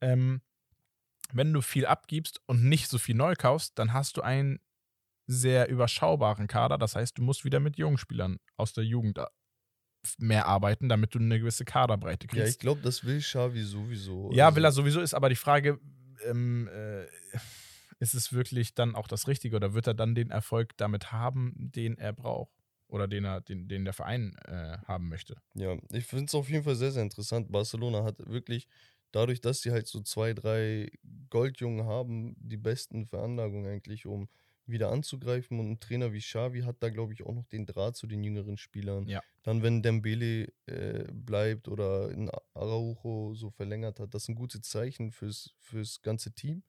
ähm, 0.00 0.42
wenn 1.32 1.52
du 1.52 1.60
viel 1.60 1.86
abgibst 1.86 2.40
und 2.46 2.64
nicht 2.64 2.88
so 2.88 2.98
viel 2.98 3.14
neu 3.14 3.34
kaufst, 3.36 3.78
dann 3.78 3.92
hast 3.92 4.16
du 4.16 4.22
einen 4.22 4.60
sehr 5.26 5.68
überschaubaren 5.68 6.46
Kader. 6.46 6.78
Das 6.78 6.96
heißt, 6.96 7.18
du 7.18 7.22
musst 7.22 7.44
wieder 7.44 7.60
mit 7.60 7.76
jungen 7.76 7.98
Spielern 7.98 8.38
aus 8.56 8.72
der 8.72 8.84
Jugend 8.84 9.18
äh, 9.18 9.26
mehr 10.18 10.46
arbeiten, 10.46 10.88
damit 10.88 11.14
du 11.14 11.18
eine 11.18 11.38
gewisse 11.38 11.64
Kaderbreite 11.64 12.26
Ja, 12.26 12.32
kriegst. 12.34 12.54
ich 12.54 12.58
glaube, 12.58 12.80
das 12.82 13.04
will 13.04 13.20
Xavi 13.20 13.62
sowieso. 13.62 14.32
Ja, 14.32 14.46
Also, 14.46 14.56
will 14.56 14.64
er 14.64 14.72
sowieso, 14.72 15.00
ist 15.00 15.14
aber 15.14 15.28
die 15.28 15.36
Frage, 15.36 15.78
ähm, 16.26 16.68
äh, 16.68 17.04
ist 18.00 18.14
es 18.14 18.32
wirklich 18.32 18.74
dann 18.74 18.94
auch 18.94 19.08
das 19.08 19.26
Richtige 19.28 19.56
oder 19.56 19.74
wird 19.74 19.86
er 19.86 19.94
dann 19.94 20.14
den 20.14 20.30
Erfolg 20.30 20.76
damit 20.76 21.12
haben, 21.12 21.52
den 21.56 21.98
er 21.98 22.12
braucht? 22.12 22.52
Oder 22.86 23.06
den 23.06 23.24
er, 23.24 23.42
den, 23.42 23.68
den 23.68 23.84
der 23.84 23.92
Verein 23.92 24.34
äh, 24.46 24.78
haben 24.86 25.08
möchte. 25.10 25.36
Ja, 25.54 25.76
ich 25.92 26.06
finde 26.06 26.24
es 26.24 26.34
auf 26.34 26.48
jeden 26.48 26.64
Fall 26.64 26.74
sehr, 26.74 26.90
sehr 26.90 27.02
interessant. 27.02 27.52
Barcelona 27.52 28.02
hat 28.02 28.18
wirklich, 28.30 28.66
dadurch, 29.12 29.42
dass 29.42 29.60
sie 29.60 29.72
halt 29.72 29.86
so 29.86 30.00
zwei, 30.00 30.32
drei 30.32 30.90
Goldjungen 31.28 31.84
haben, 31.84 32.34
die 32.38 32.56
besten 32.56 33.06
Veranlagungen 33.06 33.70
eigentlich, 33.70 34.06
um 34.06 34.28
wieder 34.68 34.90
anzugreifen. 34.90 35.58
Und 35.58 35.70
ein 35.70 35.80
Trainer 35.80 36.12
wie 36.12 36.20
Xavi 36.20 36.62
hat 36.62 36.76
da, 36.80 36.90
glaube 36.90 37.12
ich, 37.12 37.24
auch 37.24 37.34
noch 37.34 37.46
den 37.46 37.66
Draht 37.66 37.96
zu 37.96 38.06
den 38.06 38.22
jüngeren 38.22 38.56
Spielern. 38.56 39.06
Ja. 39.06 39.22
Dann, 39.42 39.62
wenn 39.62 39.82
Dembele 39.82 40.52
äh, 40.66 41.04
bleibt 41.12 41.68
oder 41.68 42.10
in 42.10 42.30
Araujo 42.54 43.34
so 43.34 43.50
verlängert 43.50 44.00
hat, 44.00 44.14
das 44.14 44.24
sind 44.24 44.34
gute 44.34 44.60
Zeichen 44.60 45.10
fürs, 45.10 45.54
fürs 45.58 46.02
ganze 46.02 46.32
Team. 46.32 46.62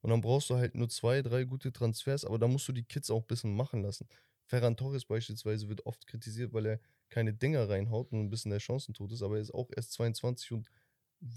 Und 0.00 0.10
dann 0.10 0.20
brauchst 0.20 0.50
du 0.50 0.56
halt 0.56 0.74
nur 0.74 0.88
zwei, 0.88 1.22
drei 1.22 1.44
gute 1.44 1.72
Transfers, 1.72 2.24
aber 2.24 2.38
da 2.38 2.46
musst 2.46 2.68
du 2.68 2.72
die 2.72 2.84
Kids 2.84 3.10
auch 3.10 3.22
ein 3.22 3.26
bisschen 3.26 3.56
machen 3.56 3.82
lassen. 3.82 4.06
Ferran 4.44 4.76
Torres 4.76 5.06
beispielsweise 5.06 5.68
wird 5.68 5.86
oft 5.86 6.06
kritisiert, 6.06 6.52
weil 6.52 6.66
er 6.66 6.80
keine 7.08 7.32
Dinger 7.32 7.68
reinhaut 7.68 8.12
und 8.12 8.20
ein 8.20 8.28
bisschen 8.30 8.50
der 8.50 8.60
Chancentod 8.60 9.12
ist, 9.12 9.22
aber 9.22 9.36
er 9.36 9.42
ist 9.42 9.54
auch 9.54 9.70
erst 9.74 9.92
22 9.92 10.52
und 10.52 10.70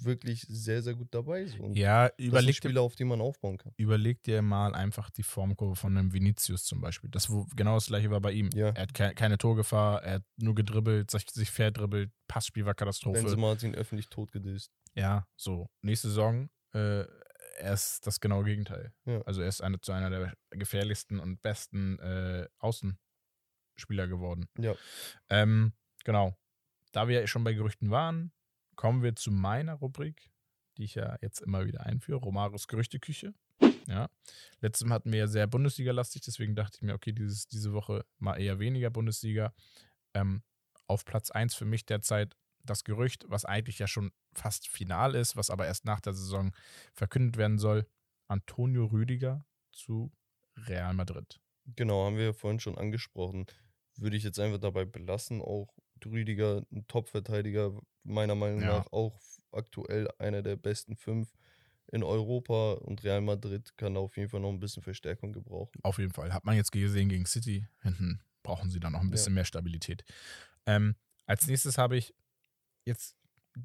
wirklich 0.02 0.42
sehr, 0.50 0.82
sehr 0.82 0.94
gut 0.94 1.08
dabei. 1.12 1.46
So. 1.46 1.72
Ja, 1.74 2.08
das 2.08 2.18
sind 2.18 2.28
überleg 2.28 2.56
dir, 2.56 2.70
Spieler, 2.70 2.82
auf 2.82 2.96
die 2.96 3.06
man 3.06 3.22
aufbauen 3.22 3.58
kann. 3.58 3.74
überleg 3.78 4.22
dir 4.24 4.42
mal 4.42 4.76
einfach 4.76 5.10
die 5.10 5.24
Formkurve 5.24 5.76
von 5.76 5.98
einem 5.98 6.14
Vinicius 6.14 6.66
zum 6.66 6.82
Beispiel. 6.82 7.10
Das 7.10 7.30
wo 7.30 7.46
genau 7.56 7.76
das 7.76 7.88
gleiche 7.88 8.12
war 8.12 8.22
bei 8.22 8.32
ihm. 8.32 8.50
Ja. 8.54 8.70
Er 8.70 8.84
hat 8.84 8.94
ke 8.94 9.14
keine 9.16 9.38
Torgefahr, 9.38 10.04
er 10.04 10.16
hat 10.16 10.24
nur 10.38 10.56
gedribbelt, 10.56 11.10
sich, 11.12 11.30
sich 11.30 11.52
verdribbelt, 11.52 12.12
Passspiel 12.28 12.66
war 12.66 12.76
Katastrophe. 12.76 13.22
Benzema 13.22 13.52
hat 13.52 13.64
ihn 13.64 13.76
öffentlich 13.76 14.10
totgedisst. 14.10 14.72
Ja, 14.96 15.28
so. 15.36 15.70
Nächste 15.82 16.10
Saison, 16.10 16.50
äh, 16.74 17.06
er 17.58 17.74
ist 17.74 18.06
das 18.06 18.20
genaue 18.20 18.44
Gegenteil. 18.44 18.94
Ja. 19.06 19.22
Also 19.22 19.42
er 19.42 19.48
ist 19.48 19.62
eine, 19.62 19.80
zu 19.80 19.92
einer 19.92 20.10
der 20.10 20.34
gefährlichsten 20.52 21.20
und 21.20 21.42
besten 21.42 22.00
äh, 22.00 22.48
Außenspieler 22.60 24.08
geworden. 24.08 24.48
Ja. 24.58 24.76
Ähm, 25.30 25.74
genau. 26.04 26.38
Da 26.92 27.08
wir 27.08 27.28
schon 27.28 27.44
bei 27.44 27.54
Gerüchten 27.54 27.90
waren, 27.90 28.32
kommen 28.78 29.04
wir 29.04 29.16
zu 29.16 29.32
meiner 29.32 29.74
Rubrik, 29.74 30.32
die 30.78 30.86
ich 30.86 30.96
ja 30.96 31.18
jetzt 31.22 31.42
immer 31.42 31.66
wieder 31.66 31.86
einführe, 31.86 32.20
Romaros 32.20 32.68
Gerüchteküche. 32.68 33.34
Ja. 33.88 34.10
Letztes 34.62 34.88
Mal 34.88 34.96
hatten 34.96 35.12
wir 35.12 35.20
ja 35.20 35.28
sehr 35.28 35.48
Bundesliga-lastig, 35.48 36.22
deswegen 36.22 36.56
dachte 36.56 36.78
ich 36.78 36.82
mir, 36.84 36.94
okay, 36.94 37.12
dieses, 37.12 37.48
diese 37.48 37.74
Woche 37.74 38.06
mal 38.20 38.36
eher 38.36 38.60
weniger 38.60 38.90
Bundesliga. 38.90 39.54
Ähm, 40.14 40.44
auf 40.88 41.04
Platz 41.06 41.32
1 41.32 41.56
für 41.56 41.66
mich 41.66 41.86
derzeit 41.86 42.36
das 42.64 42.84
Gerücht, 42.84 43.26
was 43.30 43.46
eigentlich 43.46 43.80
ja 43.80 43.88
schon 43.88 44.12
fast 44.34 44.68
final 44.68 45.16
ist, 45.16 45.36
was 45.36 45.50
aber 45.50 45.66
erst 45.66 45.86
nach 45.86 46.02
der 46.02 46.14
Saison 46.14 46.54
verkündet 46.94 47.38
werden 47.38 47.58
soll. 47.58 47.88
Antonio 48.28 48.86
Rüdiger 48.86 49.46
zu 49.72 50.12
Real 50.56 50.94
Madrid. 50.94 51.40
Genau, 51.76 52.06
haben 52.06 52.18
wir 52.18 52.26
ja 52.26 52.34
vorhin 52.34 52.60
schon 52.60 52.78
angesprochen. 52.78 53.46
Würde 53.98 54.18
ich 54.18 54.24
jetzt 54.24 54.40
einfach 54.40 54.60
dabei 54.60 54.86
belassen. 54.86 55.42
Auch 55.42 55.74
Rüdiger, 56.06 56.64
ein 56.72 56.86
Top-Verteidiger, 56.88 57.80
meiner 58.04 58.36
Meinung 58.36 58.62
Ja. 58.62 58.80
nach 58.80 58.92
auch 58.92 59.20
aktuell 59.52 60.08
einer 60.20 60.42
der 60.42 60.56
besten 60.56 60.96
fünf 60.96 61.34
in 61.92 62.04
Europa 62.04 62.74
und 62.74 63.04
Real 63.04 63.22
Madrid 63.22 63.76
kann 63.78 63.94
da 63.94 64.02
auf 64.02 64.18
jeden 64.18 64.30
Fall 64.30 64.42
noch 64.42 64.50
ein 64.50 64.60
bisschen 64.60 64.84
Verstärkung 64.84 65.32
gebrauchen. 65.32 65.80
Auf 65.84 65.98
jeden 66.00 66.12
Fall. 66.14 66.34
Hat 66.34 66.44
man 66.46 66.56
jetzt 66.58 66.72
gesehen 66.72 67.08
gegen 67.10 67.26
City. 67.26 67.68
Hinten 67.82 68.22
brauchen 68.44 68.70
sie 68.70 68.80
da 68.80 68.90
noch 68.90 69.00
ein 69.00 69.08
Ja. 69.08 69.12
bisschen 69.12 69.34
mehr 69.34 69.46
Stabilität. 69.46 70.04
Ähm, 70.66 70.96
als 71.26 71.48
nächstes 71.48 71.78
habe 71.78 71.96
ich 71.98 72.14
jetzt 72.86 73.16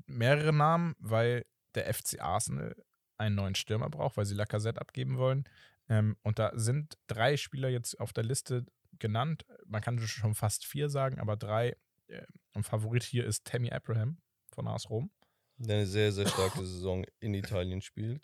mehrere 0.07 0.53
Namen, 0.53 0.95
weil 0.99 1.45
der 1.75 1.93
FC 1.93 2.21
Arsenal 2.21 2.77
einen 3.19 3.35
neuen 3.35 3.55
Stürmer 3.55 3.91
braucht, 3.91 4.17
weil 4.17 4.25
sie 4.25 4.35
Lacazette 4.35 4.81
abgeben 4.81 5.17
wollen. 5.19 5.45
Ähm, 5.89 6.17
und 6.23 6.39
da 6.39 6.53
sind 6.55 6.97
drei 7.09 7.37
Spieler 7.37 7.69
jetzt 7.69 7.99
auf 8.01 8.13
der 8.13 8.25
Liste 8.25 8.65
genannt. 8.99 9.45
Man 9.67 9.81
kann 9.83 9.99
schon 9.99 10.35
fast 10.35 10.65
vier 10.65 10.89
sagen, 10.89 11.19
aber 11.19 11.37
drei. 11.37 11.77
Äh, 12.13 12.27
und 12.55 12.65
Favorit 12.65 13.03
hier 13.03 13.25
ist 13.25 13.45
Tammy 13.45 13.71
Abraham 13.71 14.19
von 14.53 14.69
AS 14.69 14.91
Rom. 14.91 15.11
Der 15.57 15.77
eine 15.77 15.87
sehr, 15.87 16.13
sehr 16.13 16.29
starke 16.29 16.59
Saison 16.61 17.05
in 17.21 17.35
Italien 17.35 17.81
spielt. 17.81 18.23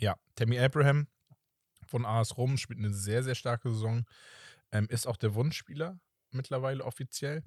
Ja, 0.00 0.16
Tammy 0.34 0.58
Abraham 0.58 1.08
von 1.86 2.04
AS 2.04 2.36
Rom 2.36 2.56
spielt 2.56 2.78
eine 2.78 2.92
sehr, 2.92 3.22
sehr 3.22 3.34
starke 3.34 3.70
Saison. 3.70 4.04
Ähm, 4.72 4.86
ist 4.88 5.06
auch 5.06 5.16
der 5.16 5.34
Wunschspieler 5.34 6.00
mittlerweile 6.34 6.84
offiziell. 6.84 7.42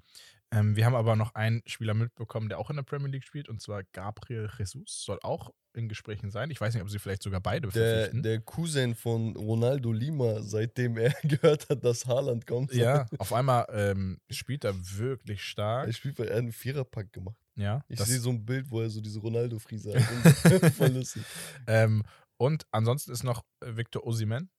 Ähm, 0.52 0.76
wir 0.76 0.86
haben 0.86 0.96
aber 0.96 1.16
noch 1.16 1.36
einen 1.36 1.62
Spieler 1.66 1.94
mitbekommen, 1.94 2.48
der 2.50 2.58
auch 2.60 2.70
in 2.70 2.78
der 2.78 2.84
Premier 2.84 3.10
League 3.10 3.26
spielt, 3.26 3.50
und 3.50 3.62
zwar 3.62 3.84
Gabriel 3.92 4.50
Jesus. 4.58 5.04
Soll 5.04 5.20
auch 5.24 5.52
in 5.74 5.90
Gesprächen 5.90 6.32
sein. 6.32 6.50
Ich 6.50 6.60
weiß 6.60 6.74
nicht, 6.74 6.82
ob 6.82 6.90
sie 6.90 6.98
vielleicht 7.00 7.22
sogar 7.22 7.42
beide 7.42 7.68
Der, 7.68 8.10
der 8.14 8.40
Cousin 8.42 8.96
von 8.96 9.36
Ronaldo 9.36 9.92
Lima, 9.92 10.42
seitdem 10.42 10.98
er 10.98 11.12
gehört 11.24 11.70
hat, 11.70 11.84
dass 11.84 12.06
Haaland 12.06 12.48
kommt. 12.48 12.74
ja, 12.74 13.06
auf 13.20 13.34
einmal 13.34 13.68
ähm, 13.72 14.20
spielt 14.30 14.64
er 14.64 14.74
wirklich 14.98 15.44
stark. 15.44 15.88
Er 15.88 15.94
spielt 15.94 16.16
bei 16.16 16.26
er 16.26 16.36
hat 16.36 16.40
einen 16.40 16.52
Viererpack 16.54 17.12
gemacht. 17.14 17.36
Ja, 17.56 17.84
Ich 17.90 18.00
sehe 18.00 18.20
so 18.20 18.30
ein 18.30 18.46
Bild, 18.46 18.70
wo 18.72 18.82
er 18.82 18.90
so 18.90 19.02
diese 19.02 19.20
Ronaldo-Friese 19.20 19.94
hat. 19.96 20.72
Voll 20.76 20.92
lustig. 20.94 21.24
ähm, 21.68 22.04
und 22.38 22.66
ansonsten 22.72 23.12
ist 23.12 23.24
noch 23.24 23.44
äh, 23.62 23.76
Victor 23.76 24.06
Osimhen 24.06 24.50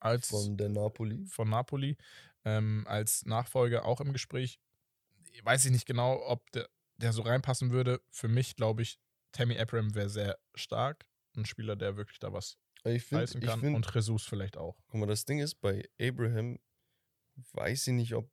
als 0.00 0.28
Von 0.28 0.56
der 0.56 0.68
Napoli. 0.70 1.26
von 1.26 1.50
Napoli 1.50 1.96
ähm, 2.48 2.84
als 2.86 3.24
Nachfolger 3.26 3.84
auch 3.84 4.00
im 4.00 4.12
Gespräch. 4.12 4.58
Weiß 5.42 5.64
ich 5.66 5.70
nicht 5.70 5.86
genau, 5.86 6.20
ob 6.26 6.50
der, 6.52 6.68
der 6.96 7.12
so 7.12 7.22
reinpassen 7.22 7.70
würde. 7.70 8.00
Für 8.10 8.28
mich 8.28 8.56
glaube 8.56 8.82
ich, 8.82 8.98
Tammy 9.32 9.58
Abraham 9.58 9.94
wäre 9.94 10.08
sehr 10.08 10.38
stark. 10.54 11.06
Ein 11.36 11.44
Spieler, 11.44 11.76
der 11.76 11.96
wirklich 11.96 12.18
da 12.18 12.32
was 12.32 12.58
Ich 12.84 13.04
finde, 13.04 13.22
reißen 13.22 13.42
ich 13.42 13.48
kann. 13.48 13.60
find, 13.60 13.76
und 13.76 13.94
Jesus 13.94 14.24
vielleicht 14.24 14.56
auch. 14.56 14.76
guck 14.86 15.00
mal, 15.00 15.06
das 15.06 15.24
Ding 15.24 15.38
ist, 15.38 15.56
bei 15.60 15.88
Abraham 16.00 16.58
weiß 17.52 17.88
ich 17.88 17.94
nicht, 17.94 18.14
ob, 18.14 18.30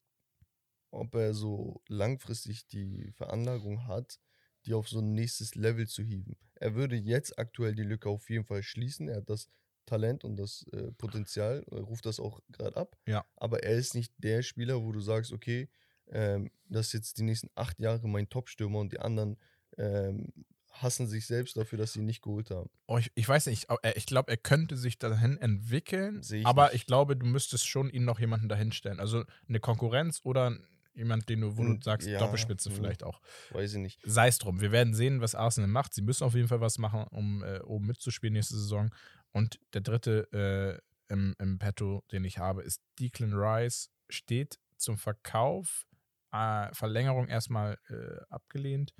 ob 0.92 1.14
er 1.14 1.34
so 1.34 1.84
langfristig 1.88 2.66
die 2.68 3.12
Veranlagung 3.12 3.86
hat, 3.88 4.20
die 4.66 4.74
auf 4.74 4.88
so 4.88 5.00
ein 5.00 5.14
nächstes 5.14 5.54
Level 5.56 5.88
zu 5.88 6.02
hieven. 6.02 6.38
Er 6.56 6.74
würde 6.74 6.96
jetzt 6.96 7.38
aktuell 7.38 7.76
die 7.76 7.84
Lücke 7.84 8.10
auf 8.10 8.30
jeden 8.30 8.46
Fall 8.46 8.64
schließen. 8.64 9.10
Er 9.10 9.18
hat 9.18 9.30
das 9.30 9.50
Talent 9.86 10.24
und 10.24 10.38
das 10.38 10.66
äh, 10.72 10.92
Potenzial, 10.94 11.64
er 11.72 11.82
ruft 11.82 12.06
das 12.06 12.20
auch 12.20 12.40
gerade 12.52 12.76
ab. 12.78 12.98
Ja. 13.08 13.26
Aber 13.36 13.64
er 13.64 13.76
ist 13.76 13.96
nicht 13.96 14.14
der 14.18 14.42
Spieler, 14.42 14.84
wo 14.84 14.92
du 14.92 15.00
sagst, 15.00 15.32
okay, 15.32 15.70
ähm, 16.08 16.52
das 16.70 16.88
ist 16.88 16.94
jetzt 16.94 17.18
die 17.18 17.24
nächsten 17.24 17.50
acht 17.56 17.80
Jahre 17.80 18.08
mein 18.08 18.30
Top-Stürmer 18.30 18.80
und 18.80 18.92
die 18.92 19.00
anderen 19.00 19.38
ähm, 19.78 20.32
hassen 20.72 21.08
sich 21.08 21.26
selbst 21.26 21.58
dafür, 21.58 21.78
dass 21.78 21.94
sie 21.94 22.00
ihn 22.00 22.06
nicht 22.06 22.22
geholt 22.22 22.52
haben. 22.52 22.70
Oh, 22.88 22.98
ich, 22.98 23.12
ich 23.16 23.28
weiß 23.28 23.48
nicht, 23.48 23.68
ich, 23.70 23.96
ich 23.96 24.06
glaube, 24.06 24.32
er 24.32 24.38
könnte 24.38 24.76
sich 24.78 25.00
dahin 25.00 25.38
entwickeln, 25.38 26.22
ich 26.30 26.46
aber 26.46 26.66
nicht. 26.66 26.76
ich 26.76 26.86
glaube, 26.86 27.16
du 27.16 27.26
müsstest 27.26 27.68
schon 27.68 27.90
ihn 27.90 28.06
noch 28.06 28.20
jemanden 28.20 28.50
dahin 28.50 28.72
stellen. 28.72 29.00
Also 29.00 29.24
eine 29.48 29.60
Konkurrenz 29.60 30.22
oder 30.24 30.58
jemand, 30.94 31.28
den 31.30 31.42
du, 31.42 31.58
wo 31.58 31.64
du 31.64 31.72
Und- 31.72 31.84
sagst, 31.84 32.08
ja, 32.08 32.20
Doppelspitze 32.20 32.70
hm. 32.70 32.76
vielleicht 32.76 33.04
auch. 33.04 33.22
Weiß 33.52 33.74
ich 33.74 33.80
nicht. 33.80 34.00
sei 34.06 34.28
es 34.28 34.38
drum. 34.38 34.62
Wir 34.62 34.72
werden 34.72 34.94
sehen, 34.94 35.22
was 35.22 35.36
Arsenal 35.36 35.70
macht. 35.70 35.94
Sie 35.94 36.02
müssen 36.02 36.24
auf 36.24 36.36
jeden 36.36 36.48
Fall 36.48 36.62
was 36.62 36.78
machen, 36.78 37.06
um 37.12 37.44
äh, 37.44 37.60
oben 37.60 37.86
mitzuspielen 37.86 38.34
nächste 38.34 38.56
Saison. 38.56 38.94
Und 39.36 39.60
der 39.74 39.82
dritte 39.82 40.32
äh, 40.32 41.14
im, 41.14 41.36
im 41.40 41.60
Petto, 41.60 42.06
den 42.14 42.24
ich 42.24 42.38
habe, 42.38 42.64
ist 42.64 42.82
Declan 42.98 43.34
Rice. 43.34 43.92
Steht 44.08 44.62
zum 44.78 44.98
Verkauf. 44.98 45.86
Äh, 46.32 46.74
Verlängerung 46.74 47.28
erstmal 47.28 47.78
äh, 47.90 48.24
abgelehnt. 48.30 48.94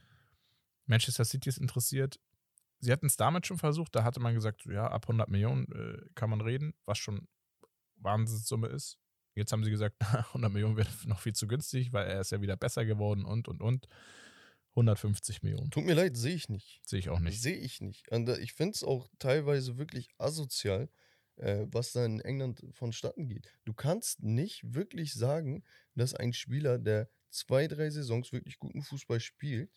Manchester 0.88 1.24
City 1.24 1.48
ist 1.48 1.58
interessiert. 1.58 2.20
Sie 2.80 2.92
hatten 2.92 3.06
es 3.06 3.16
damit 3.16 3.48
schon 3.48 3.58
versucht. 3.58 3.96
Da 3.96 4.04
hatte 4.04 4.20
man 4.20 4.34
gesagt, 4.34 4.66
ja, 4.66 4.88
ab 4.88 5.06
100 5.06 5.30
Millionen 5.30 5.72
äh, 5.72 6.06
kann 6.16 6.30
man 6.30 6.42
reden, 6.42 6.74
was 6.84 6.98
schon 6.98 7.30
Wahnsinnssumme 7.96 8.68
ist. 8.68 8.98
Jetzt 9.36 9.54
haben 9.54 9.64
sie 9.64 9.72
gesagt, 9.72 9.96
100 10.02 10.52
Millionen 10.52 10.76
wäre 10.76 10.90
noch 11.06 11.22
viel 11.22 11.34
zu 11.34 11.48
günstig, 11.48 11.94
weil 11.94 12.08
er 12.08 12.20
ist 12.20 12.34
ja 12.34 12.42
wieder 12.42 12.58
besser 12.58 12.84
geworden 12.84 13.24
und, 13.24 13.48
und, 13.48 13.62
und. 13.62 13.88
150 14.76 15.44
Millionen. 15.44 15.72
Tut 15.72 15.86
mir 15.86 15.94
leid, 15.94 16.18
sehe 16.18 16.36
ich 16.36 16.50
nicht. 16.50 16.82
Sehe 16.86 17.00
ich 17.00 17.10
auch 17.10 17.20
nicht. 17.20 17.42
Sehe 17.42 17.56
ich 17.56 17.82
nicht. 17.82 18.10
Und 18.12 18.28
äh, 18.28 18.38
ich 18.40 18.54
finde 18.54 18.74
es 18.76 18.84
auch 18.84 19.08
teilweise 19.20 19.78
wirklich 19.78 20.10
asozial, 20.18 20.90
äh, 21.38 21.66
was 21.72 21.94
da 21.94 22.06
in 22.06 22.20
England 22.20 22.66
vonstatten 22.72 23.28
geht. 23.28 23.48
Du 23.64 23.74
kannst 23.74 24.22
nicht 24.22 24.62
wirklich 24.74 25.14
sagen, 25.14 25.64
dass 25.96 26.14
ein 26.14 26.34
Spieler, 26.34 26.78
der 26.78 27.10
zwei, 27.30 27.68
drei 27.68 27.90
Saisons 27.90 28.34
wirklich 28.34 28.60
guten 28.60 28.82
Fußball 28.82 29.20
spielt, 29.20 29.72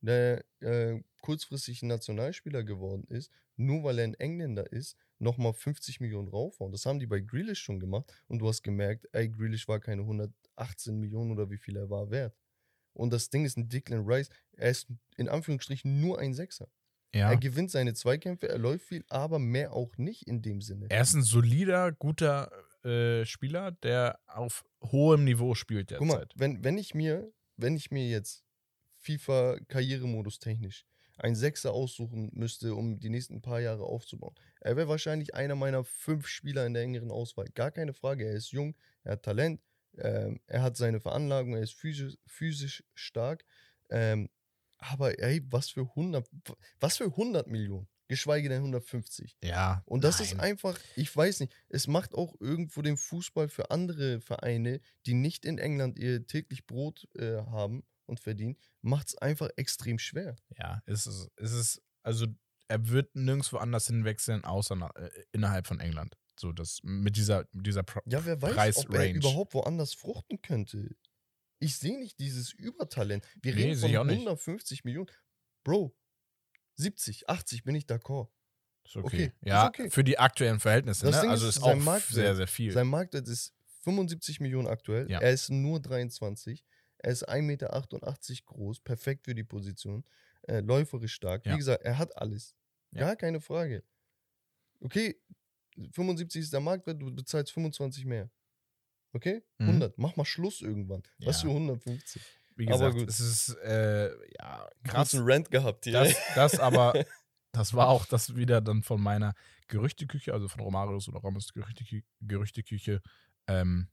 der 0.00 0.44
äh, 0.60 1.00
kurzfristig 1.20 1.82
ein 1.82 1.88
Nationalspieler 1.88 2.62
geworden 2.62 3.04
ist, 3.08 3.30
nur 3.56 3.82
weil 3.82 3.98
er 3.98 4.04
ein 4.04 4.14
Engländer 4.14 4.70
ist, 4.72 4.96
nochmal 5.18 5.54
50 5.54 6.00
Millionen 6.00 6.28
raufhauen. 6.28 6.70
Das 6.70 6.86
haben 6.86 7.00
die 7.00 7.06
bei 7.06 7.20
Grealish 7.20 7.60
schon 7.60 7.80
gemacht 7.80 8.12
und 8.28 8.38
du 8.38 8.48
hast 8.48 8.62
gemerkt, 8.62 9.08
ey, 9.12 9.28
Grealish 9.28 9.66
war 9.66 9.80
keine 9.80 10.02
118 10.02 11.00
Millionen 11.00 11.32
oder 11.32 11.50
wie 11.50 11.56
viel 11.56 11.76
er 11.76 11.90
war 11.90 12.10
wert. 12.10 12.36
Und 12.96 13.12
das 13.12 13.30
Ding 13.30 13.44
ist 13.44 13.56
ein 13.56 13.68
Declan 13.68 14.04
Rice, 14.06 14.30
er 14.52 14.70
ist 14.70 14.88
in 15.16 15.28
Anführungsstrichen 15.28 16.00
nur 16.00 16.18
ein 16.18 16.34
Sechser. 16.34 16.68
Ja. 17.14 17.30
Er 17.30 17.36
gewinnt 17.36 17.70
seine 17.70 17.94
Zweikämpfe, 17.94 18.48
er 18.48 18.58
läuft 18.58 18.86
viel, 18.86 19.04
aber 19.08 19.38
mehr 19.38 19.72
auch 19.72 19.96
nicht 19.96 20.26
in 20.26 20.42
dem 20.42 20.60
Sinne. 20.60 20.86
Er 20.90 21.02
ist 21.02 21.14
ein 21.14 21.22
solider, 21.22 21.92
guter 21.92 22.50
äh, 22.84 23.24
Spieler, 23.24 23.72
der 23.72 24.18
auf 24.26 24.64
hohem 24.82 25.24
Niveau 25.24 25.54
spielt 25.54 25.94
Guck 25.96 26.06
mal, 26.06 26.18
derzeit. 26.18 26.32
wenn, 26.36 26.64
wenn 26.64 26.78
ich 26.78 26.94
mir, 26.94 27.32
wenn 27.56 27.76
ich 27.76 27.90
mir 27.90 28.08
jetzt 28.08 28.44
FIFA 28.98 29.58
Karrieremodus 29.68 30.38
technisch 30.38 30.84
einen 31.18 31.36
Sechser 31.36 31.72
aussuchen 31.72 32.30
müsste, 32.34 32.74
um 32.74 32.98
die 32.98 33.08
nächsten 33.08 33.40
paar 33.40 33.60
Jahre 33.60 33.84
aufzubauen, 33.84 34.34
er 34.60 34.76
wäre 34.76 34.88
wahrscheinlich 34.88 35.34
einer 35.34 35.54
meiner 35.54 35.84
fünf 35.84 36.26
Spieler 36.26 36.66
in 36.66 36.74
der 36.74 36.82
engeren 36.82 37.10
Auswahl. 37.10 37.46
Gar 37.54 37.70
keine 37.70 37.94
Frage. 37.94 38.26
Er 38.26 38.34
ist 38.34 38.50
jung, 38.52 38.76
er 39.02 39.12
hat 39.12 39.22
Talent, 39.22 39.60
ähm, 39.98 40.40
er 40.46 40.62
hat 40.62 40.76
seine 40.76 41.00
Veranlagung, 41.00 41.54
er 41.54 41.62
ist 41.62 41.74
physisch, 41.74 42.16
physisch 42.26 42.82
stark. 42.94 43.44
Ähm, 43.90 44.28
aber 44.78 45.18
ey, 45.18 45.42
was 45.50 45.70
für 45.70 45.82
100, 45.82 46.28
was 46.80 46.98
für 46.98 47.04
100 47.04 47.46
Millionen, 47.46 47.88
geschweige 48.08 48.48
denn 48.48 48.58
150. 48.58 49.36
Ja. 49.42 49.82
Und 49.86 50.04
das 50.04 50.20
ist 50.20 50.34
nein. 50.34 50.50
einfach, 50.50 50.78
ich 50.96 51.14
weiß 51.14 51.40
nicht, 51.40 51.54
es 51.68 51.86
macht 51.86 52.14
auch 52.14 52.34
irgendwo 52.40 52.82
den 52.82 52.96
Fußball 52.96 53.48
für 53.48 53.70
andere 53.70 54.20
Vereine, 54.20 54.80
die 55.06 55.14
nicht 55.14 55.44
in 55.44 55.58
England 55.58 55.98
ihr 55.98 56.26
täglich 56.26 56.66
Brot 56.66 57.08
äh, 57.16 57.36
haben 57.36 57.84
und 58.06 58.20
verdienen, 58.20 58.56
macht 58.82 59.08
es 59.08 59.18
einfach 59.18 59.48
extrem 59.56 59.98
schwer. 59.98 60.36
Ja, 60.58 60.82
es 60.86 61.06
ist, 61.06 61.30
es 61.36 61.52
ist, 61.52 61.82
also 62.02 62.26
er 62.68 62.88
wird 62.88 63.14
nirgendwo 63.14 63.58
anders 63.58 63.86
hinwechseln, 63.86 64.44
außer 64.44 64.76
nach, 64.76 64.94
äh, 64.96 65.10
innerhalb 65.32 65.66
von 65.66 65.80
England. 65.80 66.16
So, 66.38 66.52
das 66.52 66.80
mit 66.82 67.16
dieser, 67.16 67.46
mit 67.52 67.66
dieser 67.66 67.82
Pro 67.82 68.00
Ja, 68.06 68.24
wer 68.24 68.40
weiß, 68.40 68.86
ob 68.86 68.94
er 68.94 69.12
überhaupt 69.12 69.54
woanders 69.54 69.94
fruchten 69.94 70.40
könnte. 70.42 70.94
Ich 71.58 71.78
sehe 71.78 71.98
nicht 71.98 72.18
dieses 72.18 72.52
Übertalent. 72.52 73.24
Wir 73.42 73.54
Nee, 73.54 73.62
reden 73.62 73.80
von 73.80 73.90
nicht. 73.90 74.18
150 74.18 74.84
Millionen. 74.84 75.10
Bro, 75.64 75.96
70, 76.76 77.28
80 77.28 77.64
bin 77.64 77.74
ich 77.74 77.84
d'accord. 77.86 78.28
Ist 78.84 78.96
okay. 78.96 79.06
okay, 79.06 79.24
ist 79.40 79.48
Ja, 79.48 79.66
okay. 79.68 79.90
für 79.90 80.04
die 80.04 80.18
aktuellen 80.18 80.60
Verhältnisse, 80.60 81.08
ne? 81.08 81.18
Also 81.28 81.48
ist, 81.48 81.56
ist 81.56 81.62
auch 81.62 81.74
Marktwert- 81.76 82.14
sehr, 82.14 82.36
sehr 82.36 82.46
viel. 82.46 82.72
Sein 82.72 82.86
Marktwert 82.86 83.26
ist 83.28 83.54
75 83.82 84.40
Millionen 84.40 84.68
aktuell. 84.68 85.10
Ja. 85.10 85.20
Er 85.20 85.32
ist 85.32 85.48
nur 85.50 85.80
23. 85.80 86.64
Er 86.98 87.12
ist 87.12 87.28
1,88 87.28 87.42
Meter 87.42 88.44
groß, 88.46 88.80
perfekt 88.80 89.24
für 89.24 89.34
die 89.34 89.44
Position. 89.44 90.04
Äh, 90.42 90.60
läuferisch 90.60 91.14
stark. 91.14 91.46
Ja. 91.46 91.54
Wie 91.54 91.58
gesagt, 91.58 91.82
er 91.84 91.98
hat 91.98 92.16
alles. 92.16 92.54
Ja. 92.92 93.00
Gar 93.00 93.16
keine 93.16 93.40
Frage. 93.40 93.82
Okay, 94.80 95.18
75 95.92 96.42
ist 96.42 96.52
der 96.52 96.60
Marktwert, 96.60 97.00
du 97.00 97.14
bezahlst 97.14 97.52
25 97.52 98.04
mehr. 98.04 98.30
Okay? 99.12 99.42
Mhm. 99.58 99.68
100. 99.68 99.98
Mach 99.98 100.16
mal 100.16 100.24
Schluss 100.24 100.60
irgendwann. 100.60 101.02
Was 101.18 101.42
Ja. 101.42 101.48
für 101.48 101.54
150? 101.54 102.22
Wie 102.56 102.68
aber 102.68 102.90
gesagt, 102.90 102.96
gut. 102.98 103.08
es 103.08 103.20
ist 103.20 103.54
äh, 103.64 104.08
ja 104.38 104.68
krass. 104.84 105.10
Kurzen 105.10 105.20
Rant 105.24 105.50
gehabt 105.50 105.84
hier. 105.84 105.92
Das, 105.92 106.16
das 106.34 106.58
aber, 106.60 106.92
das 107.52 107.74
war 107.74 107.88
auch 107.88 108.06
das 108.06 108.34
wieder 108.36 108.60
dann 108.60 108.82
von 108.82 109.00
meiner 109.00 109.34
Gerüchteküche, 109.68 110.32
also 110.32 110.48
von 110.48 110.60
Romarius 110.62 111.08
oder 111.08 111.20
Gerüchtekü 111.20 112.02
Gerüchteküche. 112.20 113.02
Ähm, 113.46 113.88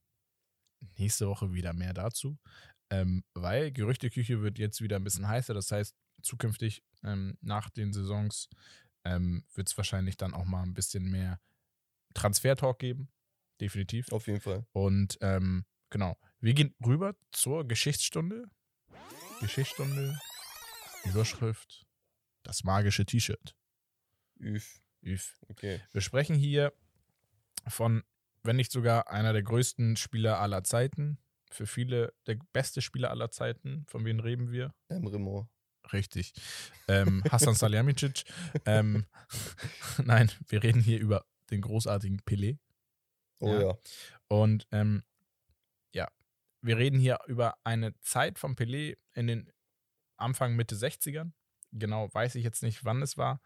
nächste 0.98 1.28
Woche 1.28 1.54
wieder 1.54 1.74
mehr 1.74 1.94
dazu. 1.94 2.38
Ähm, 2.90 3.24
weil 3.34 3.72
Gerüchteküche 3.72 4.42
wird 4.42 4.60
jetzt 4.60 4.82
wieder 4.82 4.98
ein 4.98 5.04
bisschen 5.04 5.28
heißer. 5.28 5.54
Das 5.54 5.72
heißt, 5.72 5.96
zukünftig 6.22 6.84
ähm, 7.04 7.38
nach 7.42 7.70
den 7.70 7.92
Saisons 7.92 8.50
ähm, 9.04 9.46
wird 9.56 9.68
es 9.70 9.78
wahrscheinlich 9.78 10.16
dann 10.18 10.34
auch 10.34 10.46
mal 10.46 10.64
ein 10.64 10.74
bisschen 10.74 11.10
mehr 11.10 11.40
Transfer-Talk 12.14 12.80
geben. 12.80 13.10
Definitiv. 13.62 14.12
Auf 14.12 14.28
jeden 14.28 14.42
Fall. 14.42 14.66
Und 14.74 15.18
ähm, 15.22 15.66
genau, 15.90 16.18
wir 16.40 16.54
gehen 16.54 16.76
rüber 16.86 17.16
zur 17.32 17.68
Geschichtsstunde. 17.68 18.46
Geschichtsstunde, 19.40 20.18
Überschrift, 21.04 21.86
das 22.44 22.64
magische 22.64 23.06
T-Shirt. 23.06 23.56
Üff. 24.40 24.80
Üff. 25.02 25.38
Okay. 25.50 25.82
Wir 25.92 26.02
sprechen 26.02 26.36
hier 26.36 26.74
von, 27.68 28.04
wenn 28.44 28.56
nicht 28.56 28.72
sogar 28.72 29.10
einer 29.12 29.34
der 29.34 29.44
größten 29.44 29.98
Spieler 29.98 30.40
aller 30.40 30.64
Zeiten. 30.64 31.18
Für 31.52 31.68
viele 31.68 32.14
der 32.26 32.38
beste 32.52 32.82
Spieler 32.82 33.12
aller 33.12 33.32
Zeiten. 33.32 33.86
Von 33.88 34.06
wem 34.06 34.20
reden 34.20 34.52
wir? 34.52 34.74
Emre 34.88 35.20
Mor. 35.20 35.50
Richtig. 35.92 36.34
Ähm, 36.88 37.24
Hassan 37.30 37.56
Salihamidzic. 37.56 38.24
ähm, 38.66 39.06
nein, 40.04 40.32
wir 40.48 40.64
reden 40.64 40.82
hier 40.82 41.00
über 41.00 41.26
den 41.50 41.62
großartigen 41.62 42.22
Pelé. 42.22 42.60
Oh 43.40 43.48
Ja. 43.48 43.62
ja. 43.62 43.78
Und 44.28 44.68
ähm, 44.72 45.04
ja, 45.94 46.08
wir 46.62 46.78
reden 46.78 47.00
hier 47.00 47.20
über 47.28 47.58
eine 47.64 47.98
Zeit 48.02 48.40
von 48.40 48.56
Pelé 48.56 48.98
in 49.14 49.28
den 49.28 49.52
Anfang, 50.18 50.56
Mitte 50.56 50.76
60ern. 50.76 51.32
Genau, 51.72 52.14
weiß 52.14 52.36
ich 52.36 52.44
jetzt 52.44 52.64
nicht, 52.64 52.86
wann 52.86 53.02
es 53.02 53.18
war. 53.18 53.42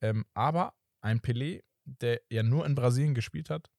Ähm, 0.00 0.26
aber 0.34 0.74
ein 1.00 1.20
Pelé, 1.20 1.62
der 1.84 2.20
ja 2.28 2.42
nur 2.42 2.66
in 2.66 2.74
Brasilien 2.74 3.14
gespielt 3.14 3.50
hat, 3.50 3.70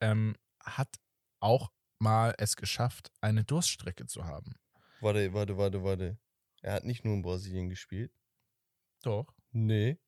ähm, 0.00 0.36
hat 0.60 0.96
auch 1.40 1.72
mal 1.98 2.34
es 2.38 2.56
geschafft, 2.56 3.10
eine 3.20 3.44
Durststrecke 3.44 4.06
zu 4.06 4.24
haben. 4.24 4.54
Warte, 5.00 5.32
warte, 5.32 5.56
warte, 5.56 5.82
warte. 5.82 6.18
Er 6.62 6.74
hat 6.74 6.84
nicht 6.84 7.04
nur 7.04 7.14
in 7.14 7.22
Brasilien 7.22 7.68
gespielt. 7.68 8.12
Doch. 9.02 9.32
Nee. 9.52 9.98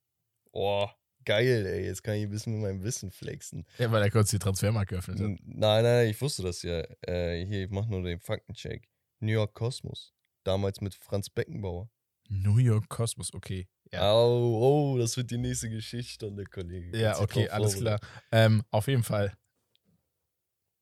Oh, 0.51 0.89
geil, 1.29 1.67
ey. 1.67 1.85
Jetzt 1.85 2.03
kann 2.03 2.15
ich 2.15 2.23
ein 2.23 2.31
bisschen 2.31 2.53
mit 2.53 2.63
meinem 2.63 2.83
Wissen 2.83 3.11
flexen. 3.11 3.63
Ja, 3.77 3.91
weil 3.91 4.01
er 4.01 4.09
kurz 4.09 4.31
die 4.31 4.39
Transfermarkt 4.39 4.89
geöffnet 4.89 5.19
hat. 5.19 5.27
Nein, 5.45 5.83
nein, 5.83 6.07
ich 6.09 6.19
wusste 6.19 6.41
das 6.41 6.63
ja. 6.63 6.83
Äh, 7.01 7.45
hier, 7.45 7.65
ich 7.65 7.69
mach 7.69 7.85
nur 7.85 8.01
den 8.01 8.19
Faktencheck. 8.19 8.89
New 9.19 9.33
York 9.33 9.53
Cosmos. 9.53 10.11
Damals 10.43 10.81
mit 10.81 10.95
Franz 10.95 11.29
Beckenbauer. 11.29 11.87
New 12.29 12.57
York 12.57 12.89
Cosmos, 12.89 13.31
okay. 13.35 13.67
Ja, 13.91 14.11
Au, 14.11 14.93
oh, 14.93 14.97
das 14.97 15.17
wird 15.17 15.29
die 15.29 15.37
nächste 15.37 15.69
Geschichtsstunde, 15.69 16.45
Kollege. 16.45 16.97
ja 16.97 17.13
Kannst 17.13 17.21
okay, 17.21 17.49
alles 17.49 17.77
klar. 17.77 17.99
Ähm, 18.31 18.63
auf 18.71 18.87
jeden 18.87 19.03
Fall. 19.03 19.31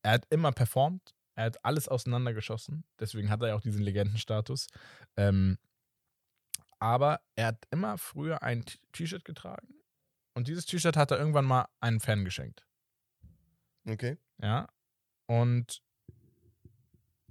Er 0.02 0.12
hat 0.12 0.26
immer 0.30 0.52
performt, 0.52 1.14
er 1.34 1.44
hat 1.44 1.64
alles 1.64 1.88
auseinandergeschossen, 1.88 2.84
deswegen 2.98 3.28
hat 3.28 3.42
er 3.42 3.48
ja 3.48 3.54
auch 3.54 3.60
diesen 3.60 3.82
Legendenstatus. 3.82 4.68
Ähm, 5.16 5.58
aber 6.78 7.20
er 7.34 7.48
hat 7.48 7.66
immer 7.70 7.98
früher 7.98 8.42
ein 8.42 8.64
T-Shirt 8.92 9.24
getragen 9.24 9.78
und 10.38 10.46
dieses 10.46 10.66
T-Shirt 10.66 10.96
hat 10.96 11.10
er 11.10 11.18
irgendwann 11.18 11.46
mal 11.46 11.66
einen 11.80 11.98
Fan 11.98 12.24
geschenkt. 12.24 12.64
Okay. 13.84 14.18
Ja. 14.40 14.68
Und 15.26 15.82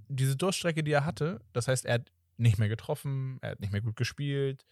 diese 0.08 0.36
Durststrecke, 0.36 0.84
die 0.84 0.92
er 0.92 1.06
hatte, 1.06 1.40
das 1.54 1.68
heißt, 1.68 1.86
er 1.86 1.94
hat 1.94 2.12
nicht 2.36 2.58
mehr 2.58 2.68
getroffen, 2.68 3.38
er 3.40 3.52
hat 3.52 3.60
nicht 3.60 3.72
mehr 3.72 3.80
gut 3.80 3.96
gespielt, 3.96 4.66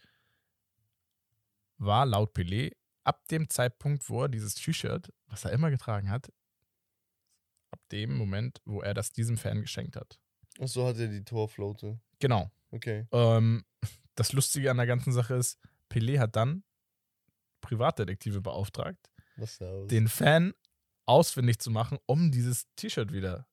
war 1.79 2.05
laut 2.05 2.37
Pelé 2.37 2.75
ab 3.03 3.27
dem 3.29 3.49
Zeitpunkt, 3.49 4.07
wo 4.07 4.21
er 4.21 4.29
dieses 4.29 4.53
T-Shirt, 4.53 5.11
was 5.25 5.43
er 5.43 5.51
immer 5.51 5.71
getragen 5.71 6.11
hat, 6.11 6.31
ab 7.71 7.79
dem 7.91 8.15
Moment, 8.15 8.61
wo 8.65 8.81
er 8.81 8.93
das 8.93 9.11
diesem 9.11 9.37
Fan 9.37 9.61
geschenkt 9.61 9.95
hat. 9.95 10.19
Und 10.59 10.67
so 10.67 10.85
hat 10.85 10.99
er 10.99 11.07
die 11.07 11.25
Torflaute. 11.25 11.99
Genau. 12.19 12.51
Okay. 12.69 13.07
Ähm, 13.11 13.65
das 14.13 14.31
Lustige 14.31 14.69
an 14.69 14.77
der 14.77 14.85
ganzen 14.85 15.11
Sache 15.11 15.33
ist, 15.33 15.57
Pelé 15.89 16.19
hat 16.19 16.35
dann 16.35 16.63
Privatdetektive 17.61 18.41
beauftragt, 18.41 19.09
den 19.87 20.07
Fan 20.07 20.53
ausfindig 21.05 21.59
zu 21.59 21.71
machen, 21.71 21.97
um 22.05 22.31
dieses 22.31 22.67
T-Shirt 22.75 23.11
wieder 23.11 23.47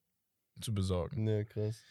zu 0.61 0.73
besorgen. 0.73 1.23
Ne, 1.23 1.45
krass. 1.45 1.81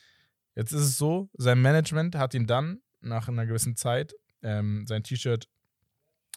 Jetzt 0.54 0.72
ist 0.72 0.82
es 0.82 0.98
so, 0.98 1.30
sein 1.34 1.60
Management 1.60 2.16
hat 2.16 2.34
ihm 2.34 2.46
dann 2.46 2.82
nach 3.00 3.28
einer 3.28 3.46
gewissen 3.46 3.76
Zeit 3.76 4.14
ähm, 4.42 4.86
sein 4.86 5.02
T-Shirt 5.02 5.48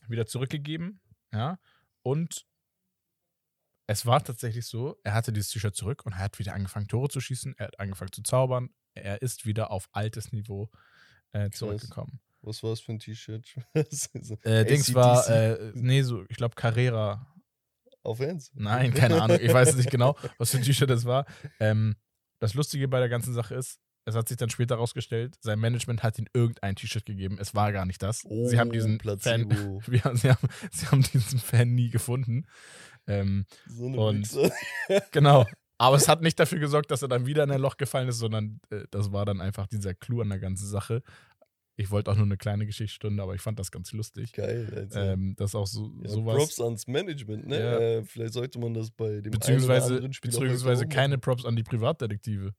wieder 0.07 0.25
zurückgegeben, 0.25 1.01
ja, 1.33 1.59
und 2.01 2.45
es 3.87 4.05
war 4.05 4.23
tatsächlich 4.23 4.65
so, 4.65 4.99
er 5.03 5.13
hatte 5.13 5.31
dieses 5.31 5.49
T-Shirt 5.51 5.75
zurück 5.75 6.05
und 6.05 6.13
er 6.13 6.19
hat 6.19 6.39
wieder 6.39 6.53
angefangen, 6.53 6.87
Tore 6.87 7.09
zu 7.09 7.21
schießen, 7.21 7.55
er 7.57 7.67
hat 7.67 7.79
angefangen 7.79 8.11
zu 8.11 8.21
zaubern, 8.21 8.69
er 8.93 9.21
ist 9.21 9.45
wieder 9.45 9.71
auf 9.71 9.87
altes 9.91 10.31
Niveau 10.31 10.69
äh, 11.31 11.49
zurückgekommen. 11.49 12.19
Was 12.41 12.63
war 12.63 12.69
das 12.71 12.79
für 12.79 12.93
ein 12.93 12.99
T-Shirt? 12.99 13.55
Äh, 14.43 14.65
Dings 14.65 14.93
war, 14.93 15.27
äh, 15.29 15.71
nee, 15.75 16.01
so, 16.01 16.23
ich 16.29 16.37
glaube, 16.37 16.55
Carrera. 16.55 17.27
Auf 18.03 18.19
Ernst? 18.19 18.53
Nein, 18.55 18.93
keine 18.93 19.21
Ahnung, 19.21 19.37
ich 19.41 19.51
weiß 19.53 19.75
nicht 19.75 19.89
genau, 19.91 20.15
was 20.37 20.51
für 20.51 20.57
ein 20.57 20.63
T-Shirt 20.63 20.89
das 20.89 21.05
war. 21.05 21.25
Ähm, 21.59 21.95
das 22.39 22.53
Lustige 22.53 22.87
bei 22.87 22.99
der 22.99 23.09
ganzen 23.09 23.33
Sache 23.33 23.55
ist, 23.55 23.79
es 24.05 24.15
hat 24.15 24.29
sich 24.29 24.37
dann 24.37 24.49
später 24.49 24.75
rausgestellt, 24.75 25.35
sein 25.41 25.59
Management 25.59 26.01
hat 26.03 26.17
ihm 26.17 26.27
irgendein 26.33 26.75
T-Shirt 26.77 27.05
gegeben. 27.05 27.37
Es 27.41 27.53
war 27.55 27.73
gar 27.73 27.85
nicht 27.85 28.01
das. 28.01 28.19
sie 28.21 28.57
haben 28.57 28.71
diesen 28.71 28.99
Fan, 29.01 29.47
Placebo. 29.49 29.81
wir, 29.87 30.15
sie, 30.15 30.29
haben, 30.29 30.47
sie 30.71 30.87
haben 30.87 31.01
diesen 31.01 31.39
Fan 31.39 31.75
nie 31.75 31.89
gefunden. 31.89 32.45
Ähm, 33.07 33.45
So 33.67 33.87
eine 33.87 33.97
Und- 33.99 34.37
genau. 35.11 35.45
Aber 35.79 35.95
es 35.97 36.07
hat 36.07 36.21
nicht 36.21 36.39
dafür 36.39 36.59
gesorgt, 36.59 36.89
dass 36.89 37.01
er 37.03 37.07
dann 37.07 37.25
wieder 37.27 37.43
in 37.43 37.51
ein 37.51 37.61
Loch 37.61 37.77
gefallen 37.77 38.07
ist, 38.07 38.17
sondern 38.17 38.59
äh, 38.71 38.85
das 38.89 39.11
war 39.11 39.25
dann 39.25 39.41
einfach 39.41 39.67
dieser 39.67 39.93
Clou 39.93 40.21
an 40.21 40.29
der 40.29 40.39
ganzen 40.39 40.67
Sache. 40.67 41.03
Ich 41.79 41.91
wollte 41.91 42.09
auch 42.09 42.15
nur 42.15 42.25
eine 42.25 42.37
kleine 42.37 42.65
Geschichtsstunde, 42.65 43.21
aber 43.21 43.35
ich 43.35 43.41
fand 43.41 43.59
das 43.59 43.69
ganz 43.69 43.91
lustig. 43.93 44.33
Geil, 44.33 44.67
also. 44.75 44.99
Ähm, 44.99 45.35
das 45.37 45.53
auch 45.53 45.67
so 45.67 45.93
ja, 46.01 46.09
sowas. 46.09 46.35
Props 46.35 46.59
ans 46.59 46.87
Management, 46.87 47.45
ne? 47.45 47.59
Ja. 47.59 47.79
Äh, 47.79 48.03
vielleicht 48.03 48.33
sollte 48.33 48.57
man 48.57 48.73
das 48.73 48.89
bei 48.89 49.21
dem 49.21 49.31
beziehungsweise 49.31 49.93
anderen 49.93 50.11
Spieler 50.11 50.39
beziehungsweise 50.39 50.87
keine 50.87 51.19
Props 51.19 51.45
an 51.45 51.55
die 51.55 51.61
Privatdetektive. 51.61 52.55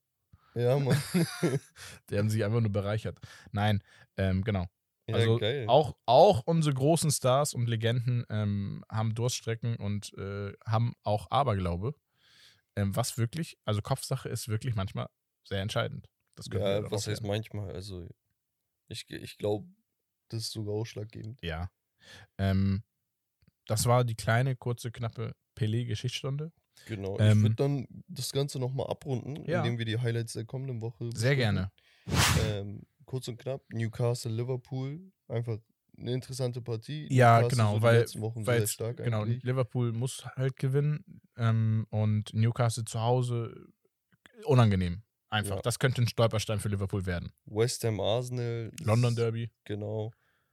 Ja, 0.54 0.78
Mann. 0.78 0.96
Die 2.10 2.16
haben 2.16 2.30
sich 2.30 2.44
einfach 2.44 2.60
nur 2.60 2.70
bereichert. 2.70 3.18
Nein, 3.50 3.82
ähm, 4.16 4.44
genau. 4.44 4.66
ja, 5.08 5.16
also 5.16 5.38
geil. 5.38 5.64
auch, 5.66 5.96
auch 6.06 6.42
unsere 6.46 6.74
großen 6.76 7.10
Stars 7.10 7.54
und 7.54 7.68
Legenden 7.68 8.24
ähm, 8.30 8.84
haben 8.88 9.16
Durststrecken 9.16 9.76
und 9.76 10.14
äh, 10.16 10.52
haben 10.64 10.94
auch 11.02 11.28
Aberglaube. 11.32 11.96
Ähm, 12.76 12.94
was 12.94 13.18
wirklich, 13.18 13.58
also 13.64 13.82
Kopfsache 13.82 14.28
ist 14.28 14.46
wirklich 14.46 14.76
manchmal 14.76 15.08
sehr 15.42 15.60
entscheidend. 15.60 16.08
Das 16.36 16.48
wir 16.52 16.60
ja, 16.60 16.88
was 16.88 17.08
heißt 17.08 17.24
manchmal? 17.24 17.72
Also, 17.72 18.08
ich, 18.88 19.08
ich 19.10 19.38
glaube, 19.38 19.68
das 20.28 20.42
ist 20.44 20.52
sogar 20.52 20.74
ausschlaggebend. 20.74 21.40
Ja. 21.42 21.70
Ähm, 22.38 22.82
das 23.66 23.86
war 23.86 24.04
die 24.04 24.14
kleine, 24.14 24.56
kurze, 24.56 24.90
knappe 24.90 25.34
Pelé-Geschichtsstunde. 25.54 26.52
Genau. 26.86 27.14
ich 27.16 27.20
Ähm, 27.20 27.42
würde 27.42 27.54
dann 27.56 27.86
das 28.06 28.32
Ganze 28.32 28.58
nochmal 28.58 28.86
abrunden, 28.86 29.44
Ja. 29.44 29.58
indem 29.58 29.78
wir 29.78 29.84
die 29.84 29.98
Highlights 29.98 30.34
der 30.34 30.44
kommenden 30.44 30.80
Woche. 30.80 31.10
Sehr 31.14 31.34
besprechen. 31.34 31.36
gerne. 31.36 31.72
Ähm, 32.46 32.82
kurz 33.04 33.28
und 33.28 33.38
knapp, 33.38 33.62
Newcastle, 33.72 34.32
Liverpool. 34.32 35.12
Einfach 35.26 35.58
eine 35.98 36.12
interessante 36.12 36.62
Partie. 36.62 37.12
Ja, 37.12 37.40
Newcastle 37.40 37.56
genau, 37.56 37.82
weil, 37.82 37.98
letzten 38.00 38.20
Wochen 38.20 38.46
weil 38.46 38.60
sehr 38.60 38.66
stark 38.68 38.96
genau, 38.98 39.22
eigentlich. 39.22 39.42
Liverpool 39.42 39.92
muss 39.92 40.24
halt 40.36 40.56
gewinnen 40.56 41.04
ähm, 41.36 41.86
und 41.90 42.32
Newcastle 42.32 42.84
zu 42.84 43.00
Hause 43.00 43.66
unangenehm. 44.44 45.02
Einfach. 45.30 45.56
Ja. 45.56 45.62
Das 45.62 45.78
könnte 45.78 46.02
ein 46.02 46.08
Stolperstein 46.08 46.58
für 46.58 46.68
Liverpool 46.68 47.06
werden. 47.06 47.32
West 47.44 47.84
Ham, 47.84 48.00
Arsenal. 48.00 48.70
London 48.80 49.14
Derby. 49.14 49.50
Genau. 49.64 50.12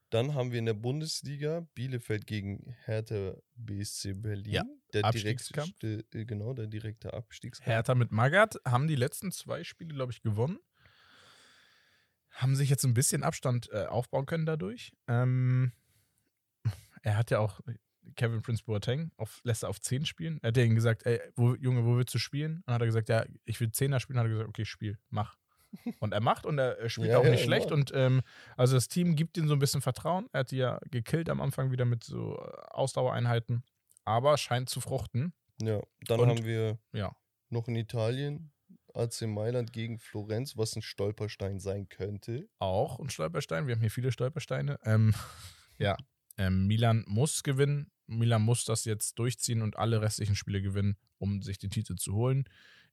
Dann 0.10 0.34
haben 0.34 0.52
wir 0.52 0.60
in 0.60 0.66
der 0.66 0.74
Bundesliga 0.74 1.68
Bielefeld 1.74 2.28
gegen 2.28 2.76
Hertha 2.86 3.36
BSC 3.56 4.14
Berlin. 4.14 4.54
Ja, 4.54 4.64
der 4.94 5.06
Abstiegskampf. 5.06 5.78
direkte, 5.80 6.18
äh, 6.18 6.26
genau, 6.26 6.54
der 6.54 6.68
direkte 6.68 7.14
Abstiegskampf. 7.14 7.68
Hertha 7.68 7.96
mit 7.96 8.12
Magath 8.12 8.60
haben 8.66 8.88
die 8.88 8.96
letzten 8.96 9.32
zwei 9.32 9.64
Spiele, 9.64 9.94
glaube 9.94 10.12
ich, 10.12 10.22
gewonnen. 10.22 10.60
Haben 12.30 12.56
sich 12.56 12.70
jetzt 12.70 12.84
ein 12.84 12.94
bisschen 12.94 13.24
Abstand 13.24 13.70
äh, 13.72 13.86
aufbauen 13.86 14.26
können 14.26 14.46
dadurch. 14.46 14.94
Ähm, 15.08 15.72
er 17.02 17.18
hat 17.18 17.32
ja 17.32 17.40
auch 17.40 17.62
Kevin 18.16 18.41
Prince 18.41 18.64
Boateng 18.64 19.12
auf, 19.18 19.41
lässt 19.43 19.64
er 19.64 19.70
auf 19.70 19.80
10 19.82 20.06
spielen. 20.06 20.39
Er 20.41 20.49
hat 20.49 20.58
ja 20.58 20.64
ihm 20.64 20.76
gesagt, 20.76 21.06
ey, 21.06 21.20
wo, 21.36 21.56
Junge, 21.56 21.86
wo 21.86 21.97
willst 21.97 22.14
du 22.14 22.20
spielen? 22.20 22.58
Und 22.58 22.64
dann 22.68 22.76
hat 22.76 22.82
er 22.82 22.88
gesagt, 22.88 23.10
ja, 23.10 23.26
ich 23.45 23.60
will 23.60 23.70
10er 23.70 23.99
spielen. 23.99 24.18
Dann 24.18 24.26
hat 24.26 24.32
er 24.32 24.34
gesagt, 24.34 24.49
okay, 24.49 24.66
spiel, 24.66 24.97
mach. 25.10 25.36
Und 25.99 26.14
er 26.14 26.22
macht 26.22 26.45
und 26.45 26.58
er, 26.58 26.88
spielt 26.89 27.10
Ja, 27.10 27.18
auch 27.18 27.26
ja, 27.26 27.32
nicht 27.32 27.41
er 27.41 27.45
schlecht. 27.45 27.66
macht. 27.70 27.74
Und 27.74 27.91
ähm, 27.93 28.22
also 28.56 28.76
das 28.76 28.88
Team 28.88 29.16
gibt 29.18 29.38
ihm 29.38 29.47
so 29.49 29.53
ein 29.53 29.60
bisschen 29.60 29.82
Vertrauen. 29.82 30.30
Er 30.32 30.39
hat 30.41 30.51
die 30.51 30.58
ja 30.58 30.80
gekillt 30.89 31.30
am 31.30 31.41
Anfang 31.41 31.70
wieder 31.72 31.84
mit 31.84 32.03
so 32.06 32.38
äh, 32.39 32.62
Ausdauereinheiten. 32.72 33.64
Aber 34.06 34.38
scheint 34.38 34.70
zu 34.70 34.80
fruchten. 34.80 35.34
Ja, 35.62 35.82
dann 36.08 36.20
Und- 36.22 36.30
haben 36.30 36.45
wir 36.45 36.80
Ja. 36.93 37.14
noch 37.49 37.68
in 37.68 37.76
Italien 37.76 38.53
AC 38.93 39.24
Mailand 39.28 39.74
gegen 39.74 39.99
Florenz, 39.99 40.56
was 40.56 40.78
ein 40.78 40.82
Stolperstein 40.82 41.60
sein 41.60 41.89
könnte. 41.89 42.47
auch 42.60 42.97
ein 43.01 43.10
Stolperstein. 43.10 43.68
Wir 43.68 43.76
haben 43.76 43.82
hier 43.82 43.91
viele 43.91 44.14
Stolpersteine. 44.14 44.80
Ähm, 44.86 45.14
ja, 45.78 45.97
ähm, 46.38 46.68
Milan 46.68 47.03
muss 47.08 47.43
gewinnen. 47.43 47.91
Milan 48.08 48.41
muss 48.41 48.66
das 48.66 48.86
jetzt 48.86 49.18
durchziehen 49.20 49.62
und 49.62 49.78
alle 49.78 50.01
restlichen 50.01 50.36
Spiele 50.36 50.62
gewinnen, 50.62 50.97
um 51.18 51.41
sich 51.41 51.58
den 51.58 51.70
Titel 51.72 51.95
zu 51.95 52.14
holen. 52.14 52.47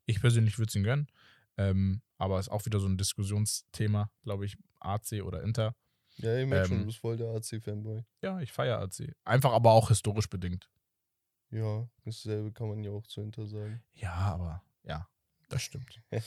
Ich 0.06 0.20
persönlich 0.20 0.58
würde 0.58 0.68
es 0.70 0.74
ihnen 0.74 0.84
gönnen. 0.84 1.06
Ähm, 1.58 2.02
aber 2.18 2.40
ist 2.40 2.48
auch 2.48 2.64
wieder 2.64 2.80
so 2.80 2.86
ein 2.86 2.96
Diskussionsthema, 2.96 4.10
glaube 4.22 4.46
ich, 4.46 4.56
AC 4.80 5.22
oder 5.22 5.42
Inter. 5.42 5.74
Ja, 6.16 6.44
merkt 6.46 6.68
schon, 6.68 6.76
Ähm, 6.76 6.82
du 6.82 6.86
bist 6.86 6.98
voll 6.98 7.16
der 7.16 7.28
AC-Fanboy. 7.34 8.04
Ja, 8.22 8.40
ich 8.40 8.52
feiere 8.52 8.78
AC. 8.80 9.14
Einfach 9.24 9.52
aber 9.52 9.72
auch 9.72 9.88
historisch 9.88 10.28
bedingt. 10.28 10.70
Ja, 11.50 11.86
dasselbe 12.04 12.52
kann 12.52 12.68
man 12.68 12.82
ja 12.82 12.90
auch 12.90 13.06
zu 13.06 13.20
Inter 13.20 13.46
sagen. 13.46 13.82
Ja, 13.94 14.12
aber 14.14 14.62
ja, 14.84 15.08
das 15.48 15.62
stimmt. 15.62 16.00
Ja, 16.12 16.20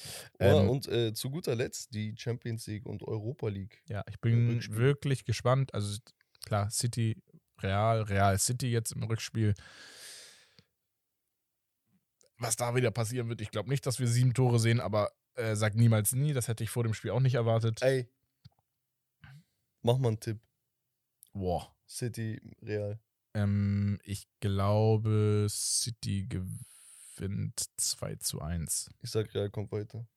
Ähm, 0.62 0.70
und 0.70 0.88
äh, 0.88 1.14
zu 1.14 1.32
guter 1.32 1.56
Letzt 1.56 1.94
die 1.94 2.14
Champions 2.18 2.68
League 2.68 2.86
und 2.86 3.02
Europa 3.04 3.48
League. 3.48 3.82
Ja, 3.90 4.04
ich 4.08 4.20
bin 4.20 4.62
wirklich 4.76 5.26
gespannt. 5.26 5.74
Also 5.74 5.98
klar, 6.46 6.70
City, 6.70 7.18
Real, 7.66 8.02
Real 8.04 8.38
City 8.38 8.68
jetzt 8.68 8.92
im 8.92 9.04
Rückspiel. 9.04 9.56
Was 12.38 12.56
da 12.56 12.76
wieder 12.76 12.92
passieren 12.92 13.30
wird, 13.30 13.42
ich 13.42 13.52
glaube 13.52 13.70
nicht, 13.70 13.86
dass 13.86 14.00
wir 14.00 14.08
sieben 14.08 14.34
Tore 14.34 14.60
sehen, 14.60 14.80
aber 14.80 15.12
äh, 15.36 15.56
sag 15.56 15.76
niemals 15.76 16.12
nie. 16.14 16.34
Das 16.34 16.48
hätte 16.48 16.64
ich 16.64 16.70
vor 16.70 16.84
dem 16.84 16.94
Spiel 16.94 17.12
auch 17.12 17.20
nicht 17.20 17.36
erwartet. 17.36 17.82
Ey, 17.82 18.10
mach 19.82 19.98
mal 19.98 20.10
einen 20.10 20.20
Tipp. 20.20 20.40
Boah. 21.34 21.76
City, 21.88 22.42
Real. 22.62 23.00
Ähm, 23.34 24.00
ich 24.04 24.28
glaube, 24.40 25.48
City 25.50 26.28
gewinnt 26.28 27.66
2 27.78 28.16
zu 28.16 28.42
1. 28.42 28.90
Ich 29.02 29.12
sag, 29.12 29.34
Real 29.34 29.50
kommt 29.50 29.72
weiter. 29.72 30.08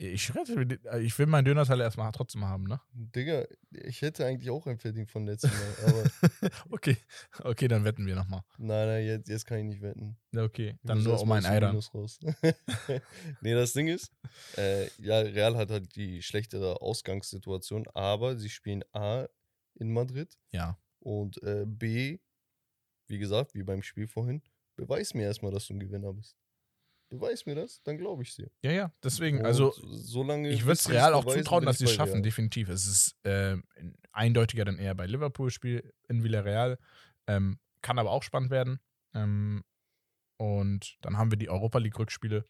Ich, 0.00 0.32
rette- 0.32 0.78
ich 1.00 1.18
will 1.18 1.26
meinen 1.26 1.44
Dönerteil 1.44 1.80
erstmal 1.80 2.12
trotzdem 2.12 2.44
haben, 2.44 2.62
ne? 2.64 2.80
Digga, 2.92 3.44
ich 3.72 4.00
hätte 4.00 4.24
eigentlich 4.24 4.48
auch 4.48 4.64
ein 4.68 4.78
verdient 4.78 5.10
von 5.10 5.26
letztem 5.26 5.50
Mal, 5.50 5.90
aber 5.90 6.50
okay. 6.70 6.96
Okay, 7.42 7.66
dann 7.66 7.82
wetten 7.84 8.06
wir 8.06 8.14
nochmal. 8.14 8.42
nein, 8.58 8.86
nein, 8.86 9.04
jetzt, 9.04 9.28
jetzt 9.28 9.44
kann 9.44 9.58
ich 9.58 9.64
nicht 9.64 9.82
wetten. 9.82 10.16
Okay, 10.36 10.70
Ich 10.74 10.78
dann 10.84 11.02
nur 11.02 11.20
um 11.20 11.32
ein 11.32 11.44
Ei 11.44 11.58
raus. 11.58 12.20
nee, 13.40 13.54
das 13.54 13.72
Ding 13.72 13.88
ist, 13.88 14.12
äh, 14.56 14.88
ja, 14.98 15.18
Real 15.18 15.56
hat 15.56 15.70
halt 15.70 15.96
die 15.96 16.22
schlechtere 16.22 16.80
Ausgangssituation, 16.80 17.84
aber 17.92 18.36
sie 18.36 18.50
spielen 18.50 18.84
A 18.92 19.26
in 19.74 19.92
Madrid 19.92 20.38
Ja. 20.52 20.78
und 21.00 21.42
äh, 21.42 21.64
B, 21.66 22.20
wie 23.08 23.18
gesagt, 23.18 23.54
wie 23.54 23.64
beim 23.64 23.82
Spiel 23.82 24.06
vorhin, 24.06 24.42
beweis 24.76 25.12
mir 25.14 25.24
erstmal, 25.24 25.50
dass 25.50 25.66
du 25.66 25.74
ein 25.74 25.80
Gewinner 25.80 26.12
bist. 26.12 26.36
Beweis 27.10 27.46
mir 27.46 27.54
das, 27.54 27.82
dann 27.84 27.96
glaube 27.96 28.22
ich 28.22 28.34
dir. 28.34 28.50
Ja, 28.62 28.70
ja, 28.70 28.92
deswegen, 29.02 29.38
Und 29.38 29.46
also 29.46 29.72
solange 29.76 30.50
Ich 30.50 30.62
würde 30.64 30.72
es 30.74 30.88
Real 30.90 31.14
auch 31.14 31.24
beweisen, 31.24 31.42
zutrauen, 31.44 31.64
dass 31.64 31.78
sie 31.78 31.84
es 31.84 31.92
schaffen, 31.94 32.12
Real. 32.14 32.22
definitiv. 32.22 32.68
Es 32.68 32.86
ist 32.86 33.16
ähm, 33.24 33.64
eindeutiger 34.12 34.64
dann 34.66 34.78
eher 34.78 34.94
bei 34.94 35.06
Liverpool-Spiel 35.06 35.90
in 36.08 36.22
Villarreal. 36.22 36.78
Ähm, 37.26 37.58
kann 37.80 37.98
aber 37.98 38.10
auch 38.10 38.22
spannend 38.22 38.50
werden. 38.50 38.78
Ähm, 39.14 39.64
und 40.36 40.96
dann 41.00 41.16
haben 41.16 41.30
wir 41.30 41.38
die 41.38 41.48
Europa 41.48 41.78
League-Rückspiele 41.78 42.44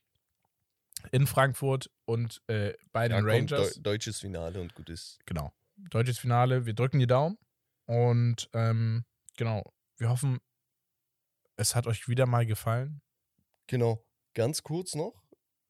in 1.12 1.26
Frankfurt 1.28 1.88
und 2.06 2.42
äh, 2.48 2.74
bei 2.92 3.02
Ja, 3.04 3.08
den 3.08 3.20
komm, 3.20 3.30
Rangers. 3.30 3.74
Deu 3.74 3.80
deutsches 3.82 4.18
Finale 4.20 4.60
und 4.60 4.74
gut 4.74 4.90
ist. 4.90 5.18
Genau. 5.26 5.52
Deutsches 5.76 6.18
Finale. 6.18 6.66
Wir 6.66 6.74
drücken 6.74 6.98
die 6.98 7.06
Daumen. 7.06 7.38
Und 7.86 8.50
ähm, 8.52 9.04
genau, 9.36 9.62
wir 9.96 10.08
hoffen, 10.10 10.38
es 11.56 11.76
hat 11.76 11.86
euch 11.86 12.08
wieder 12.08 12.26
mal 12.26 12.44
gefallen. 12.44 13.00
Genau, 13.68 14.04
ganz 14.34 14.62
kurz 14.62 14.94
noch. 14.94 15.14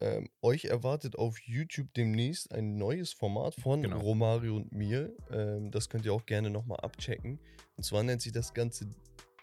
Ähm, 0.01 0.29
euch 0.43 0.67
erwartet 0.67 1.17
auf 1.17 1.41
YouTube 1.41 1.93
demnächst 1.95 2.53
ein 2.53 2.77
neues 2.77 3.13
Format 3.13 3.57
von 3.57 3.83
Genau. 3.83 3.99
Romario 3.99 4.57
und 4.57 4.73
mir. 4.73 5.13
Ähm, 5.31 5.73
das 5.73 5.89
könnt 5.89 6.05
ihr 6.05 6.13
auch 6.13 6.25
gerne 6.25 6.51
nochmal 6.51 6.79
abchecken. 6.81 7.41
Und 7.77 7.83
zwar 7.83 8.05
nennt 8.05 8.23
sich 8.23 8.33
das 8.33 8.55
Ganze 8.55 8.89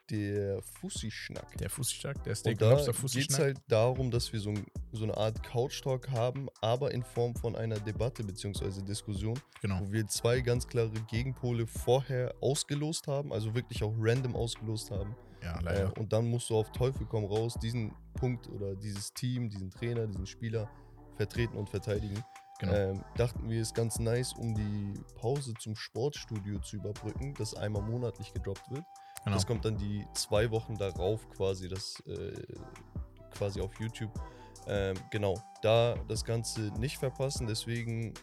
der 0.10 0.62
Fussi-Schnack. 0.62 1.58
Der 1.58 1.70
Fußschlag, 1.70 2.24
der 2.24 2.36
Steak 2.36 2.54
Und 2.54 2.62
da 2.62 2.72
Lobster 2.72 2.94
geht 3.08 3.38
halt 3.38 3.58
darum, 3.68 4.12
dass 4.12 4.32
wir 4.32 4.40
so, 4.40 4.52
ein, 4.52 4.66
so 4.92 5.04
eine 5.04 5.18
Art 5.18 5.42
Couch-Talk 5.44 6.10
haben, 6.12 6.48
aber 6.62 6.92
in 6.92 7.04
Form 7.04 7.36
von 7.36 7.56
einer 7.56 7.80
Debatte 7.80 8.24
bzw. 8.24 8.82
Diskussion, 8.84 9.40
genau. 9.62 9.82
wo 9.82 9.92
wir 9.92 10.08
zwei 10.08 10.42
ganz 10.42 10.68
klare 10.68 10.92
Gegenpole 11.10 11.66
vorher 11.68 12.34
ausgelost 12.42 13.08
haben, 13.08 13.34
also 13.34 13.56
wirklich 13.56 13.84
auch 13.84 13.94
random 13.98 14.36
ausgelost 14.36 14.92
haben. 14.92 15.16
Ja, 15.46 15.58
Äh, 15.60 15.64
leider. 15.64 15.98
und 15.98 16.12
dann 16.12 16.28
musst 16.30 16.50
du 16.50 16.58
auf 16.58 16.72
Teufel 16.72 17.06
komm 17.06 17.24
raus 17.26 17.54
diesen 17.62 17.94
Punkt 18.16 18.50
oder 18.50 18.76
dieses 18.76 19.14
Team, 19.14 19.50
diesen 19.50 19.70
Trainer, 19.70 20.08
diesen 20.08 20.26
Spieler 20.26 20.70
vertreten 21.16 21.56
und 21.58 21.70
verteidigen. 21.70 22.22
Genau. 22.60 22.74
Ähm, 22.74 23.04
dachten 23.18 23.50
wir, 23.50 23.62
ist 23.62 23.76
ganz 23.76 24.00
nice, 24.00 24.34
um 24.34 24.56
die 24.56 24.94
Pause 25.20 25.54
zum 25.60 25.76
Sportstudio 25.76 26.60
zu 26.60 26.78
überbrücken, 26.78 27.34
das 27.38 27.54
einmal 27.54 27.82
monatlich 27.82 28.34
gedroppt 28.34 28.70
wird. 28.72 28.84
genau. 29.24 29.36
Das 29.36 29.46
kommt 29.46 29.66
dann 29.66 29.78
die 29.78 30.06
zwei 30.14 30.50
Wochen 30.52 30.76
darauf 30.78 31.30
quasi, 31.32 31.68
das 31.68 32.02
äh, 32.08 32.32
quasi 33.32 33.60
auf 33.62 33.78
YouTube. 33.80 34.12
Ähm, 34.68 34.96
genau, 35.12 35.36
da 35.62 35.96
das 36.08 36.24
Ganze 36.24 36.62
nicht 36.80 36.98
verpassen, 36.98 37.46
deswegen 37.46 38.14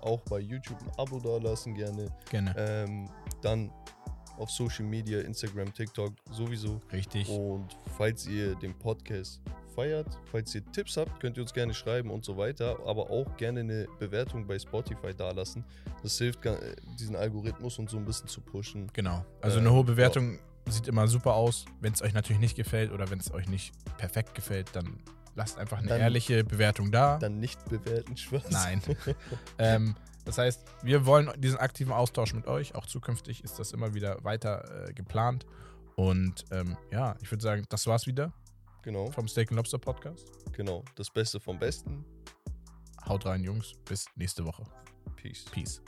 auch 0.00 0.20
bei 0.22 0.40
YouTube 0.40 0.78
ein 0.82 0.90
Abo 0.98 1.18
da 1.20 1.38
lassen 1.38 1.74
gerne. 1.74 2.08
Gerne. 2.28 2.54
Ähm, 2.58 3.08
dann 3.42 3.72
auf 4.38 4.50
Social 4.50 4.84
Media, 4.84 5.20
Instagram, 5.20 5.72
TikTok 5.72 6.12
sowieso. 6.30 6.80
Richtig. 6.92 7.28
Und 7.28 7.76
falls 7.96 8.26
ihr 8.26 8.54
den 8.56 8.74
Podcast 8.78 9.40
feiert, 9.74 10.06
falls 10.30 10.54
ihr 10.54 10.64
Tipps 10.72 10.96
habt, 10.96 11.20
könnt 11.20 11.36
ihr 11.36 11.42
uns 11.42 11.52
gerne 11.52 11.74
schreiben 11.74 12.10
und 12.10 12.24
so 12.24 12.36
weiter. 12.36 12.78
Aber 12.86 13.10
auch 13.10 13.36
gerne 13.36 13.60
eine 13.60 13.86
Bewertung 13.98 14.46
bei 14.46 14.58
Spotify 14.58 15.14
dalassen. 15.14 15.64
Das 16.02 16.16
hilft, 16.18 16.44
äh, 16.46 16.74
diesen 16.98 17.16
Algorithmus 17.16 17.78
und 17.78 17.90
so 17.90 17.96
ein 17.96 18.04
bisschen 18.04 18.28
zu 18.28 18.40
pushen. 18.40 18.88
Genau. 18.92 19.24
Also 19.40 19.58
Äh, 19.58 19.60
eine 19.60 19.72
hohe 19.72 19.84
Bewertung 19.84 20.38
sieht 20.68 20.88
immer 20.88 21.06
super 21.08 21.34
aus. 21.34 21.64
Wenn 21.80 21.92
es 21.92 22.02
euch 22.02 22.12
natürlich 22.14 22.40
nicht 22.40 22.56
gefällt 22.56 22.90
oder 22.92 23.10
wenn 23.10 23.18
es 23.20 23.32
euch 23.32 23.48
nicht 23.48 23.72
perfekt 23.98 24.34
gefällt, 24.34 24.74
dann 24.74 24.98
lasst 25.34 25.58
einfach 25.58 25.78
eine 25.78 25.88
Dann- 25.88 26.00
ehrliche 26.00 26.42
Bewertung 26.44 26.90
da. 26.90 27.18
Dann 27.18 27.38
nicht 27.38 27.62
bewerten, 27.68 28.16
Spaß. 28.16 28.50
Nein. 28.50 28.80
ähm, 29.58 29.94
das 30.26 30.36
heißt, 30.38 30.60
wir 30.82 31.06
wollen 31.06 31.30
diesen 31.38 31.58
aktiven 31.58 31.92
Austausch 31.92 32.34
mit 32.34 32.46
euch. 32.46 32.74
Auch 32.74 32.84
zukünftig 32.86 33.42
ist 33.42 33.58
das 33.58 33.72
immer 33.72 33.94
wieder 33.94 34.22
weiter 34.24 34.88
äh, 34.88 34.92
geplant. 34.92 35.46
Und 35.94 36.44
ähm, 36.50 36.76
ja, 36.92 37.14
ich 37.22 37.30
würde 37.30 37.42
sagen, 37.42 37.64
das 37.70 37.86
war's 37.86 38.06
wieder 38.06 38.32
Genau, 38.82 39.10
vom 39.10 39.26
Steak 39.26 39.50
and 39.50 39.56
Lobster 39.56 39.78
Podcast. 39.78 40.30
genau. 40.52 40.84
Das 40.94 41.10
Beste 41.10 41.40
vom 41.40 41.58
Besten. 41.58 42.04
Haut 43.08 43.24
rein, 43.24 43.42
Jungs. 43.42 43.72
Bis 43.84 44.06
nächste 44.16 44.44
Woche. 44.44 44.64
Peace. 45.16 45.44
Peace. 45.50 45.80